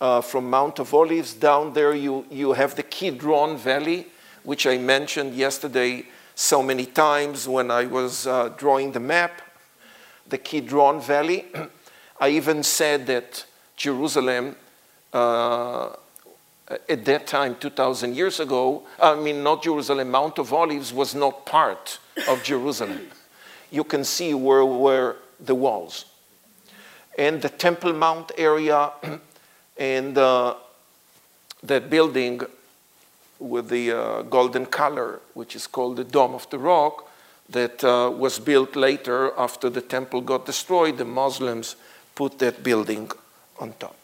Uh, 0.00 0.20
from 0.20 0.50
Mount 0.50 0.78
of 0.78 0.92
Olives 0.92 1.34
down 1.34 1.72
there, 1.72 1.94
you, 1.94 2.26
you 2.30 2.52
have 2.52 2.74
the 2.74 2.82
Kidron 2.82 3.56
Valley, 3.56 4.06
which 4.42 4.66
I 4.66 4.76
mentioned 4.76 5.34
yesterday 5.34 6.04
so 6.34 6.62
many 6.62 6.84
times 6.84 7.48
when 7.48 7.70
I 7.70 7.86
was 7.86 8.26
uh, 8.26 8.50
drawing 8.56 8.92
the 8.92 9.00
map. 9.00 9.40
The 10.28 10.38
Kidron 10.38 11.00
Valley. 11.00 11.46
I 12.20 12.30
even 12.30 12.62
said 12.62 13.06
that 13.06 13.44
Jerusalem, 13.76 14.56
uh, 15.12 15.90
at 16.68 17.04
that 17.04 17.26
time, 17.26 17.56
2,000 17.60 18.16
years 18.16 18.40
ago, 18.40 18.82
I 19.00 19.14
mean, 19.14 19.42
not 19.42 19.62
Jerusalem, 19.62 20.10
Mount 20.10 20.38
of 20.38 20.52
Olives 20.52 20.92
was 20.92 21.14
not 21.14 21.46
part 21.46 21.98
of 22.28 22.42
Jerusalem. 22.42 23.08
You 23.70 23.84
can 23.84 24.04
see 24.04 24.34
where 24.34 24.64
were 24.64 25.16
the 25.38 25.54
walls 25.54 26.06
and 27.18 27.40
the 27.40 27.48
Temple 27.48 27.92
Mount 27.92 28.32
area 28.36 28.90
and 29.76 30.16
uh, 30.16 30.54
that 31.62 31.90
building 31.90 32.40
with 33.38 33.68
the 33.68 33.92
uh, 33.92 34.22
golden 34.22 34.66
color, 34.66 35.20
which 35.34 35.56
is 35.56 35.66
called 35.66 35.96
the 35.96 36.04
Dome 36.04 36.34
of 36.34 36.48
the 36.50 36.58
Rock, 36.58 37.10
that 37.50 37.84
uh, 37.84 38.10
was 38.10 38.38
built 38.38 38.76
later 38.76 39.32
after 39.36 39.68
the 39.68 39.80
temple 39.80 40.20
got 40.20 40.46
destroyed. 40.46 40.96
The 40.98 41.04
Muslims 41.04 41.76
put 42.14 42.38
that 42.38 42.62
building 42.62 43.10
on 43.58 43.74
top. 43.78 43.96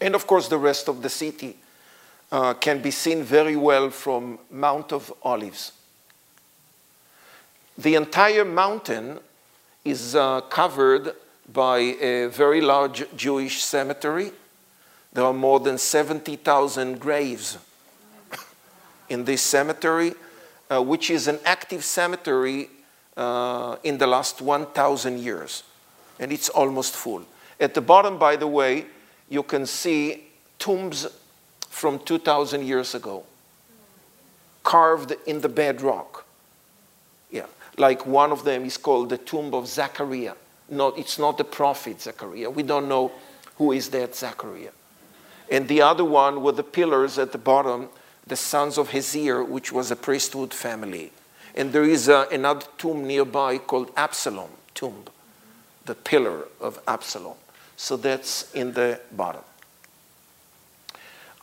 And 0.00 0.14
of 0.14 0.26
course, 0.26 0.48
the 0.48 0.58
rest 0.58 0.88
of 0.88 1.02
the 1.02 1.08
city 1.08 1.56
uh, 2.30 2.54
can 2.54 2.80
be 2.80 2.90
seen 2.90 3.22
very 3.22 3.56
well 3.56 3.90
from 3.90 4.38
Mount 4.50 4.92
of 4.92 5.12
Olives. 5.22 5.72
The 7.76 7.94
entire 7.94 8.44
mountain 8.44 9.18
is 9.84 10.14
uh, 10.14 10.40
covered 10.42 11.14
by 11.52 11.78
a 11.78 12.26
very 12.26 12.60
large 12.60 13.04
Jewish 13.16 13.62
cemetery. 13.62 14.32
There 15.18 15.26
are 15.26 15.34
more 15.34 15.58
than 15.58 15.78
70,000 15.78 17.00
graves 17.00 17.58
in 19.08 19.24
this 19.24 19.42
cemetery, 19.42 20.14
uh, 20.70 20.80
which 20.80 21.10
is 21.10 21.26
an 21.26 21.40
active 21.44 21.84
cemetery 21.84 22.70
uh, 23.16 23.78
in 23.82 23.98
the 23.98 24.06
last 24.06 24.40
1,000 24.40 25.18
years. 25.18 25.64
And 26.20 26.30
it's 26.30 26.48
almost 26.50 26.94
full. 26.94 27.24
At 27.58 27.74
the 27.74 27.80
bottom, 27.80 28.16
by 28.16 28.36
the 28.36 28.46
way, 28.46 28.86
you 29.28 29.42
can 29.42 29.66
see 29.66 30.22
tombs 30.60 31.08
from 31.68 31.98
2,000 31.98 32.64
years 32.64 32.94
ago, 32.94 33.24
carved 34.62 35.16
in 35.26 35.40
the 35.40 35.48
bedrock. 35.48 36.26
Yeah, 37.32 37.46
like 37.76 38.06
one 38.06 38.30
of 38.30 38.44
them 38.44 38.64
is 38.64 38.76
called 38.76 39.08
the 39.08 39.18
tomb 39.18 39.52
of 39.52 39.66
Zachariah 39.66 40.34
No, 40.70 40.88
it's 40.90 41.18
not 41.18 41.38
the 41.38 41.44
prophet 41.44 42.02
Zachariah. 42.02 42.50
We 42.50 42.62
don't 42.62 42.86
know 42.86 43.10
who 43.56 43.72
is 43.72 43.88
that 43.88 44.14
Zechariah. 44.14 44.70
And 45.50 45.68
the 45.68 45.82
other 45.82 46.04
one 46.04 46.42
with 46.42 46.56
the 46.56 46.62
pillars 46.62 47.18
at 47.18 47.32
the 47.32 47.38
bottom, 47.38 47.88
the 48.26 48.36
sons 48.36 48.78
of 48.78 48.90
Hezir, 48.90 49.46
which 49.46 49.72
was 49.72 49.90
a 49.90 49.96
priesthood 49.96 50.52
family. 50.52 51.12
And 51.54 51.72
there 51.72 51.84
is 51.84 52.08
a, 52.08 52.28
another 52.30 52.66
tomb 52.76 53.06
nearby 53.06 53.58
called 53.58 53.90
Absalom 53.96 54.50
tomb, 54.74 55.04
the 55.86 55.94
pillar 55.94 56.44
of 56.60 56.78
Absalom. 56.86 57.34
So 57.76 57.96
that's 57.96 58.52
in 58.54 58.72
the 58.72 59.00
bottom. 59.12 59.42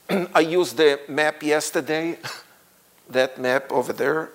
I 0.33 0.39
used 0.39 0.77
the 0.77 1.01
map 1.09 1.43
yesterday, 1.43 2.17
that 3.09 3.39
map 3.39 3.71
over 3.71 3.91
there. 3.91 4.31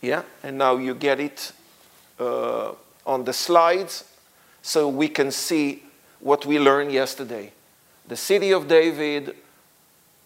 Yeah, 0.00 0.22
and 0.42 0.58
now 0.58 0.76
you 0.76 0.94
get 0.94 1.20
it 1.20 1.52
uh, 2.18 2.72
on 3.06 3.24
the 3.24 3.32
slides 3.32 4.04
so 4.62 4.88
we 4.88 5.08
can 5.08 5.30
see 5.30 5.82
what 6.20 6.46
we 6.46 6.58
learned 6.58 6.92
yesterday. 6.92 7.52
The 8.08 8.16
city 8.16 8.52
of 8.52 8.68
David, 8.68 9.36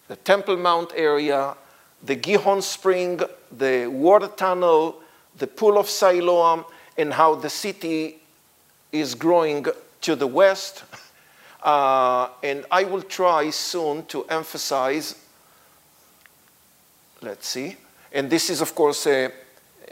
the 0.07 0.15
Temple 0.15 0.57
Mount 0.57 0.91
area, 0.95 1.55
the 2.03 2.15
Gihon 2.15 2.61
Spring, 2.61 3.21
the 3.51 3.87
water 3.87 4.27
tunnel, 4.27 5.01
the 5.37 5.47
pool 5.47 5.77
of 5.77 5.89
Siloam, 5.89 6.65
and 6.97 7.13
how 7.13 7.35
the 7.35 7.49
city 7.49 8.17
is 8.91 9.15
growing 9.15 9.65
to 10.01 10.15
the 10.15 10.27
west. 10.27 10.83
Uh, 11.63 12.29
and 12.43 12.65
I 12.71 12.83
will 12.83 13.01
try 13.01 13.49
soon 13.49 14.05
to 14.05 14.23
emphasize, 14.25 15.15
let's 17.21 17.47
see, 17.47 17.75
and 18.13 18.29
this 18.29 18.49
is, 18.49 18.61
of 18.61 18.73
course, 18.75 19.05
a, 19.07 19.31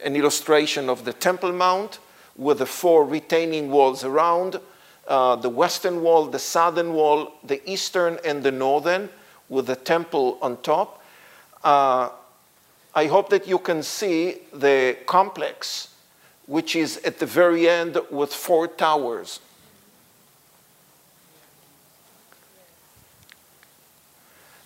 an 0.03 0.15
illustration 0.15 0.89
of 0.89 1.03
the 1.03 1.11
Temple 1.11 1.51
Mount 1.51 1.99
with 2.37 2.59
the 2.59 2.65
four 2.65 3.03
retaining 3.03 3.71
walls 3.71 4.03
around 4.03 4.59
uh, 5.07 5.35
the 5.35 5.49
western 5.49 6.01
wall, 6.01 6.25
the 6.25 6.39
southern 6.39 6.93
wall, 6.93 7.33
the 7.43 7.61
eastern, 7.69 8.19
and 8.25 8.43
the 8.43 8.51
northern, 8.51 9.09
with 9.49 9.67
the 9.67 9.75
temple 9.75 10.37
on 10.41 10.57
top. 10.61 11.03
Uh, 11.63 12.09
I 12.93 13.07
hope 13.07 13.29
that 13.29 13.47
you 13.47 13.59
can 13.59 13.83
see 13.83 14.37
the 14.53 14.97
complex, 15.05 15.89
which 16.47 16.75
is 16.75 16.97
at 16.99 17.19
the 17.19 17.25
very 17.25 17.67
end 17.67 17.97
with 18.09 18.33
four 18.33 18.67
towers. 18.67 19.39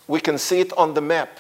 We 0.08 0.20
can 0.20 0.38
see 0.38 0.60
it 0.60 0.74
on 0.78 0.94
the 0.94 1.02
map. 1.02 1.38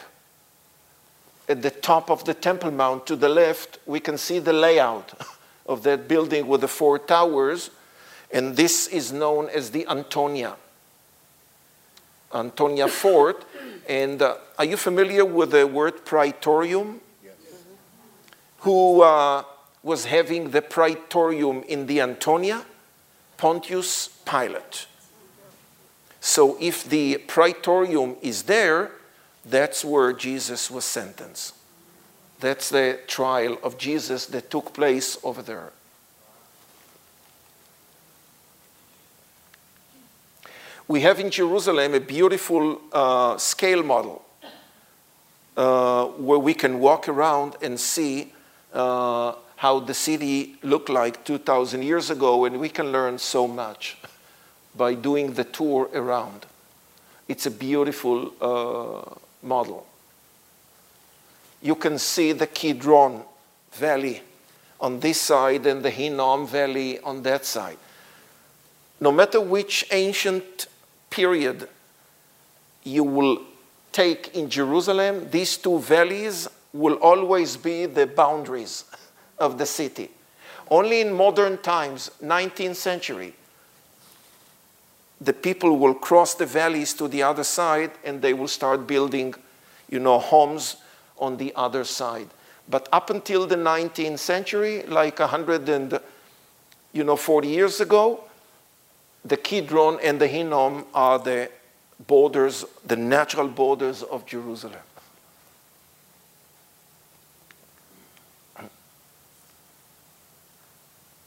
At 1.47 1.63
the 1.63 1.71
top 1.71 2.11
of 2.11 2.25
the 2.25 2.35
Temple 2.35 2.69
Mount 2.69 3.07
to 3.07 3.15
the 3.15 3.27
left, 3.27 3.79
we 3.87 3.99
can 3.99 4.17
see 4.17 4.37
the 4.37 4.53
layout 4.53 5.13
of 5.65 5.81
that 5.83 6.07
building 6.07 6.47
with 6.47 6.61
the 6.61 6.67
four 6.67 6.99
towers, 6.99 7.71
and 8.31 8.55
this 8.55 8.87
is 8.87 9.11
known 9.11 9.49
as 9.49 9.71
the 9.71 9.87
Antonia. 9.87 10.55
Antonia 12.33 12.87
Fort. 12.87 13.45
And 13.87 14.21
uh, 14.21 14.37
are 14.57 14.65
you 14.65 14.77
familiar 14.77 15.25
with 15.25 15.51
the 15.51 15.65
word 15.65 16.05
praetorium? 16.05 17.01
Yes. 17.23 17.33
Who 18.59 19.01
uh, 19.01 19.43
was 19.81 20.05
having 20.05 20.51
the 20.51 20.61
praetorium 20.61 21.63
in 21.67 21.87
the 21.87 22.01
Antonia? 22.01 22.65
Pontius 23.37 24.09
Pilate. 24.25 24.85
So 26.21 26.57
if 26.59 26.83
the 26.83 27.17
praetorium 27.17 28.17
is 28.21 28.43
there, 28.43 28.91
that's 29.45 29.83
where 29.85 30.13
Jesus 30.13 30.69
was 30.69 30.85
sentenced. 30.85 31.55
That's 32.41 32.69
the 32.69 32.99
trial 33.07 33.57
of 33.63 33.77
Jesus 33.77 34.25
that 34.27 34.51
took 34.51 34.73
place 34.73 35.17
over 35.23 35.41
there. 35.41 35.71
We 40.89 41.01
have 41.01 41.19
in 41.19 41.29
Jerusalem 41.29 41.93
a 41.93 41.99
beautiful 41.99 42.81
uh, 42.91 43.37
scale 43.37 43.83
model 43.83 44.25
uh, 45.55 46.05
where 46.05 46.39
we 46.39 46.55
can 46.55 46.79
walk 46.79 47.07
around 47.07 47.57
and 47.61 47.79
see 47.79 48.33
uh, 48.73 49.33
how 49.57 49.81
the 49.81 49.93
city 49.93 50.55
looked 50.63 50.89
like 50.89 51.23
2,000 51.25 51.83
years 51.83 52.09
ago, 52.09 52.45
and 52.45 52.59
we 52.59 52.69
can 52.69 52.91
learn 52.91 53.19
so 53.19 53.47
much 53.47 53.97
by 54.75 54.95
doing 54.95 55.33
the 55.33 55.43
tour 55.43 55.91
around. 55.93 56.47
It's 57.27 57.45
a 57.45 57.51
beautiful 57.51 58.33
uh, 58.41 59.13
model. 59.45 59.85
You 61.61 61.75
can 61.75 61.99
see 61.99 62.31
the 62.31 62.47
Kidron 62.47 63.21
Valley 63.73 64.23
on 64.81 65.01
this 65.01 65.21
side 65.21 65.67
and 65.67 65.83
the 65.83 65.91
Hinnom 65.91 66.47
Valley 66.47 66.99
on 67.01 67.21
that 67.21 67.45
side. 67.45 67.77
No 68.99 69.11
matter 69.11 69.39
which 69.39 69.85
ancient 69.91 70.65
period 71.09 71.67
you 72.83 73.03
will 73.03 73.41
take 73.91 74.35
in 74.35 74.49
Jerusalem, 74.49 75.29
these 75.29 75.57
two 75.57 75.79
valleys 75.79 76.47
will 76.73 76.95
always 76.95 77.57
be 77.57 77.85
the 77.85 78.07
boundaries 78.07 78.85
of 79.37 79.57
the 79.57 79.65
city. 79.65 80.11
Only 80.69 81.01
in 81.01 81.13
modern 81.13 81.57
times, 81.57 82.11
19th 82.23 82.75
century, 82.75 83.33
the 85.19 85.33
people 85.33 85.77
will 85.77 85.95
cross 85.95 86.35
the 86.35 86.45
valleys 86.45 86.93
to 86.93 87.07
the 87.07 87.23
other 87.23 87.43
side 87.43 87.91
and 88.05 88.21
they 88.21 88.33
will 88.33 88.47
start 88.47 88.87
building, 88.87 89.33
you 89.89 89.99
know, 89.99 90.19
homes 90.19 90.77
on 91.17 91.37
the 91.37 91.51
other 91.55 91.83
side. 91.83 92.27
But 92.69 92.87
up 92.93 93.09
until 93.09 93.47
the 93.47 93.55
19th 93.55 94.19
century, 94.19 94.83
like 94.83 95.19
100 95.19 95.67
and, 95.67 95.99
you 96.93 97.03
know, 97.03 97.15
40 97.15 97.47
years 97.47 97.81
ago, 97.81 98.23
the 99.25 99.37
Kidron 99.37 99.99
and 100.01 100.19
the 100.19 100.27
Hinnom 100.27 100.85
are 100.93 101.19
the 101.19 101.49
borders, 102.07 102.65
the 102.85 102.95
natural 102.95 103.47
borders 103.47 104.03
of 104.03 104.25
Jerusalem. 104.25 104.79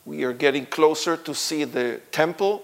We 0.05 0.24
are 0.24 0.32
getting 0.32 0.66
closer 0.66 1.16
to 1.16 1.34
see 1.34 1.64
the 1.64 2.01
temple. 2.11 2.62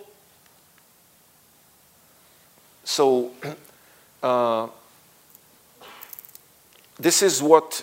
So, 2.84 3.30
uh, 4.22 4.68
this 6.98 7.22
is 7.22 7.42
what 7.42 7.82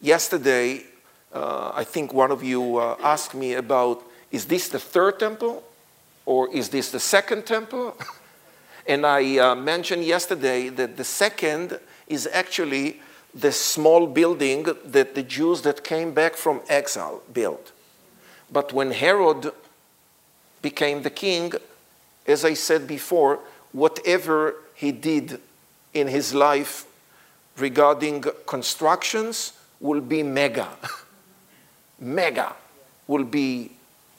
yesterday 0.00 0.82
uh, 1.32 1.72
I 1.74 1.84
think 1.84 2.12
one 2.12 2.30
of 2.30 2.42
you 2.42 2.78
uh, 2.78 2.96
asked 3.02 3.34
me 3.34 3.54
about 3.54 4.02
is 4.32 4.46
this 4.46 4.68
the 4.68 4.78
third 4.78 5.20
temple 5.20 5.62
or 6.26 6.52
is 6.54 6.68
this 6.68 6.90
the 6.90 7.00
second 7.00 7.46
temple? 7.46 7.96
and 8.86 9.06
I 9.06 9.38
uh, 9.38 9.54
mentioned 9.54 10.04
yesterday 10.04 10.68
that 10.68 10.96
the 10.96 11.04
second 11.04 11.78
is 12.06 12.28
actually 12.32 13.00
the 13.34 13.52
small 13.52 14.06
building 14.06 14.66
that 14.84 15.14
the 15.14 15.22
Jews 15.22 15.62
that 15.62 15.84
came 15.84 16.12
back 16.12 16.34
from 16.34 16.60
exile 16.68 17.22
built. 17.32 17.72
But 18.52 18.72
when 18.72 18.90
Herod 18.90 19.52
became 20.62 21.02
the 21.02 21.10
king, 21.10 21.52
as 22.26 22.44
I 22.44 22.54
said 22.54 22.86
before, 22.86 23.38
whatever 23.72 24.56
he 24.74 24.92
did 24.92 25.40
in 25.94 26.08
his 26.08 26.34
life 26.34 26.86
regarding 27.56 28.24
constructions 28.46 29.52
will 29.80 30.00
be 30.00 30.22
mega. 30.22 30.68
mega 32.00 32.54
will 33.06 33.24
be 33.24 33.70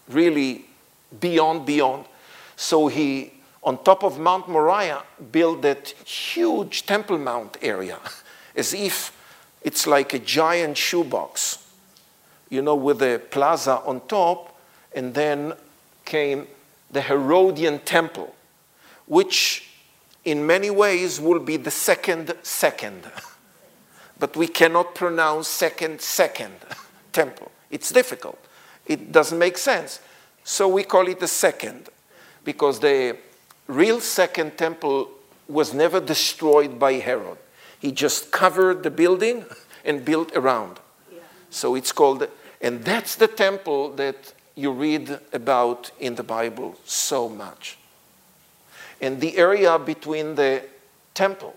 really 0.07 0.65
beyond, 1.19 1.65
beyond. 1.65 2.05
So 2.55 2.87
he, 2.87 3.33
on 3.63 3.83
top 3.83 4.03
of 4.03 4.19
Mount 4.19 4.47
Moriah, 4.47 5.03
built 5.31 5.61
that 5.63 5.89
huge 6.05 6.85
Temple 6.85 7.17
Mount 7.17 7.57
area, 7.61 7.99
as 8.55 8.73
if 8.73 9.17
it's 9.61 9.87
like 9.87 10.13
a 10.13 10.19
giant 10.19 10.77
shoebox, 10.77 11.59
you 12.49 12.61
know, 12.61 12.75
with 12.75 13.01
a 13.01 13.19
plaza 13.29 13.81
on 13.85 14.01
top, 14.07 14.55
and 14.93 15.13
then 15.13 15.53
came 16.05 16.47
the 16.91 17.01
Herodian 17.01 17.79
Temple, 17.79 18.35
which 19.05 19.69
in 20.25 20.45
many 20.45 20.69
ways 20.69 21.19
will 21.19 21.39
be 21.39 21.57
the 21.57 21.71
second 21.71 22.33
second. 22.43 23.09
but 24.19 24.35
we 24.35 24.47
cannot 24.47 24.93
pronounce 24.93 25.47
second 25.47 25.99
second 25.99 26.53
temple. 27.11 27.51
It's 27.71 27.91
difficult. 27.91 28.37
It 28.85 29.11
doesn't 29.11 29.37
make 29.37 29.57
sense. 29.57 29.99
So 30.43 30.67
we 30.67 30.83
call 30.83 31.07
it 31.07 31.19
the 31.19 31.27
second, 31.27 31.89
because 32.43 32.79
the 32.79 33.17
real 33.67 33.99
second 33.99 34.57
temple 34.57 35.09
was 35.47 35.73
never 35.73 35.99
destroyed 35.99 36.79
by 36.79 36.93
Herod. 36.93 37.37
He 37.79 37.91
just 37.91 38.31
covered 38.31 38.83
the 38.83 38.91
building 38.91 39.45
and 39.83 40.05
built 40.05 40.35
around. 40.35 40.79
Yeah. 41.11 41.19
So 41.49 41.75
it's 41.75 41.91
called, 41.91 42.27
and 42.61 42.83
that's 42.83 43.15
the 43.15 43.27
temple 43.27 43.93
that 43.93 44.33
you 44.55 44.71
read 44.71 45.19
about 45.33 45.91
in 45.99 46.15
the 46.15 46.23
Bible 46.23 46.75
so 46.85 47.29
much. 47.29 47.77
And 49.01 49.19
the 49.19 49.37
area 49.37 49.79
between 49.79 50.35
the 50.35 50.63
temple 51.13 51.55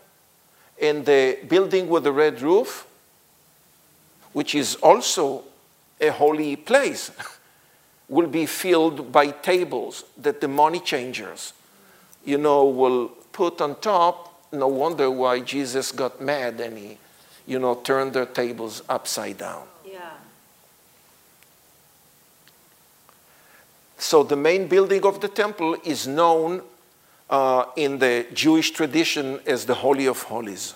and 0.80 1.04
the 1.04 1.38
building 1.46 1.88
with 1.88 2.04
the 2.04 2.12
red 2.12 2.40
roof, 2.40 2.86
which 4.32 4.54
is 4.54 4.76
also 4.76 5.44
a 6.00 6.08
holy 6.08 6.56
place. 6.56 7.10
will 8.08 8.26
be 8.26 8.46
filled 8.46 9.10
by 9.10 9.28
tables 9.28 10.04
that 10.18 10.40
the 10.40 10.48
money 10.48 10.80
changers, 10.80 11.52
you 12.24 12.38
know, 12.38 12.64
will 12.66 13.08
put 13.32 13.60
on 13.60 13.76
top. 13.80 14.52
No 14.52 14.68
wonder 14.68 15.10
why 15.10 15.40
Jesus 15.40 15.90
got 15.92 16.20
mad 16.20 16.60
and 16.60 16.78
he, 16.78 16.98
you 17.46 17.58
know, 17.58 17.74
turned 17.76 18.12
their 18.12 18.26
tables 18.26 18.82
upside 18.88 19.38
down. 19.38 19.66
Yeah. 19.84 20.10
So 23.98 24.22
the 24.22 24.36
main 24.36 24.68
building 24.68 25.04
of 25.04 25.20
the 25.20 25.28
temple 25.28 25.76
is 25.82 26.06
known 26.06 26.62
uh, 27.30 27.64
in 27.74 27.98
the 27.98 28.26
Jewish 28.34 28.70
tradition 28.70 29.40
as 29.46 29.64
the 29.64 29.74
Holy 29.74 30.06
of 30.06 30.22
Holies, 30.24 30.74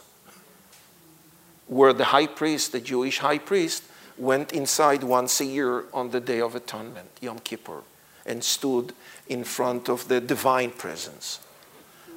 where 1.66 1.92
the 1.92 2.06
high 2.06 2.26
priest, 2.26 2.72
the 2.72 2.80
Jewish 2.80 3.18
high 3.18 3.38
priest, 3.38 3.84
went 4.18 4.52
inside 4.52 5.02
once 5.02 5.40
a 5.40 5.44
year 5.44 5.84
on 5.92 6.10
the 6.10 6.20
Day 6.20 6.40
of 6.40 6.54
Atonement, 6.54 7.08
Yom 7.20 7.38
Kippur, 7.38 7.82
and 8.26 8.42
stood 8.42 8.92
in 9.28 9.44
front 9.44 9.88
of 9.88 10.08
the 10.08 10.20
divine 10.20 10.70
presence, 10.70 11.40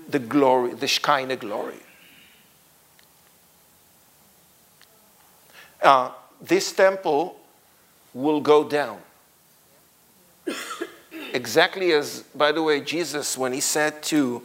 the 0.09 0.19
glory, 0.19 0.73
the 0.73 0.87
Shekinah 0.87 1.37
glory. 1.37 1.79
Uh, 5.81 6.11
this 6.41 6.71
temple 6.71 7.39
will 8.13 8.41
go 8.41 8.67
down. 8.67 8.99
exactly 11.33 11.91
as, 11.93 12.21
by 12.35 12.51
the 12.51 12.61
way, 12.61 12.81
Jesus, 12.81 13.37
when 13.37 13.53
he 13.53 13.61
said 13.61 14.03
to, 14.03 14.41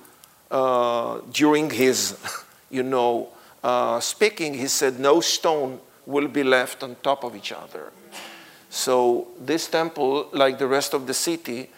uh, 0.51 1.21
during 1.33 1.71
his, 1.71 2.17
you 2.71 2.83
know, 2.83 3.29
uh, 3.63 3.99
speaking, 4.01 4.55
he 4.55 4.69
said, 4.69 5.01
No 5.01 5.21
stone 5.21 5.81
will 6.07 6.29
be 6.29 6.45
left 6.45 6.83
on 6.83 6.97
top 7.03 7.25
of 7.25 7.35
each 7.35 7.53
other. 7.53 7.93
So 8.71 9.29
this 9.41 9.69
temple, 9.69 10.29
like 10.33 10.59
the 10.59 10.67
rest 10.67 10.95
of 10.95 11.07
the 11.07 11.15
city, 11.15 11.71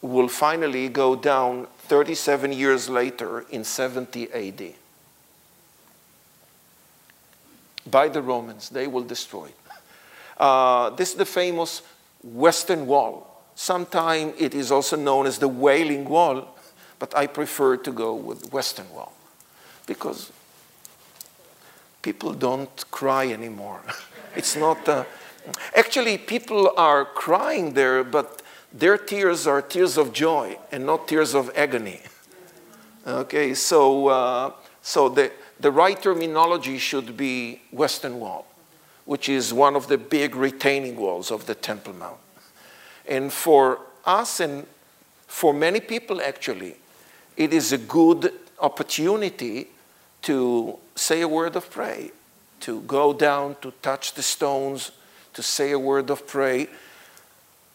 will 0.00 0.28
finally 0.28 0.88
go 0.88 1.16
down 1.16 1.66
37 1.88 2.52
years 2.52 2.88
later 2.88 3.40
in 3.50 3.64
70 3.64 4.32
AD. 4.32 4.74
By 7.90 8.08
the 8.08 8.20
Romans, 8.20 8.68
they 8.68 8.86
will 8.86 9.02
destroy 9.02 9.46
it. 9.46 9.54
Uh, 10.36 10.90
this 10.90 11.10
is 11.10 11.16
the 11.16 11.24
famous 11.24 11.82
Western 12.22 12.86
Wall. 12.86 13.42
Sometimes 13.54 14.34
it 14.38 14.54
is 14.54 14.70
also 14.70 14.96
known 14.96 15.26
as 15.26 15.38
the 15.38 15.48
Wailing 15.48 16.04
Wall, 16.04 16.46
but 16.98 17.16
I 17.16 17.26
prefer 17.26 17.76
to 17.78 17.90
go 17.90 18.14
with 18.14 18.52
Western 18.52 18.88
Wall 18.90 19.12
because 19.86 20.30
people 22.02 22.32
don't 22.32 22.90
cry 22.90 23.28
anymore. 23.28 23.80
it's 24.36 24.56
not. 24.56 24.88
Uh, 24.88 25.04
actually, 25.74 26.18
people 26.18 26.72
are 26.76 27.04
crying 27.04 27.74
there, 27.74 28.04
but 28.04 28.42
their 28.72 28.98
tears 28.98 29.46
are 29.46 29.62
tears 29.62 29.96
of 29.96 30.12
joy 30.12 30.58
and 30.70 30.84
not 30.84 31.08
tears 31.08 31.34
of 31.34 31.50
agony. 31.56 32.00
Okay, 33.06 33.54
so, 33.54 34.08
uh, 34.08 34.52
so 34.82 35.08
the, 35.08 35.32
the 35.58 35.70
right 35.70 36.00
terminology 36.00 36.76
should 36.76 37.16
be 37.16 37.62
Western 37.70 38.20
Wall, 38.20 38.46
which 39.06 39.30
is 39.30 39.54
one 39.54 39.74
of 39.74 39.88
the 39.88 39.96
big 39.96 40.36
retaining 40.36 40.96
walls 40.96 41.30
of 41.30 41.46
the 41.46 41.54
Temple 41.54 41.94
Mount. 41.94 42.18
And 43.06 43.32
for 43.32 43.80
us 44.04 44.40
and 44.40 44.66
for 45.26 45.54
many 45.54 45.80
people, 45.80 46.20
actually, 46.20 46.76
it 47.36 47.54
is 47.54 47.72
a 47.72 47.78
good 47.78 48.32
opportunity 48.60 49.68
to 50.28 50.78
say 50.94 51.22
a 51.22 51.26
word 51.26 51.56
of 51.56 51.70
prayer, 51.70 52.10
to 52.60 52.82
go 52.82 53.14
down, 53.14 53.56
to 53.62 53.70
touch 53.80 54.12
the 54.12 54.22
stones, 54.22 54.92
to 55.32 55.42
say 55.42 55.70
a 55.70 55.78
word 55.78 56.10
of 56.10 56.26
prayer. 56.26 56.66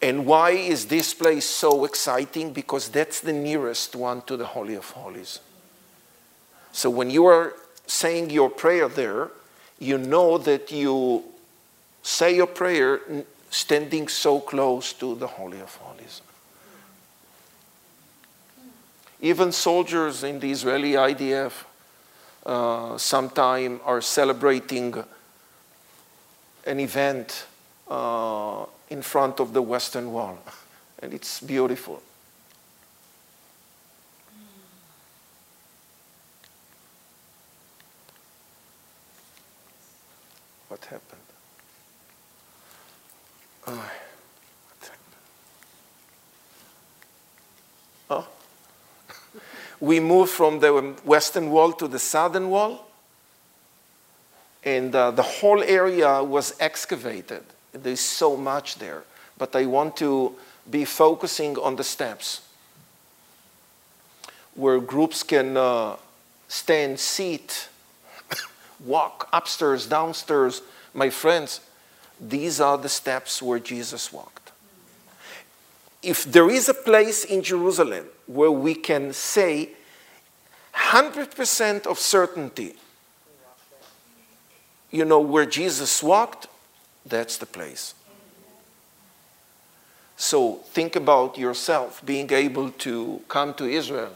And 0.00 0.24
why 0.24 0.50
is 0.50 0.86
this 0.86 1.12
place 1.14 1.46
so 1.46 1.84
exciting? 1.84 2.52
Because 2.52 2.88
that's 2.90 3.18
the 3.18 3.32
nearest 3.32 3.96
one 3.96 4.22
to 4.26 4.36
the 4.36 4.46
Holy 4.46 4.76
of 4.76 4.88
Holies. 4.88 5.40
So 6.70 6.90
when 6.90 7.10
you 7.10 7.26
are 7.26 7.54
saying 7.88 8.30
your 8.30 8.50
prayer 8.50 8.86
there, 8.86 9.32
you 9.80 9.98
know 9.98 10.38
that 10.38 10.70
you 10.70 11.24
say 12.04 12.36
your 12.36 12.46
prayer 12.46 13.00
standing 13.50 14.06
so 14.06 14.38
close 14.38 14.92
to 14.92 15.16
the 15.16 15.26
Holy 15.26 15.58
of 15.58 15.74
Holies. 15.74 16.22
Even 19.20 19.50
soldiers 19.50 20.22
in 20.22 20.38
the 20.38 20.52
Israeli 20.52 20.92
IDF 20.92 21.64
uh, 22.46 22.98
sometime 22.98 23.80
are 23.84 24.00
celebrating 24.00 24.94
an 26.66 26.80
event 26.80 27.46
uh, 27.88 28.64
in 28.90 29.02
front 29.02 29.40
of 29.40 29.52
the 29.52 29.62
Western 29.62 30.12
Wall, 30.12 30.38
and 31.00 31.12
it's 31.12 31.40
beautiful. 31.40 32.02
What 40.68 40.84
happened? 40.86 41.20
Oh, 43.66 43.72
what 43.72 44.80
happened? 44.80 45.16
Oh. 48.10 48.28
We 49.80 50.00
moved 50.00 50.30
from 50.30 50.60
the 50.60 50.72
western 51.04 51.50
wall 51.50 51.72
to 51.72 51.88
the 51.88 51.98
southern 51.98 52.50
wall, 52.50 52.86
and 54.64 54.94
uh, 54.94 55.10
the 55.10 55.22
whole 55.22 55.62
area 55.62 56.22
was 56.22 56.54
excavated. 56.60 57.42
There's 57.72 58.00
so 58.00 58.36
much 58.36 58.76
there, 58.76 59.02
but 59.36 59.54
I 59.54 59.66
want 59.66 59.96
to 59.98 60.34
be 60.70 60.84
focusing 60.84 61.58
on 61.58 61.76
the 61.76 61.84
steps 61.84 62.40
where 64.54 64.78
groups 64.80 65.22
can 65.22 65.56
uh, 65.56 65.96
stand, 66.48 67.00
sit, 67.00 67.68
walk 68.84 69.28
upstairs, 69.32 69.86
downstairs. 69.86 70.62
My 70.92 71.10
friends, 71.10 71.60
these 72.20 72.60
are 72.60 72.78
the 72.78 72.88
steps 72.88 73.42
where 73.42 73.58
Jesus 73.58 74.12
walked. 74.12 74.43
If 76.04 76.24
there 76.24 76.50
is 76.50 76.68
a 76.68 76.74
place 76.74 77.24
in 77.24 77.42
Jerusalem 77.42 78.06
where 78.26 78.50
we 78.50 78.74
can 78.74 79.12
say 79.12 79.70
100% 80.74 81.86
of 81.86 81.98
certainty, 81.98 82.74
you 84.90 85.04
know, 85.04 85.20
where 85.20 85.46
Jesus 85.46 86.02
walked, 86.02 86.46
that's 87.06 87.38
the 87.38 87.46
place. 87.46 87.94
So 90.16 90.56
think 90.72 90.94
about 90.94 91.38
yourself 91.38 92.00
being 92.04 92.30
able 92.32 92.70
to 92.70 93.22
come 93.28 93.54
to 93.54 93.64
Israel 93.64 94.12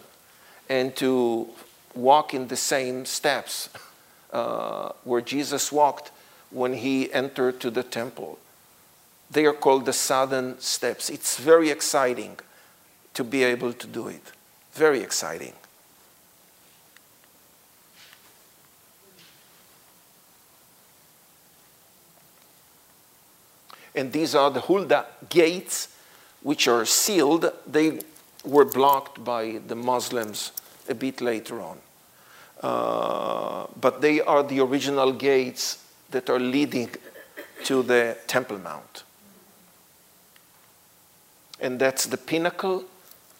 and 0.69 0.95
to 0.97 1.49
walk 1.95 2.35
in 2.35 2.49
the 2.49 2.57
same 2.57 3.05
steps 3.05 3.69
uh, 4.33 4.93
where 5.05 5.21
Jesus 5.21 5.73
walked 5.73 6.11
when 6.51 6.75
he 6.75 7.13
entered 7.13 7.61
to 7.61 7.71
the 7.71 7.83
temple. 7.83 8.39
They 9.31 9.45
are 9.47 9.53
called 9.53 9.85
the 9.85 9.93
southern 9.93 10.59
steps. 10.61 11.11
It's 11.11 11.39
very 11.39 11.71
exciting 11.71 12.39
to 13.15 13.25
be 13.25 13.45
able 13.45 13.73
to 13.73 13.87
do 13.87 14.09
it. 14.09 14.23
Very 14.73 15.01
exciting. 15.01 15.53
And 23.95 24.13
these 24.13 24.35
are 24.35 24.51
the 24.51 24.61
Hulda 24.61 25.07
gates, 25.29 25.89
which 26.43 26.69
are 26.69 26.85
sealed. 26.85 27.51
They 27.67 28.01
were 28.45 28.65
blocked 28.65 29.25
by 29.25 29.61
the 29.67 29.75
Muslims 29.75 30.53
a 30.89 30.95
bit 30.95 31.21
later 31.21 31.61
on. 31.61 31.79
Uh, 32.63 33.67
but 33.81 34.01
they 34.01 34.21
are 34.21 34.43
the 34.43 34.61
original 34.61 35.13
gates 35.13 35.85
that 36.11 36.31
are 36.31 36.39
leading 36.39 36.91
to 37.65 37.83
the 37.83 38.17
Temple 38.27 38.59
Mount. 38.59 39.03
And 41.61 41.81
that's 41.81 42.07
the 42.07 42.17
pinnacle. 42.17 42.85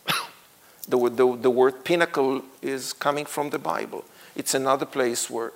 the, 0.89 0.99
the, 1.09 1.37
the 1.37 1.51
word 1.51 1.85
pinnacle 1.85 2.43
is 2.63 2.93
coming 2.93 3.25
from 3.25 3.51
the 3.51 3.59
Bible. 3.59 4.05
It's 4.35 4.55
another 4.55 4.87
place 4.87 5.29
where 5.29 5.53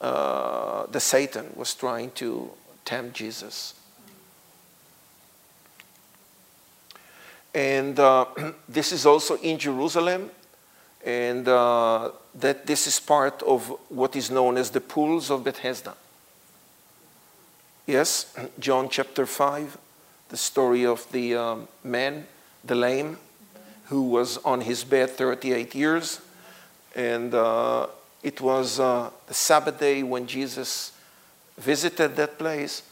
uh, 0.00 0.86
the 0.86 1.00
Satan 1.00 1.52
was 1.56 1.74
trying 1.74 2.10
to 2.12 2.50
tempt 2.84 3.16
Jesus. 3.16 3.74
And 7.54 7.98
uh, 7.98 8.26
this 8.68 8.92
is 8.92 9.06
also 9.06 9.36
in 9.36 9.58
Jerusalem, 9.58 10.30
and 11.04 11.46
uh, 11.46 12.10
that 12.34 12.66
this 12.66 12.86
is 12.86 12.98
part 12.98 13.42
of 13.42 13.72
what 13.88 14.16
is 14.16 14.30
known 14.30 14.56
as 14.56 14.70
the 14.70 14.80
pools 14.80 15.30
of 15.30 15.44
Bethesda. 15.44 15.94
Yes, 17.86 18.34
John 18.58 18.88
chapter 18.88 19.26
5, 19.26 19.78
the 20.28 20.36
story 20.36 20.84
of 20.84 21.10
the 21.12 21.34
um, 21.34 21.68
man, 21.82 22.26
the 22.64 22.74
lame, 22.74 23.18
who 23.86 24.02
was 24.02 24.38
on 24.38 24.62
his 24.62 24.84
bed 24.84 25.10
38 25.10 25.74
years. 25.74 26.20
And 26.94 27.34
uh, 27.34 27.86
it 28.22 28.40
was 28.40 28.80
uh, 28.80 29.10
the 29.26 29.34
Sabbath 29.34 29.78
day 29.78 30.02
when 30.02 30.26
Jesus 30.26 30.92
visited 31.58 32.16
that 32.16 32.38
place. 32.38 32.82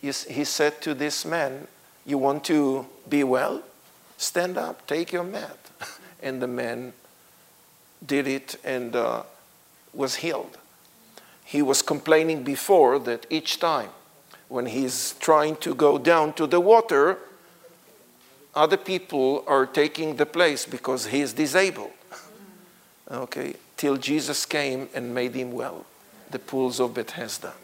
He, 0.00 0.08
he 0.08 0.44
said 0.44 0.80
to 0.82 0.94
this 0.94 1.24
man, 1.24 1.66
You 2.06 2.18
want 2.18 2.44
to 2.44 2.86
be 3.08 3.24
well? 3.24 3.62
Stand 4.16 4.56
up, 4.56 4.86
take 4.86 5.12
your 5.12 5.24
mat. 5.24 5.58
And 6.20 6.42
the 6.42 6.48
man 6.48 6.94
did 8.04 8.26
it 8.26 8.56
and 8.64 8.96
uh, 8.96 9.22
was 9.94 10.16
healed. 10.16 10.58
He 11.44 11.62
was 11.62 11.80
complaining 11.80 12.42
before 12.42 12.98
that 12.98 13.24
each 13.30 13.60
time 13.60 13.90
when 14.48 14.66
he's 14.66 15.14
trying 15.20 15.56
to 15.56 15.74
go 15.74 15.98
down 15.98 16.32
to 16.34 16.46
the 16.46 16.60
water, 16.60 17.18
other 18.54 18.76
people 18.76 19.44
are 19.46 19.66
taking 19.66 20.16
the 20.16 20.26
place 20.26 20.66
because 20.66 21.06
he 21.06 21.20
is 21.20 21.32
disabled. 21.32 21.92
Okay, 23.10 23.54
till 23.76 23.96
Jesus 23.96 24.44
came 24.44 24.88
and 24.94 25.14
made 25.14 25.34
him 25.34 25.52
well. 25.52 25.86
The 26.30 26.38
pools 26.38 26.80
of 26.80 26.94
Bethesda. 26.94 27.54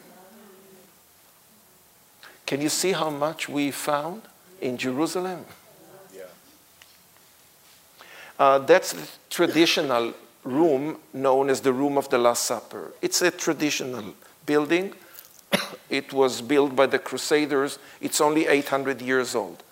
Can 2.47 2.61
you 2.61 2.69
see 2.69 2.93
how 2.93 3.11
much 3.11 3.49
we 3.49 3.71
found 3.71 4.23
in 4.61 4.77
Jerusalem? 4.77 5.45
Yeah. 6.15 6.23
Uh, 8.39 8.59
that's 8.59 8.93
the 8.93 9.09
traditional 9.31 10.15
room 10.45 10.99
known 11.13 11.51
as 11.51 11.61
the 11.63 11.73
Room 11.73 11.97
of 11.99 12.09
the 12.11 12.19
Last 12.19 12.45
Supper. 12.45 12.93
It's 13.01 13.23
a 13.23 13.31
traditional 13.31 14.15
building 14.47 14.95
it 15.97 16.13
was 16.13 16.43
built 16.43 16.75
by 16.75 16.87
the 16.87 16.99
Crusaders. 16.99 17.79
It's 18.01 18.21
only 18.21 18.47
800 18.47 19.01
years 19.01 19.35
old. 19.35 19.63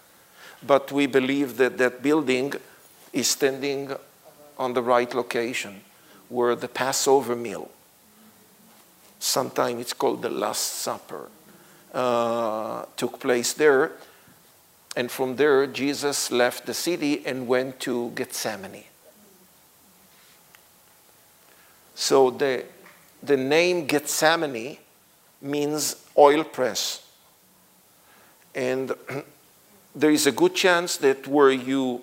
but 0.65 0.93
we 0.93 1.07
believe 1.07 1.57
that 1.57 1.79
that 1.79 2.03
building 2.03 2.55
is 3.13 3.29
standing 3.29 3.93
on 4.59 4.73
the 4.75 4.83
right 4.83 5.13
location 5.15 5.81
where 6.29 6.55
the 6.55 6.69
Passover 6.69 7.37
meal, 7.37 7.71
sometimes 9.19 9.81
it's 9.81 9.93
called 9.93 10.23
the 10.23 10.31
Last 10.31 10.61
Supper, 10.61 11.29
uh, 11.93 12.85
took 12.97 13.21
place 13.21 13.53
there. 13.53 13.93
And 14.95 15.11
from 15.11 15.37
there, 15.37 15.67
Jesus 15.67 16.31
left 16.31 16.67
the 16.67 16.75
city 16.75 17.27
and 17.27 17.49
went 17.49 17.81
to 17.81 18.11
Gethsemane. 18.15 18.85
So 21.95 22.31
the, 22.31 22.65
the 23.23 23.37
name 23.37 23.87
Gethsemane 23.87 24.79
means 25.43 25.97
oil 26.17 26.45
press. 26.45 27.05
And 28.55 28.93
there 29.95 30.11
is 30.11 30.27
a 30.27 30.33
good 30.33 30.55
chance 30.55 30.97
that 30.99 31.27
where 31.27 31.51
you 31.51 32.01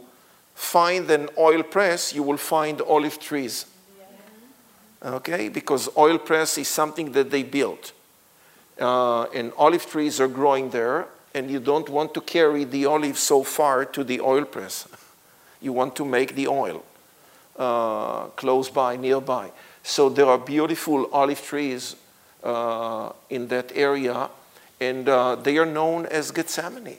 find 0.54 1.10
an 1.10 1.30
oil 1.38 1.64
press, 1.64 2.14
you 2.14 2.22
will 2.22 2.38
find 2.38 2.82
olive 2.82 3.20
trees. 3.20 3.66
Okay? 5.04 5.48
Because 5.48 5.90
oil 5.98 6.18
press 6.18 6.58
is 6.58 6.68
something 6.68 7.14
that 7.14 7.32
they 7.32 7.44
built. 7.44 7.94
Uh, 8.80 9.24
and 9.34 9.54
olive 9.58 9.86
trees 9.86 10.20
are 10.20 10.28
growing 10.28 10.70
there, 10.70 11.08
and 11.34 11.50
you 11.50 11.60
don't 11.60 11.90
want 11.90 12.14
to 12.14 12.22
carry 12.22 12.66
the 12.66 12.86
olive 12.86 13.18
so 13.18 13.44
far 13.44 13.86
to 13.86 14.04
the 14.04 14.20
oil 14.22 14.46
press. 14.46 14.88
You 15.62 15.74
want 15.74 15.94
to 15.98 16.06
make 16.06 16.36
the 16.36 16.48
oil 16.48 16.86
uh, 17.58 18.28
close 18.38 18.70
by, 18.70 18.96
nearby. 18.96 19.52
So 19.84 20.08
there 20.08 20.28
are 20.28 20.38
beautiful 20.38 21.10
olive 21.12 21.42
trees 21.42 21.98
uh, 22.44 23.12
in 23.30 23.48
that 23.48 23.72
area, 23.76 24.30
and 24.80 25.10
uh, 25.10 25.36
they 25.36 25.58
are 25.58 25.66
known 25.66 26.06
as 26.06 26.32
Gethsemane 26.32 26.98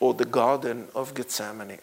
or 0.00 0.14
the 0.14 0.24
Garden 0.24 0.88
of 0.94 1.14
Gethsemane. 1.14 1.78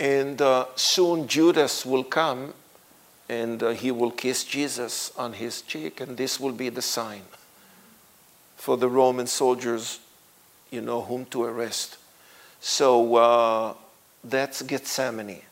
And 0.00 0.40
uh, 0.42 0.66
soon 0.74 1.28
Judas 1.28 1.86
will 1.86 2.04
come 2.04 2.54
and 3.28 3.62
uh, 3.62 3.70
he 3.70 3.90
will 3.90 4.10
kiss 4.10 4.44
Jesus 4.44 5.12
on 5.16 5.32
his 5.34 5.62
cheek, 5.62 6.00
and 6.00 6.16
this 6.16 6.38
will 6.38 6.52
be 6.52 6.68
the 6.68 6.82
sign 6.82 7.22
for 8.56 8.76
the 8.76 8.88
Roman 8.88 9.26
soldiers, 9.26 10.00
you 10.70 10.80
know, 10.80 11.02
whom 11.02 11.24
to 11.26 11.44
arrest. 11.44 11.98
So 12.60 13.16
uh, 13.16 13.74
that's 14.22 14.62
Gethsemane. 14.62 15.42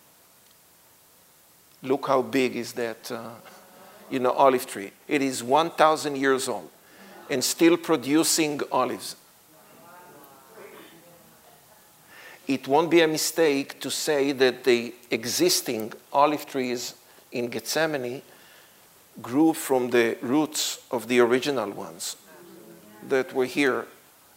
Look 1.82 2.06
how 2.06 2.22
big 2.22 2.56
is 2.56 2.72
that, 2.74 3.10
uh, 3.10 3.30
you 4.12 4.18
know, 4.18 4.32
olive 4.32 4.66
tree. 4.66 4.92
It 5.08 5.22
is 5.22 5.42
1,000 5.42 6.16
years 6.16 6.46
old 6.46 6.68
and 7.30 7.42
still 7.42 7.78
producing 7.78 8.60
olives. 8.70 9.16
It 12.46 12.68
won't 12.68 12.90
be 12.90 13.00
a 13.00 13.08
mistake 13.08 13.80
to 13.80 13.90
say 13.90 14.32
that 14.32 14.64
the 14.64 14.92
existing 15.10 15.94
olive 16.12 16.44
trees 16.44 16.94
in 17.30 17.48
Gethsemane 17.48 18.20
grew 19.22 19.54
from 19.54 19.88
the 19.88 20.18
roots 20.20 20.82
of 20.90 21.08
the 21.08 21.20
original 21.20 21.70
ones 21.70 22.16
that 23.08 23.32
were 23.32 23.46
here 23.46 23.86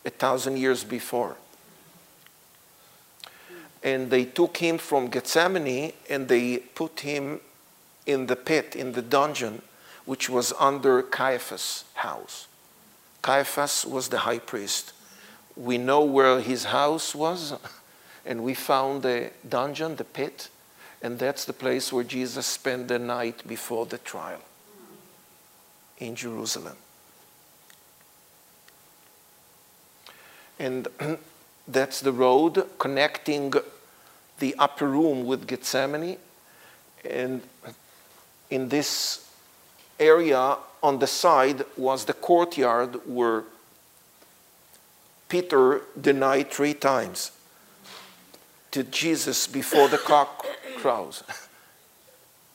a 0.05 0.09
thousand 0.09 0.57
years 0.57 0.85
before. 0.85 1.35
And 3.83 4.09
they 4.09 4.23
took 4.23 4.55
him 4.55 4.77
from 4.77 5.09
Gethsemane 5.09 5.91
and 6.09 6.29
they 6.29 6.59
put 6.59 7.01
him 7.01 7.41
in 8.05 8.27
the 8.27 8.35
pit, 8.35 8.75
in 8.75 8.93
the 8.93 9.01
dungeon, 9.01 9.61
which 10.05 10.29
was 10.29 10.53
under 10.59 11.01
Caiaphas' 11.01 11.85
house. 11.95 12.47
Caiaphas 13.21 13.85
was 13.85 14.09
the 14.09 14.19
high 14.19 14.39
priest. 14.39 14.93
We 15.55 15.77
know 15.77 16.03
where 16.03 16.39
his 16.39 16.65
house 16.65 17.15
was, 17.15 17.53
and 18.25 18.43
we 18.43 18.53
found 18.53 19.01
the 19.01 19.31
dungeon, 19.47 19.95
the 19.95 20.03
pit, 20.03 20.49
and 21.01 21.19
that's 21.19 21.45
the 21.45 21.53
place 21.53 21.91
where 21.91 22.03
Jesus 22.03 22.45
spent 22.45 22.87
the 22.87 22.99
night 22.99 23.47
before 23.47 23.85
the 23.85 23.97
trial 23.97 24.41
in 25.97 26.15
Jerusalem. 26.15 26.77
And 30.59 30.87
that's 31.67 32.01
the 32.01 32.11
road 32.11 32.67
connecting 32.79 33.53
the 34.39 34.55
upper 34.57 34.87
room 34.87 35.25
with 35.25 35.47
Gethsemane. 35.47 36.17
And 37.09 37.41
in 38.49 38.69
this 38.69 39.29
area 39.99 40.57
on 40.83 40.99
the 40.99 41.07
side 41.07 41.65
was 41.77 42.05
the 42.05 42.13
courtyard 42.13 42.99
where 43.07 43.43
Peter 45.27 45.81
denied 45.99 46.51
three 46.51 46.73
times 46.73 47.31
to 48.71 48.83
Jesus 48.83 49.47
before 49.47 49.87
the 49.87 49.97
cock 49.97 50.45
crows, 50.77 51.23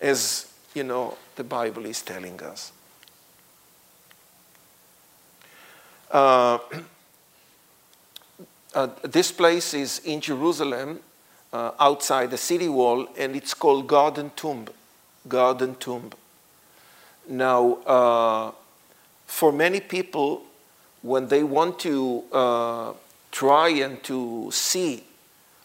as 0.00 0.52
you 0.74 0.84
know, 0.84 1.16
the 1.36 1.44
Bible 1.44 1.86
is 1.86 2.02
telling 2.02 2.40
us. 2.42 2.72
Uh, 6.10 6.58
uh, 8.74 8.88
this 9.02 9.32
place 9.32 9.74
is 9.74 10.00
in 10.04 10.20
Jerusalem, 10.20 11.00
uh, 11.52 11.72
outside 11.80 12.30
the 12.30 12.38
city 12.38 12.68
wall, 12.68 13.08
and 13.16 13.34
it's 13.34 13.54
called 13.54 13.86
Garden 13.86 14.30
Tomb. 14.36 14.66
Garden 15.28 15.74
Tomb. 15.76 16.10
Now, 17.28 17.74
uh, 17.86 18.52
for 19.26 19.52
many 19.52 19.80
people, 19.80 20.42
when 21.02 21.28
they 21.28 21.42
want 21.42 21.78
to 21.80 22.24
uh, 22.32 22.92
try 23.30 23.68
and 23.68 24.02
to 24.04 24.50
see 24.52 25.04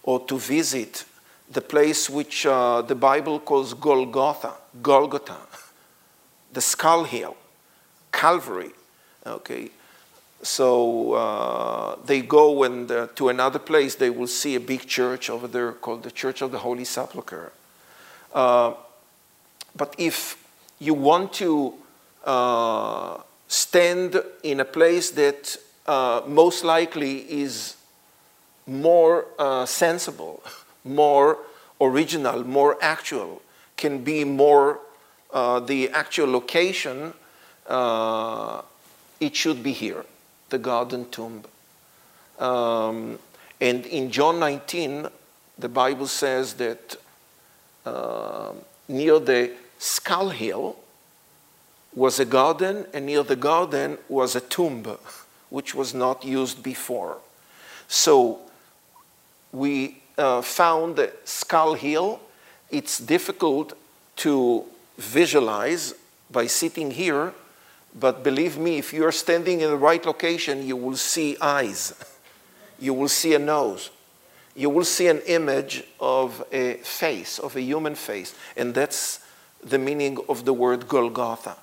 or 0.04 0.20
to 0.28 0.38
visit 0.38 1.06
the 1.52 1.62
place 1.62 2.10
which 2.10 2.46
uh, 2.46 2.82
the 2.82 2.96
Bible 2.96 3.40
calls 3.40 3.74
Golgotha, 3.74 4.54
Golgotha, 4.82 5.38
the 6.54 6.62
skull 6.62 7.04
hill, 7.04 7.36
Calvary, 8.12 8.72
okay, 9.26 9.70
so 10.42 11.14
uh, 11.14 11.96
they 12.06 12.22
go 12.22 12.64
and 12.64 12.90
uh, 12.92 13.08
to 13.16 13.30
another 13.30 13.60
place, 13.60 13.96
they 13.96 14.10
will 14.10 14.28
see 14.28 14.56
a 14.56 14.60
big 14.60 14.88
church 14.88 15.30
over 15.30 15.48
there 15.48 15.72
called 15.72 16.04
the 16.04 16.12
Church 16.12 16.42
of 16.42 16.52
the 16.52 16.60
Holy 16.60 16.86
Sepulchre. 16.86 17.52
Uh, 18.34 18.74
but 19.76 19.96
if 19.98 20.38
you 20.80 20.94
want 20.94 21.34
to 21.34 21.74
uh, 22.26 23.18
stand 23.48 24.22
in 24.44 24.60
a 24.60 24.66
place 24.66 25.12
that 25.12 25.58
uh, 25.86 26.22
most 26.28 26.64
likely 26.64 27.20
is 27.32 27.76
more 28.66 29.26
uh, 29.38 29.66
sensible, 29.66 30.44
more 30.84 31.38
original, 31.80 32.44
more 32.44 32.78
actual, 32.82 33.42
can 33.78 34.04
be 34.04 34.24
more 34.24 34.80
the 35.68 35.90
actual 35.90 36.32
location, 36.32 37.14
it 39.20 39.36
should 39.36 39.62
be 39.62 39.74
here 39.74 40.06
the 40.50 40.58
garden 40.58 41.10
tomb. 41.10 41.44
Um, 42.40 43.20
and 43.60 43.86
in 43.86 44.12
John 44.12 44.40
19, 44.40 45.08
the 45.58 45.70
Bible 45.70 46.08
says 46.08 46.54
that 46.56 46.96
uh, 47.86 48.52
near 48.88 49.20
the 49.20 49.52
skull 49.86 50.30
hill 50.30 50.76
was 51.94 52.20
a 52.20 52.26
garden, 52.26 52.86
and 52.94 53.06
near 53.06 53.24
the 53.24 53.36
garden 53.36 53.98
was 54.10 54.36
a 54.36 54.42
tomb, 54.42 54.84
which 55.50 55.74
was 55.74 55.94
not 55.94 56.26
used 56.26 56.62
before. 56.62 57.18
So 57.88 58.40
we 59.52 60.02
uh, 60.18 60.42
found 60.42 61.00
skull 61.24 61.76
hill. 61.76 62.20
It's 62.70 63.00
difficult 63.00 63.74
to 64.18 64.66
visualize 64.98 65.94
by 66.30 66.48
sitting 66.48 66.92
here 66.92 67.34
but 67.98 68.24
believe 68.24 68.58
me, 68.58 68.78
if 68.78 68.92
you're 68.92 69.14
standing 69.14 69.62
in 69.62 69.70
the 69.70 69.78
right 69.78 70.06
location, 70.06 70.68
you 70.68 70.76
will 70.76 70.98
see 70.98 71.38
eyes. 71.42 71.94
You 72.78 72.94
will 72.94 73.08
see 73.08 73.34
a 73.34 73.40
nose. 73.40 73.90
You 74.54 74.70
will 74.70 74.84
see 74.84 75.08
an 75.08 75.22
image 75.28 75.86
of 75.98 76.44
a 76.52 76.74
face, 76.74 77.40
of 77.40 77.56
a 77.56 77.62
human 77.62 77.96
face. 77.96 78.36
And 78.58 78.74
that's 78.74 79.22
the 79.66 79.78
meaning 79.78 80.18
of 80.30 80.46
the 80.46 80.54
word 80.54 80.88
Golgotha. 80.88 81.58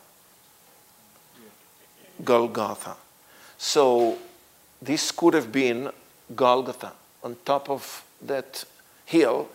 Golgotha. 2.24 2.96
So 3.56 4.18
this 4.82 5.10
could 5.10 5.34
have 5.34 5.50
been 5.50 5.90
Golgotha. 6.34 6.92
On 7.22 7.36
top 7.44 7.70
of 7.70 8.04
that 8.20 8.64
hill 9.06 9.48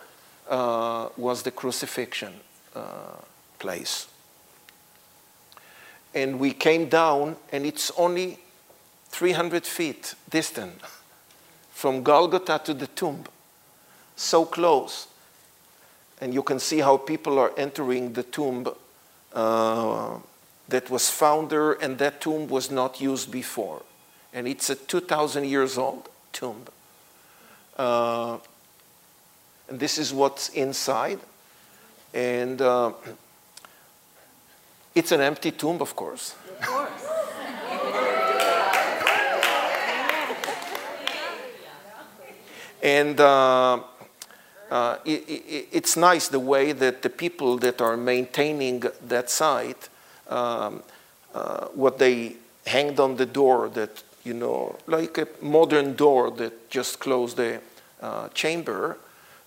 uh, 0.48 1.08
was 1.16 1.42
the 1.42 1.50
crucifixion 1.50 2.32
uh, 2.74 2.80
place 3.58 4.08
and 6.14 6.40
we 6.40 6.52
came 6.52 6.88
down, 6.88 7.36
and 7.52 7.66
it's 7.66 7.90
only 7.96 8.38
300 9.10 9.66
feet 9.66 10.14
distant 10.28 10.80
from 11.70 12.02
Golgotha 12.02 12.60
to 12.64 12.74
the 12.74 12.86
tomb. 12.86 13.24
So 14.16 14.44
close. 14.44 15.06
And 16.20 16.34
you 16.34 16.42
can 16.42 16.58
see 16.58 16.78
how 16.78 16.96
people 16.96 17.38
are 17.38 17.52
entering 17.56 18.12
the 18.12 18.22
tomb 18.22 18.66
uh, 19.32 20.18
that 20.68 20.90
was 20.90 21.08
found 21.10 21.50
there, 21.50 21.72
and 21.72 21.98
that 21.98 22.20
tomb 22.20 22.48
was 22.48 22.70
not 22.70 23.00
used 23.00 23.30
before. 23.30 23.82
And 24.32 24.46
it's 24.48 24.68
a 24.68 24.74
2,000 24.74 25.44
years 25.44 25.78
old 25.78 26.08
tomb. 26.32 26.64
Uh, 27.76 28.38
and 29.68 29.78
this 29.78 29.98
is 29.98 30.12
what's 30.12 30.48
inside. 30.50 31.20
And 32.12 32.60
uh, 32.60 32.92
it's 34.94 35.12
an 35.12 35.20
empty 35.20 35.52
tomb, 35.52 35.80
of 35.80 35.94
course. 35.94 36.34
Of 36.60 36.66
course. 36.66 37.08
And 42.82 43.20
uh, 44.70 44.74
uh, 44.74 44.98
it, 45.04 45.28
it, 45.28 45.68
it's 45.72 45.96
nice 45.96 46.28
the 46.28 46.40
way 46.40 46.72
that 46.72 47.02
the 47.02 47.10
people 47.10 47.58
that 47.58 47.80
are 47.80 47.96
maintaining 47.96 48.82
that 49.06 49.30
site, 49.30 49.88
um, 50.28 50.82
uh, 51.34 51.66
what 51.68 51.98
they 51.98 52.36
hanged 52.66 53.00
on 53.00 53.16
the 53.16 53.26
door 53.26 53.68
that, 53.70 54.02
you 54.24 54.34
know, 54.34 54.76
like 54.86 55.18
a 55.18 55.26
modern 55.40 55.94
door 55.94 56.30
that 56.30 56.70
just 56.70 57.00
closed 57.00 57.36
the 57.36 57.60
uh, 58.00 58.28
chamber, 58.30 58.98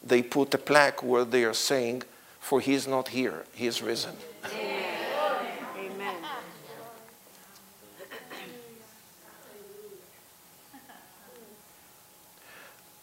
they 0.03 0.22
put 0.22 0.53
a 0.53 0.57
plaque 0.57 1.03
where 1.03 1.26
they 1.26 1.43
are 1.43 1.53
saying, 1.53 2.03
For 2.39 2.60
he 2.60 2.73
is 2.73 2.88
not 2.88 3.10
here, 3.10 3.45
he 3.53 3.68
is 3.68 3.81
risen. 3.81 4.15
Amen. 4.45 4.91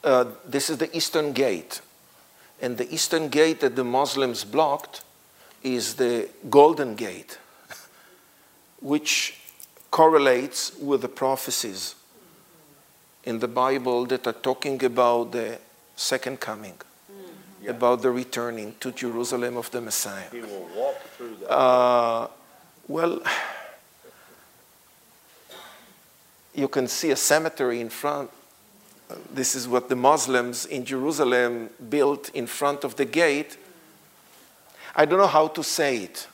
Uh, 0.05 0.25
this 0.47 0.71
is 0.71 0.79
the 0.79 0.97
eastern 0.97 1.33
gate. 1.33 1.81
And 2.61 2.77
the 2.77 2.93
eastern 2.93 3.29
gate 3.29 3.61
that 3.61 3.77
the 3.77 3.85
Muslims 3.85 4.45
blocked 4.45 5.03
is 5.63 5.95
the 5.95 6.29
Golden 6.51 6.95
Gate, 6.95 7.39
which 8.81 9.39
correlates 9.91 10.77
with 10.77 11.03
the 11.03 11.09
prophecies 11.09 11.95
in 13.25 13.39
the 13.39 13.49
Bible 13.49 14.07
that 14.07 14.27
are 14.27 14.33
talking 14.33 14.83
about 14.85 15.33
the 15.33 15.59
second 15.97 16.41
coming, 16.41 16.75
about 17.67 18.03
the 18.03 18.11
returning 18.11 18.75
to 18.81 18.93
Jerusalem 18.93 19.57
of 19.57 19.71
the 19.71 19.81
Messiah. 19.81 20.31
He 20.31 20.41
will 20.41 20.69
walk 20.75 21.01
through 21.17 21.37
that. 21.41 21.51
Uh, 21.51 22.29
well, 22.87 23.21
you 26.55 26.69
can 26.69 26.89
see 26.89 27.11
a 27.11 27.17
cemetery 27.17 27.81
in 27.81 27.89
front. 27.89 28.31
This 29.33 29.55
is 29.55 29.67
what 29.67 29.89
the 29.89 29.97
Muslims 29.97 30.67
in 30.67 30.85
Jerusalem 30.85 31.71
built 31.89 32.31
in 32.35 32.47
front 32.47 32.85
of 32.85 32.97
the 32.97 33.05
gate. 33.05 33.57
I 34.95 35.05
don't 35.05 35.19
know 35.19 35.27
how 35.27 35.49
to 35.49 35.63
say 35.63 35.99
it, 36.05 36.27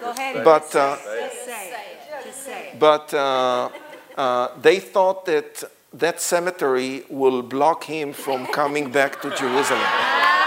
Go 0.00 0.10
ahead 0.10 0.44
but, 0.44 0.74
uh, 0.74 0.96
just 0.96 1.44
say 1.44 1.70
it. 1.70 2.24
Just 2.24 2.42
say 2.44 2.70
it. 2.72 2.78
but 2.78 3.12
uh, 3.14 3.68
uh, 4.16 4.48
they 4.60 4.80
thought 4.80 5.26
that 5.26 5.64
that 5.92 6.20
cemetery 6.20 7.04
will 7.10 7.42
block 7.42 7.84
him 7.84 8.12
from 8.12 8.46
coming 8.46 8.90
back 8.90 9.20
to 9.22 9.30
Jerusalem. 9.30 9.82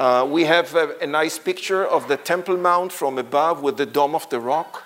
Uh, 0.00 0.24
we 0.24 0.44
have 0.44 0.74
a, 0.74 0.96
a 1.02 1.06
nice 1.06 1.38
picture 1.38 1.84
of 1.84 2.08
the 2.08 2.16
Temple 2.16 2.56
Mount 2.56 2.90
from 2.90 3.18
above 3.18 3.60
with 3.60 3.76
the 3.76 3.84
Dome 3.84 4.14
of 4.14 4.26
the 4.30 4.40
Rock. 4.40 4.84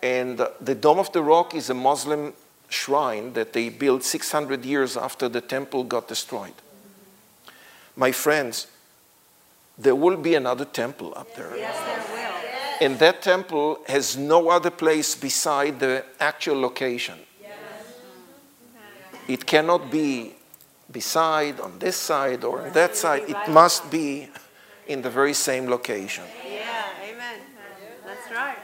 And 0.00 0.38
the 0.60 0.76
Dome 0.76 1.00
of 1.00 1.10
the 1.10 1.24
Rock 1.24 1.56
is 1.56 1.70
a 1.70 1.74
Muslim 1.74 2.32
shrine 2.68 3.32
that 3.32 3.52
they 3.52 3.68
built 3.68 4.04
600 4.04 4.64
years 4.64 4.96
after 4.96 5.28
the 5.28 5.40
temple 5.40 5.82
got 5.82 6.06
destroyed. 6.06 6.54
My 7.96 8.12
friends, 8.12 8.68
there 9.76 9.96
will 9.96 10.16
be 10.16 10.36
another 10.36 10.66
temple 10.66 11.12
up 11.16 11.34
there. 11.34 11.56
Yes, 11.56 11.76
there 11.80 12.14
will. 12.14 12.86
And 12.86 13.00
that 13.00 13.22
temple 13.22 13.80
has 13.88 14.16
no 14.16 14.50
other 14.50 14.70
place 14.70 15.16
beside 15.16 15.80
the 15.80 16.04
actual 16.20 16.60
location. 16.60 17.18
It 19.26 19.46
cannot 19.46 19.90
be 19.90 20.34
beside, 20.90 21.60
on 21.60 21.78
this 21.78 21.96
side, 21.96 22.44
or 22.44 22.62
on 22.62 22.72
that 22.72 22.96
side. 22.96 23.22
It 23.28 23.48
must 23.48 23.90
be 23.90 24.28
in 24.86 25.02
the 25.02 25.10
very 25.10 25.34
same 25.34 25.68
location. 25.68 26.24
Yeah, 26.44 26.84
amen. 27.02 27.40
That's 28.04 28.30
right. 28.32 28.56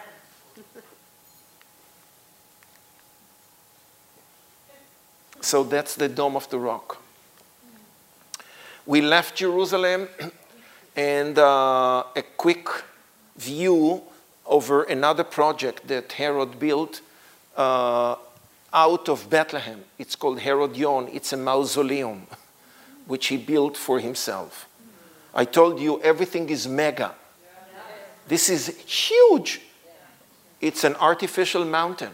So 5.40 5.62
that's 5.62 5.94
the 5.94 6.08
Dome 6.08 6.34
of 6.34 6.50
the 6.50 6.58
Rock. 6.58 7.00
We 8.84 9.00
left 9.00 9.36
Jerusalem 9.36 10.08
and 10.96 11.38
uh, 11.38 12.02
a 12.16 12.22
quick 12.36 12.68
view 13.36 14.02
over 14.44 14.82
another 14.84 15.24
project 15.24 15.86
that 15.88 16.12
Herod 16.12 16.58
built 16.58 17.00
uh, 17.56 18.16
out 18.76 19.08
of 19.08 19.28
Bethlehem. 19.30 19.82
It's 19.98 20.14
called 20.14 20.40
Herodion. 20.40 21.08
It's 21.12 21.32
a 21.32 21.36
mausoleum 21.36 22.26
which 23.06 23.28
he 23.28 23.38
built 23.38 23.76
for 23.76 23.98
himself. 23.98 24.68
I 25.34 25.46
told 25.46 25.80
you 25.80 26.00
everything 26.02 26.50
is 26.50 26.68
mega. 26.68 27.14
This 28.28 28.48
is 28.50 28.68
huge. 28.86 29.62
It's 30.60 30.84
an 30.84 30.94
artificial 30.96 31.64
mountain. 31.64 32.12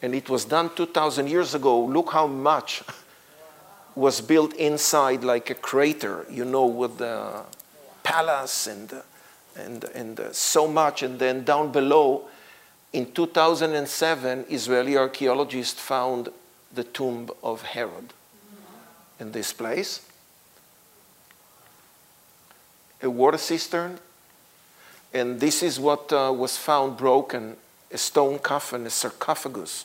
And 0.00 0.14
it 0.14 0.28
was 0.30 0.44
done 0.44 0.74
2,000 0.74 1.28
years 1.28 1.54
ago. 1.54 1.84
Look 1.84 2.12
how 2.12 2.26
much 2.26 2.82
was 3.94 4.20
built 4.20 4.54
inside, 4.54 5.24
like 5.24 5.50
a 5.50 5.54
crater, 5.54 6.26
you 6.30 6.44
know, 6.44 6.66
with 6.66 6.98
the 6.98 7.42
palace 8.02 8.66
and, 8.66 9.02
and, 9.56 9.84
and 9.84 10.20
so 10.32 10.68
much. 10.68 11.02
And 11.02 11.18
then 11.18 11.44
down 11.44 11.72
below, 11.72 12.28
in 12.92 13.12
2007, 13.12 14.46
Israeli 14.48 14.96
archaeologists 14.96 15.80
found 15.80 16.28
the 16.74 16.84
tomb 16.84 17.30
of 17.42 17.62
Herod 17.62 18.12
in 19.18 19.32
this 19.32 19.52
place. 19.52 20.06
A 23.02 23.10
water 23.10 23.38
cistern. 23.38 23.98
And 25.12 25.40
this 25.40 25.62
is 25.62 25.78
what 25.80 26.12
uh, 26.12 26.32
was 26.36 26.56
found 26.56 26.96
broken 26.96 27.56
a 27.92 27.98
stone 27.98 28.38
coffin, 28.38 28.86
a 28.86 28.90
sarcophagus. 28.90 29.84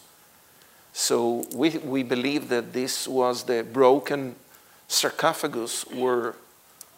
So 0.93 1.45
we, 1.53 1.69
we 1.77 2.03
believe 2.03 2.49
that 2.49 2.73
this 2.73 3.07
was 3.07 3.43
the 3.43 3.63
broken 3.63 4.35
sarcophagus 4.87 5.85
where 5.87 6.35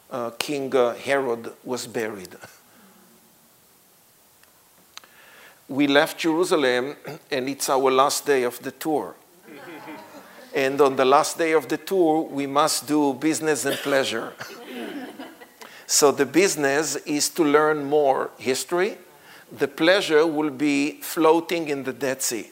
uh, 0.09 0.31
King 0.39 0.75
uh, 0.75 0.95
Herod 0.95 1.51
was 1.63 1.88
buried. 1.88 2.35
We 5.69 5.88
left 5.88 6.18
Jerusalem, 6.18 6.95
and 7.31 7.48
it's 7.48 7.69
our 7.69 7.90
last 7.90 8.26
day 8.26 8.44
of 8.44 8.61
the 8.61 8.72
tour. 8.72 9.15
and 10.53 10.80
on 10.81 10.95
the 10.98 11.06
last 11.06 11.38
day 11.38 11.53
of 11.53 11.69
the 11.69 11.77
tour, 11.77 12.22
we 12.23 12.48
must 12.48 12.85
do 12.85 13.14
business 13.14 13.64
and 13.65 13.77
pleasure. 13.77 14.34
so 15.88 16.11
the 16.11 16.26
business 16.26 16.98
is 17.06 17.30
to 17.30 17.44
learn 17.44 17.85
more 17.85 18.31
history. 18.38 18.98
The 19.57 19.68
pleasure 19.68 20.27
will 20.27 20.49
be 20.49 20.99
floating 21.02 21.69
in 21.69 21.84
the 21.84 21.94
Dead 21.94 22.22
Sea. 22.22 22.52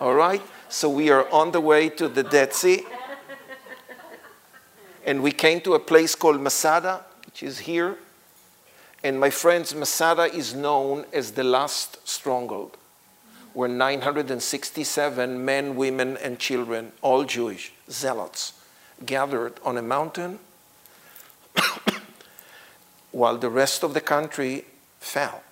All 0.00 0.14
right? 0.14 0.42
So 0.68 0.88
we 0.88 1.10
are 1.10 1.30
on 1.30 1.52
the 1.52 1.60
way 1.60 1.90
to 1.90 2.08
the 2.08 2.24
Dead 2.24 2.52
Sea. 2.54 2.84
And 5.04 5.22
we 5.22 5.30
came 5.30 5.60
to 5.60 5.74
a 5.74 5.78
place 5.78 6.16
called 6.16 6.40
Masada, 6.40 7.04
which 7.24 7.44
is 7.44 7.60
here. 7.60 7.98
And 9.04 9.18
my 9.18 9.30
friends, 9.30 9.74
Masada 9.74 10.24
is 10.24 10.54
known 10.54 11.06
as 11.12 11.32
the 11.32 11.42
last 11.42 12.06
stronghold, 12.08 12.76
where 13.52 13.68
967 13.68 15.44
men, 15.44 15.74
women, 15.74 16.16
and 16.18 16.38
children, 16.38 16.92
all 17.02 17.24
Jewish, 17.24 17.72
zealots, 17.90 18.52
gathered 19.04 19.54
on 19.64 19.76
a 19.76 19.82
mountain 19.82 20.38
while 23.10 23.36
the 23.36 23.50
rest 23.50 23.82
of 23.82 23.92
the 23.92 24.00
country 24.00 24.64
fell 25.00 25.42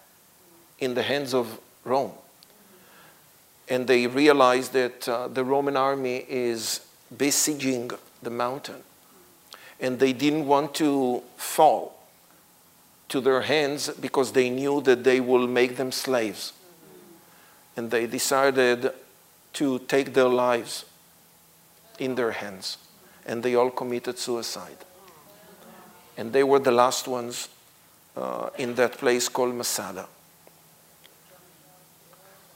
in 0.78 0.94
the 0.94 1.02
hands 1.02 1.34
of 1.34 1.58
Rome. 1.84 2.12
And 3.68 3.88
they 3.88 4.06
realized 4.06 4.72
that 4.74 5.08
uh, 5.08 5.28
the 5.28 5.44
Roman 5.44 5.76
army 5.76 6.24
is 6.28 6.80
besieging 7.16 7.90
the 8.22 8.30
mountain. 8.30 8.82
And 9.80 9.98
they 9.98 10.12
didn't 10.12 10.46
want 10.46 10.74
to 10.76 11.22
fall 11.36 11.99
to 13.10 13.20
their 13.20 13.42
hands 13.42 13.90
because 13.90 14.32
they 14.32 14.48
knew 14.48 14.80
that 14.82 15.04
they 15.04 15.20
will 15.20 15.46
make 15.46 15.76
them 15.76 15.92
slaves. 15.92 16.52
And 17.76 17.90
they 17.90 18.06
decided 18.06 18.92
to 19.54 19.78
take 19.80 20.14
their 20.14 20.28
lives 20.28 20.84
in 21.98 22.14
their 22.14 22.30
hands. 22.30 22.78
And 23.26 23.42
they 23.42 23.54
all 23.54 23.70
committed 23.70 24.18
suicide. 24.18 24.78
And 26.16 26.32
they 26.32 26.44
were 26.44 26.60
the 26.60 26.70
last 26.70 27.08
ones 27.08 27.48
uh, 28.16 28.50
in 28.58 28.74
that 28.76 28.92
place 28.92 29.28
called 29.28 29.54
Masada. 29.54 30.06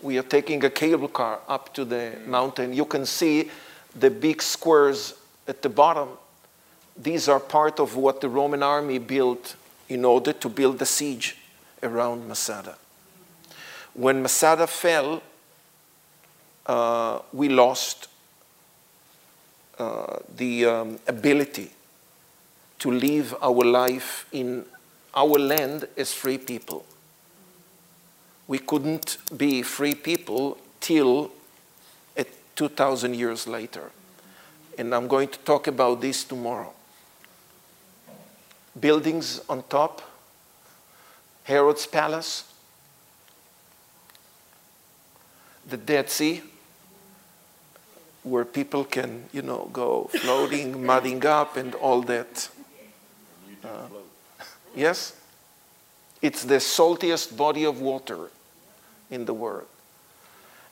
We 0.02 0.18
are 0.18 0.22
taking 0.22 0.64
a 0.64 0.70
cable 0.70 1.09
car 1.09 1.40
up 1.48 1.74
to 1.74 1.85
the 1.85 2.18
mountain. 2.26 2.72
You 2.72 2.85
can 2.85 3.06
see 3.06 3.51
the 3.97 4.10
big 4.10 4.43
squares 4.43 5.14
at 5.48 5.62
the 5.62 5.68
bottom. 5.68 6.10
These 6.97 7.28
are 7.28 7.40
part 7.40 7.81
of 7.81 7.97
what 7.97 8.20
the 8.20 8.28
Roman 8.28 8.62
army 8.62 8.98
built 8.98 9.56
in 9.89 10.05
order 10.05 10.32
to 10.32 10.48
build 10.48 10.78
the 10.78 10.86
siege 10.86 11.36
around 11.82 12.27
Masada. 12.28 12.77
When 13.94 14.23
Masada 14.23 14.66
fell, 14.66 15.23
uh, 16.66 17.20
we 17.32 17.48
lost 17.48 18.09
uh, 19.78 20.19
the 20.36 20.65
um, 20.65 20.98
ability 21.06 21.70
to 22.78 22.90
live 22.90 23.35
our 23.43 23.65
life 23.65 24.27
in 24.32 24.65
our 25.15 25.39
land 25.39 25.86
as 25.97 26.12
free 26.12 26.39
people. 26.39 26.85
We 28.47 28.59
couldn't 28.59 29.19
be 29.36 29.62
free 29.62 29.94
people 29.94 30.59
till 30.81 31.31
2,000 32.56 33.15
years 33.15 33.47
later. 33.47 33.90
And 34.78 34.94
I'm 34.94 35.09
going 35.09 35.28
to 35.28 35.39
talk 35.40 35.66
about 35.66 36.01
this 36.01 36.24
tomorrow. 36.24 36.73
Buildings 38.78 39.40
on 39.48 39.62
top, 39.68 40.02
Herod's 41.44 41.86
palace, 41.86 42.44
the 45.68 45.76
Dead 45.76 46.10
Sea, 46.10 46.42
where 48.22 48.44
people 48.44 48.84
can, 48.84 49.24
you 49.32 49.42
know, 49.42 49.68
go 49.72 50.10
floating, 50.20 50.84
mudding 50.86 51.24
up, 51.24 51.56
and 51.56 51.74
all 51.74 52.02
that. 52.02 52.48
Uh, 53.62 53.86
yes? 54.74 55.14
It's 56.22 56.44
the 56.44 56.56
saltiest 56.56 57.36
body 57.36 57.64
of 57.64 57.80
water 57.80 58.30
in 59.10 59.26
the 59.26 59.34
world. 59.34 59.66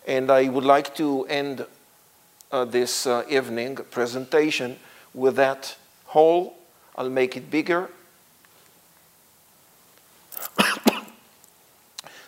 And 0.06 0.30
I 0.30 0.48
would 0.48 0.64
like 0.64 0.94
to 0.96 1.24
end 1.26 1.66
uh, 2.50 2.64
this 2.64 3.06
uh, 3.06 3.24
evening 3.28 3.76
presentation 3.90 4.78
with 5.14 5.36
that 5.36 5.76
hole. 6.06 6.56
I'll 6.96 7.10
make 7.10 7.36
it 7.36 7.50
bigger. 7.50 7.90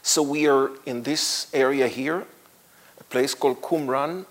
so 0.02 0.22
we 0.22 0.46
are 0.46 0.70
in 0.86 1.02
this 1.02 1.48
area 1.52 1.88
here, 1.88 2.26
a 2.98 3.04
place 3.04 3.34
called 3.34 3.60
Qumran, 3.60 4.26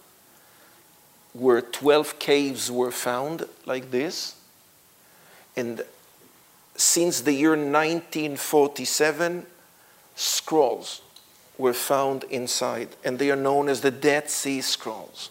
where 1.34 1.62
12 1.62 2.20
caves 2.20 2.72
were 2.72 2.92
found 2.92 3.46
like 3.66 3.92
this. 3.92 4.36
And 5.56 5.84
since 6.76 7.22
the 7.22 7.34
year 7.34 7.52
1947, 7.52 9.46
scrolls 10.16 11.02
were 11.58 11.74
found 11.74 12.24
inside, 12.26 12.90
and 13.04 13.20
they 13.20 13.30
are 13.30 13.36
known 13.36 13.70
as 13.70 13.82
the 13.82 13.92
Dead 13.92 14.30
Sea 14.30 14.62
Scrolls. 14.62 15.30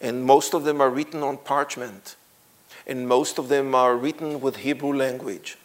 And 0.00 0.24
most 0.24 0.54
of 0.54 0.64
them 0.64 0.80
are 0.80 0.90
written 0.90 1.22
on 1.22 1.38
parchment, 1.38 2.16
and 2.86 3.08
most 3.08 3.38
of 3.38 3.48
them 3.48 3.74
are 3.74 3.96
written 3.96 4.40
with 4.40 4.56
Hebrew 4.56 4.92
language. 4.92 5.56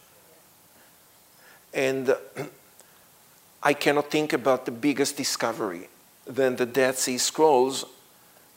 And 1.74 2.16
I 3.64 3.74
cannot 3.74 4.12
think 4.12 4.34
about 4.34 4.66
the 4.66 4.72
biggest 4.72 5.18
discovery 5.18 5.90
than 6.26 6.56
the 6.56 6.66
Dead 6.66 6.96
Sea 6.96 7.18
Scrolls 7.18 7.86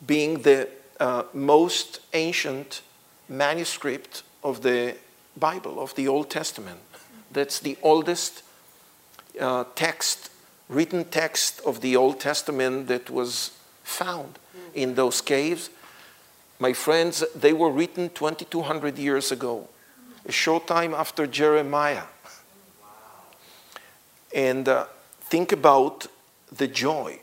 being 0.07 0.43
the 0.43 0.69
uh, 0.99 1.23
most 1.32 2.01
ancient 2.12 2.82
manuscript 3.28 4.23
of 4.43 4.62
the 4.62 4.97
Bible, 5.37 5.81
of 5.81 5.95
the 5.95 6.09
Old 6.09 6.31
Testament. 6.31 6.81
That's 7.32 7.61
the 7.61 7.77
oldest 7.82 8.43
uh, 9.41 9.65
text 9.74 10.31
written 10.70 11.05
text 11.05 11.61
of 11.66 11.81
the 11.81 11.97
Old 11.97 12.20
Testament 12.20 12.87
that 12.87 13.11
was 13.11 13.51
found 13.82 14.39
in 14.73 14.95
those 14.95 15.20
caves. 15.20 15.69
My 16.61 16.74
friends, 16.74 17.24
they 17.35 17.55
were 17.55 17.70
written 17.70 18.11
2,200 18.11 18.99
years 18.99 19.32
ago, 19.32 19.66
a 20.27 20.32
short 20.32 20.66
time 20.66 20.93
after 20.93 21.27
Jeremiah. 21.27 22.03
And 24.35 24.69
uh, 24.69 24.85
think 25.23 25.53
about 25.53 26.07
the 26.53 26.69
joy 26.69 27.19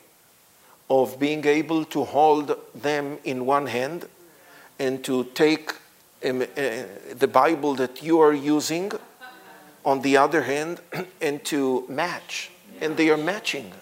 of 0.90 1.20
being 1.20 1.44
able 1.46 1.84
to 1.84 2.02
hold 2.04 2.56
them 2.74 3.18
in 3.22 3.46
one 3.46 3.66
hand 3.66 4.08
and 4.80 5.04
to 5.04 5.24
take 5.34 5.72
um, 6.24 6.42
uh, 6.42 6.46
the 7.16 7.28
Bible 7.28 7.74
that 7.76 8.02
you 8.02 8.18
are 8.20 8.32
using 8.32 8.90
on 9.84 10.02
the 10.02 10.16
other 10.16 10.42
hand 10.42 10.80
and 11.20 11.44
to 11.44 11.86
match 11.88 12.50
and 12.80 12.96
they 12.96 13.10
are 13.10 13.16
matching. 13.16 13.72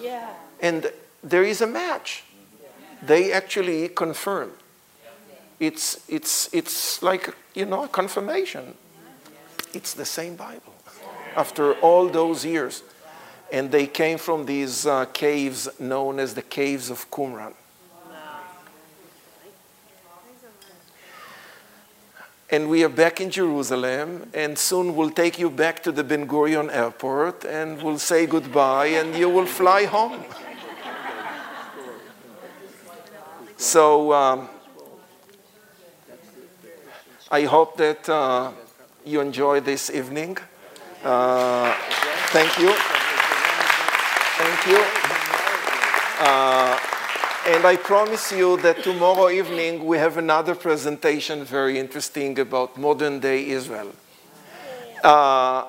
Yeah. 0.00 0.28
And 0.60 0.90
there 1.22 1.44
is 1.44 1.60
a 1.60 1.66
match. 1.66 2.24
They 3.02 3.32
actually 3.32 3.88
confirm. 3.88 4.52
It's, 5.60 6.00
it's, 6.08 6.52
it's 6.52 7.02
like, 7.02 7.34
you 7.54 7.66
know, 7.66 7.84
a 7.84 7.88
confirmation. 7.88 8.74
It's 9.74 9.92
the 9.94 10.06
same 10.06 10.34
Bible 10.34 10.74
after 11.36 11.74
all 11.74 12.08
those 12.08 12.44
years. 12.44 12.82
And 13.52 13.70
they 13.70 13.86
came 13.86 14.16
from 14.18 14.46
these 14.46 14.86
uh, 14.86 15.04
caves 15.06 15.68
known 15.78 16.18
as 16.18 16.34
the 16.34 16.42
caves 16.42 16.88
of 16.90 17.10
Qumran. 17.10 17.52
and 22.52 22.68
we 22.68 22.82
are 22.82 22.88
back 22.88 23.20
in 23.20 23.30
Jerusalem, 23.30 24.28
and 24.34 24.58
soon 24.58 24.96
we'll 24.96 25.10
take 25.10 25.38
you 25.38 25.48
back 25.50 25.82
to 25.84 25.92
the 25.92 26.02
Ben 26.02 26.26
Gurion 26.26 26.68
airport, 26.74 27.44
and 27.44 27.80
we'll 27.80 27.98
say 27.98 28.26
goodbye, 28.26 28.86
and 28.86 29.14
you 29.14 29.28
will 29.28 29.46
fly 29.46 29.84
home. 29.84 30.24
so 33.56 34.12
um, 34.12 34.48
I 37.32 37.42
hope 37.42 37.76
that 37.76 38.08
uh, 38.08 38.50
you 39.04 39.20
enjoy 39.20 39.60
this 39.60 39.88
evening. 39.88 40.36
Uh, 41.04 41.72
thank 42.32 42.58
you. 42.58 42.72
Thank 44.36 44.66
you. 44.66 44.82
Uh, 46.18 46.76
and 47.46 47.64
I 47.64 47.76
promise 47.76 48.32
you 48.32 48.56
that 48.62 48.82
tomorrow 48.82 49.30
evening 49.30 49.86
we 49.86 49.96
have 49.98 50.16
another 50.16 50.56
presentation 50.56 51.44
very 51.44 51.78
interesting 51.78 52.36
about 52.40 52.76
modern 52.76 53.20
day 53.20 53.48
Israel. 53.48 53.92
Uh, 55.04 55.66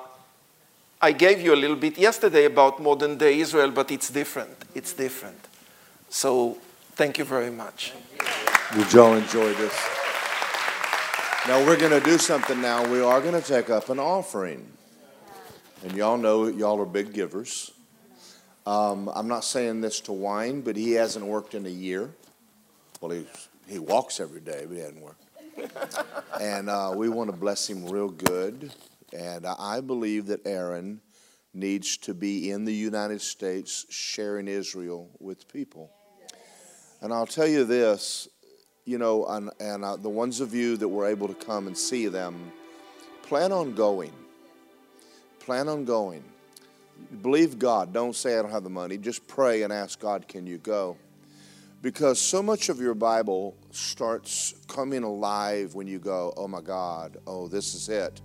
I 1.00 1.12
gave 1.12 1.40
you 1.40 1.54
a 1.54 1.60
little 1.62 1.76
bit 1.76 1.96
yesterday 1.96 2.46
about 2.46 2.82
modern 2.82 3.16
day 3.16 3.38
Israel, 3.38 3.70
but 3.70 3.92
it's 3.92 4.10
different. 4.10 4.56
It's 4.74 4.92
different. 4.94 5.38
So 6.10 6.58
thank 6.96 7.18
you 7.18 7.24
very 7.24 7.50
much. 7.52 7.92
Did 8.74 8.92
y'all 8.92 9.14
enjoy 9.14 9.54
this? 9.54 10.01
Now 11.48 11.58
we're 11.66 11.76
going 11.76 11.90
to 11.90 11.98
do 11.98 12.18
something 12.18 12.62
now. 12.62 12.88
We 12.88 13.00
are 13.00 13.20
going 13.20 13.34
to 13.34 13.44
take 13.44 13.68
up 13.68 13.88
an 13.88 13.98
offering. 13.98 14.64
And 15.82 15.90
y'all 15.96 16.16
know 16.16 16.46
y'all 16.46 16.80
are 16.80 16.86
big 16.86 17.12
givers. 17.12 17.72
Um, 18.64 19.10
I'm 19.12 19.26
not 19.26 19.42
saying 19.42 19.80
this 19.80 19.98
to 20.02 20.12
whine, 20.12 20.60
but 20.60 20.76
he 20.76 20.92
hasn't 20.92 21.26
worked 21.26 21.54
in 21.54 21.66
a 21.66 21.68
year. 21.68 22.10
Well, 23.00 23.10
he, 23.10 23.26
he 23.66 23.80
walks 23.80 24.20
every 24.20 24.40
day, 24.40 24.66
but 24.68 24.74
he 24.76 24.82
hasn't 24.82 25.02
worked. 25.02 25.24
and 26.40 26.70
uh, 26.70 26.92
we 26.94 27.08
want 27.08 27.28
to 27.28 27.36
bless 27.36 27.68
him 27.68 27.88
real 27.88 28.10
good. 28.10 28.72
And 29.12 29.44
I 29.44 29.80
believe 29.80 30.26
that 30.26 30.46
Aaron 30.46 31.00
needs 31.52 31.96
to 31.98 32.14
be 32.14 32.52
in 32.52 32.64
the 32.64 32.72
United 32.72 33.20
States 33.20 33.84
sharing 33.90 34.46
Israel 34.46 35.10
with 35.18 35.52
people. 35.52 35.90
And 37.00 37.12
I'll 37.12 37.26
tell 37.26 37.48
you 37.48 37.64
this, 37.64 38.28
you 38.84 38.98
know, 38.98 39.26
and, 39.26 39.50
and 39.60 39.84
uh, 39.84 39.96
the 39.96 40.08
ones 40.08 40.40
of 40.40 40.54
you 40.54 40.76
that 40.76 40.88
were 40.88 41.06
able 41.06 41.28
to 41.28 41.34
come 41.34 41.66
and 41.66 41.76
see 41.76 42.08
them, 42.08 42.52
plan 43.22 43.52
on 43.52 43.74
going. 43.74 44.12
Plan 45.40 45.68
on 45.68 45.84
going 45.84 46.24
believe 47.22 47.58
God. 47.58 47.92
Don't 47.92 48.14
say 48.14 48.38
I 48.38 48.42
don't 48.42 48.50
have 48.50 48.64
the 48.64 48.70
money. 48.70 48.98
Just 48.98 49.26
pray 49.26 49.62
and 49.62 49.72
ask 49.72 49.98
God, 50.00 50.28
can 50.28 50.46
you 50.46 50.58
go? 50.58 50.96
Because 51.80 52.20
so 52.20 52.42
much 52.42 52.68
of 52.68 52.80
your 52.80 52.94
Bible 52.94 53.56
starts 53.72 54.54
coming 54.68 55.02
alive 55.02 55.74
when 55.74 55.86
you 55.86 55.98
go, 55.98 56.32
oh 56.36 56.46
my 56.46 56.60
God, 56.60 57.16
oh, 57.26 57.48
this 57.48 57.74
is 57.74 57.88
it. 57.88 58.20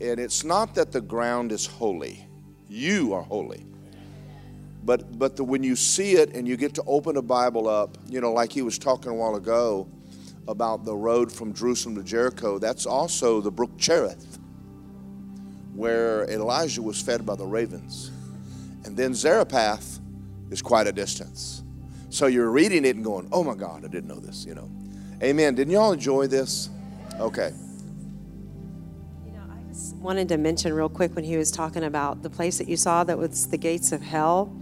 And 0.00 0.20
it's 0.20 0.44
not 0.44 0.74
that 0.74 0.92
the 0.92 1.00
ground 1.00 1.52
is 1.52 1.66
holy, 1.66 2.26
you 2.68 3.14
are 3.14 3.22
holy. 3.22 3.64
But, 4.84 5.18
but 5.18 5.36
the, 5.36 5.44
when 5.44 5.62
you 5.62 5.76
see 5.76 6.14
it 6.14 6.34
and 6.34 6.46
you 6.46 6.56
get 6.56 6.74
to 6.74 6.82
open 6.86 7.16
a 7.16 7.22
Bible 7.22 7.68
up, 7.68 7.96
you 8.08 8.20
know, 8.20 8.32
like 8.32 8.52
he 8.52 8.62
was 8.62 8.78
talking 8.78 9.10
a 9.10 9.14
while 9.14 9.36
ago 9.36 9.88
about 10.48 10.84
the 10.84 10.94
road 10.94 11.30
from 11.30 11.54
Jerusalem 11.54 11.94
to 11.96 12.02
Jericho, 12.02 12.58
that's 12.58 12.84
also 12.84 13.40
the 13.40 13.50
brook 13.50 13.78
Cherith 13.78 14.38
where 15.74 16.28
Elijah 16.30 16.82
was 16.82 17.00
fed 17.00 17.24
by 17.24 17.34
the 17.34 17.46
ravens. 17.46 18.10
And 18.84 18.96
then 18.96 19.14
Zarephath 19.14 20.00
is 20.50 20.60
quite 20.60 20.86
a 20.86 20.92
distance. 20.92 21.62
So 22.10 22.26
you're 22.26 22.50
reading 22.50 22.84
it 22.84 22.96
and 22.96 23.04
going, 23.04 23.28
oh 23.32 23.42
my 23.42 23.54
God, 23.54 23.84
I 23.84 23.88
didn't 23.88 24.08
know 24.08 24.20
this, 24.20 24.44
you 24.44 24.54
know. 24.54 24.70
Amen. 25.22 25.54
Didn't 25.54 25.72
y'all 25.72 25.92
enjoy 25.92 26.26
this? 26.26 26.68
Okay. 27.18 27.52
You 29.24 29.32
know, 29.32 29.42
I 29.50 29.72
just 29.72 29.94
wanted 29.96 30.28
to 30.28 30.36
mention 30.36 30.74
real 30.74 30.88
quick 30.88 31.14
when 31.14 31.24
he 31.24 31.36
was 31.36 31.50
talking 31.50 31.84
about 31.84 32.22
the 32.22 32.30
place 32.30 32.58
that 32.58 32.68
you 32.68 32.76
saw 32.76 33.02
that 33.04 33.16
was 33.16 33.46
the 33.46 33.56
gates 33.56 33.92
of 33.92 34.02
hell. 34.02 34.54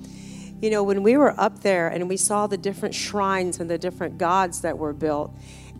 You 0.60 0.70
know, 0.70 0.82
when 0.82 1.02
we 1.02 1.16
were 1.16 1.38
up 1.40 1.60
there 1.60 1.88
and 1.88 2.08
we 2.08 2.16
saw 2.16 2.46
the 2.46 2.58
different 2.58 2.94
shrines 2.94 3.60
and 3.60 3.70
the 3.70 3.78
different 3.78 4.18
gods 4.18 4.60
that 4.60 4.76
were 4.76 4.92
built, 4.92 5.32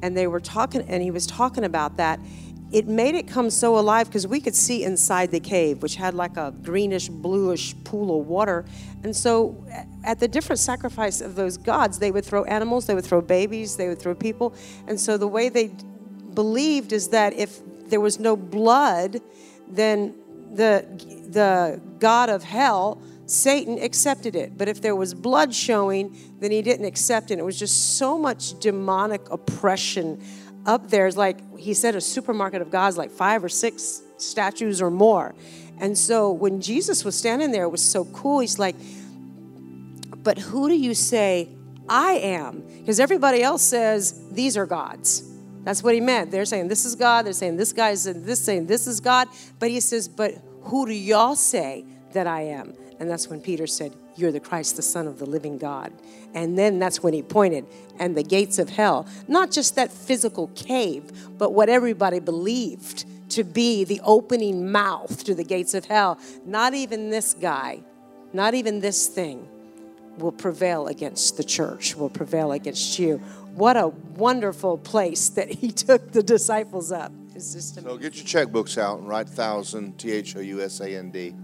and 0.02 0.16
they 0.16 0.27
were 0.27 0.40
talking, 0.40 0.82
and 0.89 1.02
he 1.02 1.11
was 1.11 1.27
talking 1.27 1.65
about 1.65 1.98
that 1.98 2.19
it 2.73 2.86
made 2.86 3.16
it 3.16 3.27
come 3.27 3.51
so 3.51 3.78
alive 3.78 4.07
because 4.07 4.27
we 4.27 4.40
could 4.40 4.55
see 4.55 4.85
inside 4.85 5.32
the 5.32 5.40
cave, 5.40 5.82
which 5.82 5.97
had 5.97 6.15
like 6.15 6.36
a 6.36 6.55
greenish, 6.62 7.09
bluish 7.09 7.74
pool 7.82 8.20
of 8.20 8.28
water. 8.28 8.65
And 9.02 9.15
so, 9.15 9.57
at 10.05 10.20
the 10.20 10.28
different 10.28 10.61
sacrifice 10.61 11.20
of 11.20 11.35
those 11.35 11.57
gods, 11.57 11.98
they 11.98 12.12
would 12.12 12.24
throw 12.24 12.44
animals, 12.44 12.86
they 12.86 12.94
would 12.94 13.05
throw 13.05 13.20
babies, 13.20 13.77
they 13.77 13.89
would 13.89 13.98
throw 13.98 14.15
people. 14.15 14.55
And 14.86 15.01
so, 15.01 15.16
the 15.16 15.27
way 15.27 15.48
they 15.48 15.73
believed 16.35 16.93
is 16.93 17.09
that 17.09 17.32
if 17.32 17.59
there 17.89 18.01
was 18.01 18.20
no 18.20 18.36
blood, 18.36 19.20
then 19.69 20.15
the, 20.52 20.86
the 21.28 21.81
God 21.98 22.31
of 22.31 22.44
hell, 22.44 23.02
Satan, 23.31 23.78
accepted 23.78 24.35
it. 24.35 24.59
But 24.59 24.69
if 24.69 24.81
there 24.81 24.97
was 24.97 25.15
blood 25.15 25.55
showing, 25.55 26.16
then 26.40 26.51
he 26.51 26.62
didn't 26.62 26.86
accept 26.86 27.31
it. 27.31 27.39
It 27.39 27.44
was 27.44 27.59
just 27.59 27.97
so 27.97 28.19
much 28.19 28.59
demonic 28.59 29.23
oppression 29.31 30.23
up 30.66 30.90
there. 30.90 31.07
It's 31.07 31.16
like 31.16 31.59
he 31.59 31.74
said, 31.74 31.94
a 31.94 32.01
supermarket 32.01 32.61
of 32.61 32.70
gods, 32.70 32.98
like 32.98 33.11
five 33.11 33.44
or 33.44 33.48
six 33.48 34.02
statues 34.19 34.82
or 34.82 34.90
more. 34.90 35.35
And 35.78 35.97
so 35.97 36.32
when 36.32 36.61
Jesus 36.61 37.05
was 37.05 37.16
standing 37.16 37.52
there, 37.52 37.65
it 37.65 37.70
was 37.70 37.82
so 37.82 38.05
cool. 38.07 38.40
He's 38.40 38.59
like, 38.59 38.77
But 40.19 40.39
who 40.39 40.69
do 40.69 40.74
you 40.74 40.94
say 40.94 41.48
I 41.89 42.12
am? 42.15 42.65
Because 42.78 43.01
everybody 43.01 43.43
else 43.43 43.62
says 43.62 44.20
these 44.32 44.57
are 44.57 44.66
gods. 44.66 45.24
That's 45.62 45.82
what 45.82 45.94
he 45.94 46.01
meant. 46.01 46.31
They're 46.31 46.44
saying 46.44 46.69
this 46.69 46.85
is 46.85 46.97
God. 46.97 47.27
They're 47.27 47.32
saying 47.32 47.57
this 47.57 47.73
guy's 47.73 48.05
this 48.05 48.44
saying 48.44 48.66
this 48.66 48.86
is 48.86 49.01
God. 49.01 49.28
But 49.59 49.70
he 49.70 49.81
says, 49.81 50.09
But 50.09 50.35
who 50.62 50.86
do 50.86 50.93
y'all 50.93 51.36
say 51.36 51.85
that 52.12 52.27
I 52.27 52.43
am? 52.43 52.74
And 53.01 53.10
that's 53.10 53.28
when 53.28 53.40
Peter 53.40 53.66
said, 53.66 53.94
You're 54.14 54.31
the 54.31 54.40
Christ, 54.40 54.77
the 54.77 54.82
Son 54.82 55.06
of 55.06 55.18
the 55.18 55.24
living 55.24 55.56
God. 55.56 55.90
And 56.35 56.56
then 56.56 56.78
that's 56.78 57.02
when 57.02 57.14
he 57.14 57.22
pointed, 57.22 57.66
and 57.98 58.16
the 58.16 58.22
gates 58.22 58.59
of 58.59 58.68
hell, 58.68 59.06
not 59.27 59.51
just 59.51 59.74
that 59.77 59.90
physical 59.90 60.48
cave, 60.48 61.10
but 61.39 61.55
what 61.55 61.68
everybody 61.68 62.20
believed 62.20 63.06
to 63.31 63.43
be 63.43 63.85
the 63.85 64.01
opening 64.05 64.70
mouth 64.70 65.24
to 65.24 65.35
the 65.35 65.44
gates 65.44 65.72
of 65.72 65.86
hell. 65.86 66.18
Not 66.44 66.74
even 66.74 67.10
this 67.10 67.32
guy, 67.32 67.81
not 68.32 68.55
even 68.55 68.81
this 68.81 69.06
thing 69.06 69.48
will 70.18 70.32
prevail 70.32 70.86
against 70.86 71.39
the 71.39 71.44
church, 71.44 71.97
will 71.97 72.10
prevail 72.10 72.52
against 72.52 72.98
you. 72.98 73.16
What 73.55 73.77
a 73.77 73.89
wonderful 73.89 74.77
place 74.77 75.31
that 75.31 75.48
he 75.48 75.72
took 75.72 76.12
the 76.12 76.22
disciples 76.22 76.93
up. 76.93 77.12
So 77.39 77.97
get 77.97 78.16
your 78.16 78.47
checkbooks 78.47 78.77
out 78.77 78.98
and 78.98 79.09
write 79.09 79.28
thousand, 79.28 79.98
T 79.98 80.12
H 80.12 80.36
O 80.36 80.40
U 80.40 80.60
S 80.60 80.81
A 80.81 80.94
N 80.97 81.10
D. 81.10 81.35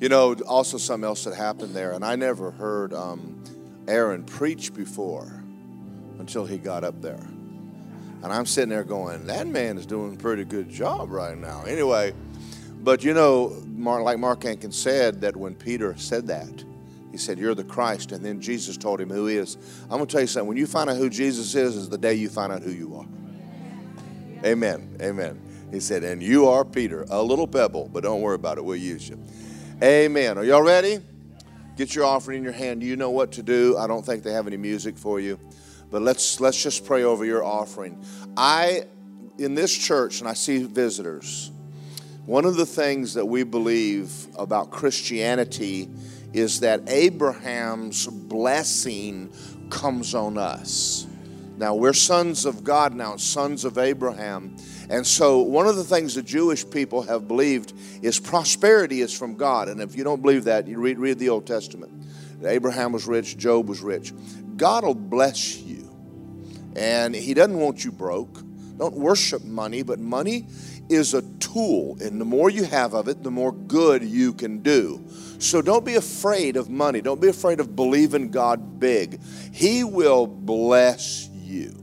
You 0.00 0.08
know, 0.08 0.34
also 0.46 0.76
something 0.76 1.06
else 1.06 1.24
that 1.24 1.34
happened 1.34 1.74
there, 1.74 1.92
and 1.92 2.04
I 2.04 2.16
never 2.16 2.50
heard 2.50 2.92
um, 2.92 3.42
Aaron 3.86 4.24
preach 4.24 4.74
before 4.74 5.42
until 6.18 6.44
he 6.44 6.58
got 6.58 6.84
up 6.84 7.00
there. 7.00 7.20
And 8.22 8.32
I'm 8.32 8.46
sitting 8.46 8.70
there 8.70 8.84
going, 8.84 9.26
that 9.26 9.46
man 9.46 9.76
is 9.76 9.86
doing 9.86 10.14
a 10.14 10.16
pretty 10.16 10.44
good 10.44 10.68
job 10.68 11.10
right 11.10 11.36
now. 11.36 11.64
Anyway, 11.64 12.14
but 12.82 13.04
you 13.04 13.14
know, 13.14 13.62
like 13.76 14.18
Mark 14.18 14.40
Ankin 14.40 14.72
said, 14.72 15.20
that 15.20 15.36
when 15.36 15.54
Peter 15.54 15.94
said 15.96 16.26
that, 16.28 16.64
he 17.14 17.18
said, 17.18 17.38
You're 17.38 17.54
the 17.54 17.62
Christ. 17.62 18.10
And 18.10 18.24
then 18.24 18.40
Jesus 18.40 18.76
told 18.76 19.00
him 19.00 19.08
who 19.08 19.26
he 19.26 19.36
is. 19.36 19.56
I'm 19.84 19.98
going 19.98 20.06
to 20.06 20.10
tell 20.10 20.20
you 20.20 20.26
something. 20.26 20.48
When 20.48 20.56
you 20.56 20.66
find 20.66 20.90
out 20.90 20.96
who 20.96 21.08
Jesus 21.08 21.54
is, 21.54 21.76
is 21.76 21.88
the 21.88 21.96
day 21.96 22.14
you 22.14 22.28
find 22.28 22.52
out 22.52 22.62
who 22.62 22.72
you 22.72 22.96
are. 22.96 23.06
Amen. 24.44 24.96
Amen. 25.00 25.40
He 25.70 25.78
said, 25.78 26.02
And 26.02 26.20
you 26.20 26.48
are 26.48 26.64
Peter, 26.64 27.06
a 27.10 27.22
little 27.22 27.46
pebble, 27.46 27.88
but 27.92 28.02
don't 28.02 28.20
worry 28.20 28.34
about 28.34 28.58
it. 28.58 28.64
We'll 28.64 28.76
use 28.76 29.08
you. 29.08 29.16
Amen. 29.84 30.38
Are 30.38 30.44
y'all 30.44 30.62
ready? 30.62 30.98
Get 31.76 31.94
your 31.94 32.06
offering 32.06 32.38
in 32.38 32.42
your 32.42 32.54
hand. 32.54 32.82
You 32.82 32.96
know 32.96 33.10
what 33.10 33.32
to 33.32 33.42
do. 33.42 33.76
I 33.76 33.86
don't 33.86 34.02
think 34.02 34.22
they 34.22 34.32
have 34.32 34.46
any 34.46 34.56
music 34.56 34.96
for 34.96 35.20
you. 35.20 35.38
But 35.90 36.00
let's 36.00 36.40
let's 36.40 36.62
just 36.62 36.86
pray 36.86 37.02
over 37.02 37.26
your 37.26 37.44
offering. 37.44 38.02
I 38.34 38.84
in 39.36 39.54
this 39.54 39.76
church 39.76 40.20
and 40.20 40.28
I 40.28 40.32
see 40.32 40.62
visitors. 40.62 41.52
One 42.24 42.46
of 42.46 42.56
the 42.56 42.64
things 42.64 43.12
that 43.12 43.26
we 43.26 43.42
believe 43.42 44.10
about 44.38 44.70
Christianity 44.70 45.90
is 46.32 46.60
that 46.60 46.88
Abraham's 46.88 48.06
blessing 48.06 49.34
comes 49.68 50.14
on 50.14 50.38
us. 50.38 51.06
Now, 51.58 51.74
we're 51.74 51.92
sons 51.92 52.46
of 52.46 52.64
God 52.64 52.94
now, 52.94 53.16
sons 53.16 53.66
of 53.66 53.76
Abraham. 53.76 54.56
And 54.90 55.06
so, 55.06 55.40
one 55.40 55.66
of 55.66 55.76
the 55.76 55.84
things 55.84 56.14
the 56.14 56.22
Jewish 56.22 56.68
people 56.68 57.02
have 57.02 57.26
believed 57.26 57.72
is 58.02 58.18
prosperity 58.18 59.00
is 59.00 59.16
from 59.16 59.34
God. 59.34 59.68
And 59.68 59.80
if 59.80 59.96
you 59.96 60.04
don't 60.04 60.20
believe 60.20 60.44
that, 60.44 60.68
you 60.68 60.78
read, 60.78 60.98
read 60.98 61.18
the 61.18 61.30
Old 61.30 61.46
Testament. 61.46 61.92
Abraham 62.44 62.92
was 62.92 63.06
rich, 63.06 63.38
Job 63.38 63.68
was 63.68 63.80
rich. 63.80 64.12
God 64.56 64.84
will 64.84 64.94
bless 64.94 65.56
you. 65.58 65.90
And 66.76 67.14
He 67.14 67.34
doesn't 67.34 67.58
want 67.58 67.84
you 67.84 67.92
broke. 67.92 68.42
Don't 68.76 68.94
worship 68.94 69.44
money, 69.44 69.82
but 69.82 69.98
money 69.98 70.46
is 70.88 71.14
a 71.14 71.22
tool. 71.38 71.96
And 72.00 72.20
the 72.20 72.24
more 72.24 72.50
you 72.50 72.64
have 72.64 72.92
of 72.94 73.08
it, 73.08 73.22
the 73.22 73.30
more 73.30 73.52
good 73.52 74.02
you 74.02 74.32
can 74.32 74.58
do. 74.58 75.04
So 75.38 75.62
don't 75.62 75.84
be 75.84 75.94
afraid 75.94 76.56
of 76.56 76.68
money. 76.68 77.00
Don't 77.00 77.20
be 77.20 77.28
afraid 77.28 77.60
of 77.60 77.76
believing 77.76 78.30
God 78.30 78.80
big. 78.80 79.20
He 79.52 79.84
will 79.84 80.26
bless 80.26 81.28
you. 81.28 81.80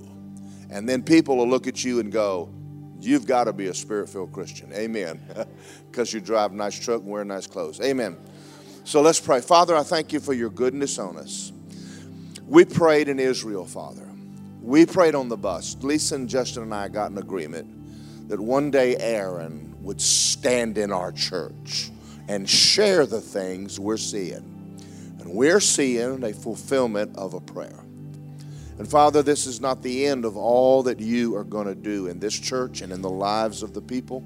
And 0.70 0.88
then 0.88 1.04
people 1.04 1.38
will 1.38 1.50
look 1.50 1.68
at 1.68 1.84
you 1.84 2.00
and 2.00 2.12
go, 2.12 2.54
You've 3.02 3.26
got 3.26 3.46
to 3.46 3.54
be 3.54 3.68
a 3.68 3.74
spirit 3.74 4.10
filled 4.10 4.32
Christian. 4.32 4.72
Amen. 4.74 5.22
Because 5.92 6.14
you 6.14 6.22
drive 6.22 6.54
a 6.54 6.56
nice 6.56 6.80
truck 6.80 7.02
and 7.02 7.10
wear 7.10 7.26
nice 7.26 7.48
clothes. 7.48 7.82
Amen. 7.82 8.16
So 8.86 9.02
let's 9.02 9.20
pray. 9.20 9.42
Father, 9.42 9.76
I 9.76 9.84
thank 9.84 10.14
you 10.14 10.22
for 10.22 10.32
your 10.32 10.50
goodness 10.50 10.98
on 10.98 11.18
us. 11.18 11.52
We 12.48 12.64
prayed 12.64 13.10
in 13.10 13.20
Israel, 13.20 13.66
Father. 13.66 14.08
We 14.62 14.86
prayed 14.86 15.16
on 15.16 15.28
the 15.28 15.36
bus. 15.36 15.76
Lisa 15.82 16.16
and 16.16 16.30
Justin 16.30 16.64
and 16.64 16.74
I 16.74 16.88
got 16.88 17.12
an 17.12 17.18
agreement 17.18 18.30
that 18.30 18.40
one 18.40 18.72
day 18.72 18.96
Aaron 18.98 19.76
would 19.82 20.00
stand 20.00 20.78
in 20.78 20.94
our 20.94 21.12
church 21.12 21.92
and 22.30 22.50
share 22.50 23.06
the 23.06 23.20
things 23.20 23.78
we're 23.78 23.98
seeing. 23.98 24.78
And 25.20 25.34
we're 25.34 25.60
seeing 25.60 26.24
a 26.24 26.32
fulfillment 26.32 27.18
of 27.18 27.34
a 27.34 27.42
prayer. 27.42 27.84
And 28.82 28.90
Father, 28.90 29.22
this 29.22 29.46
is 29.46 29.62
not 29.62 29.84
the 29.84 30.08
end 30.08 30.26
of 30.26 30.36
all 30.36 30.82
that 30.82 31.00
you 31.00 31.36
are 31.36 31.44
going 31.44 31.68
to 31.68 31.76
do 31.76 32.08
in 32.08 32.20
this 32.20 32.34
church 32.34 32.82
and 32.82 32.92
in 32.92 33.04
the 33.04 33.12
lives 33.12 33.62
of 33.62 33.76
the 33.76 33.82
people 33.82 34.24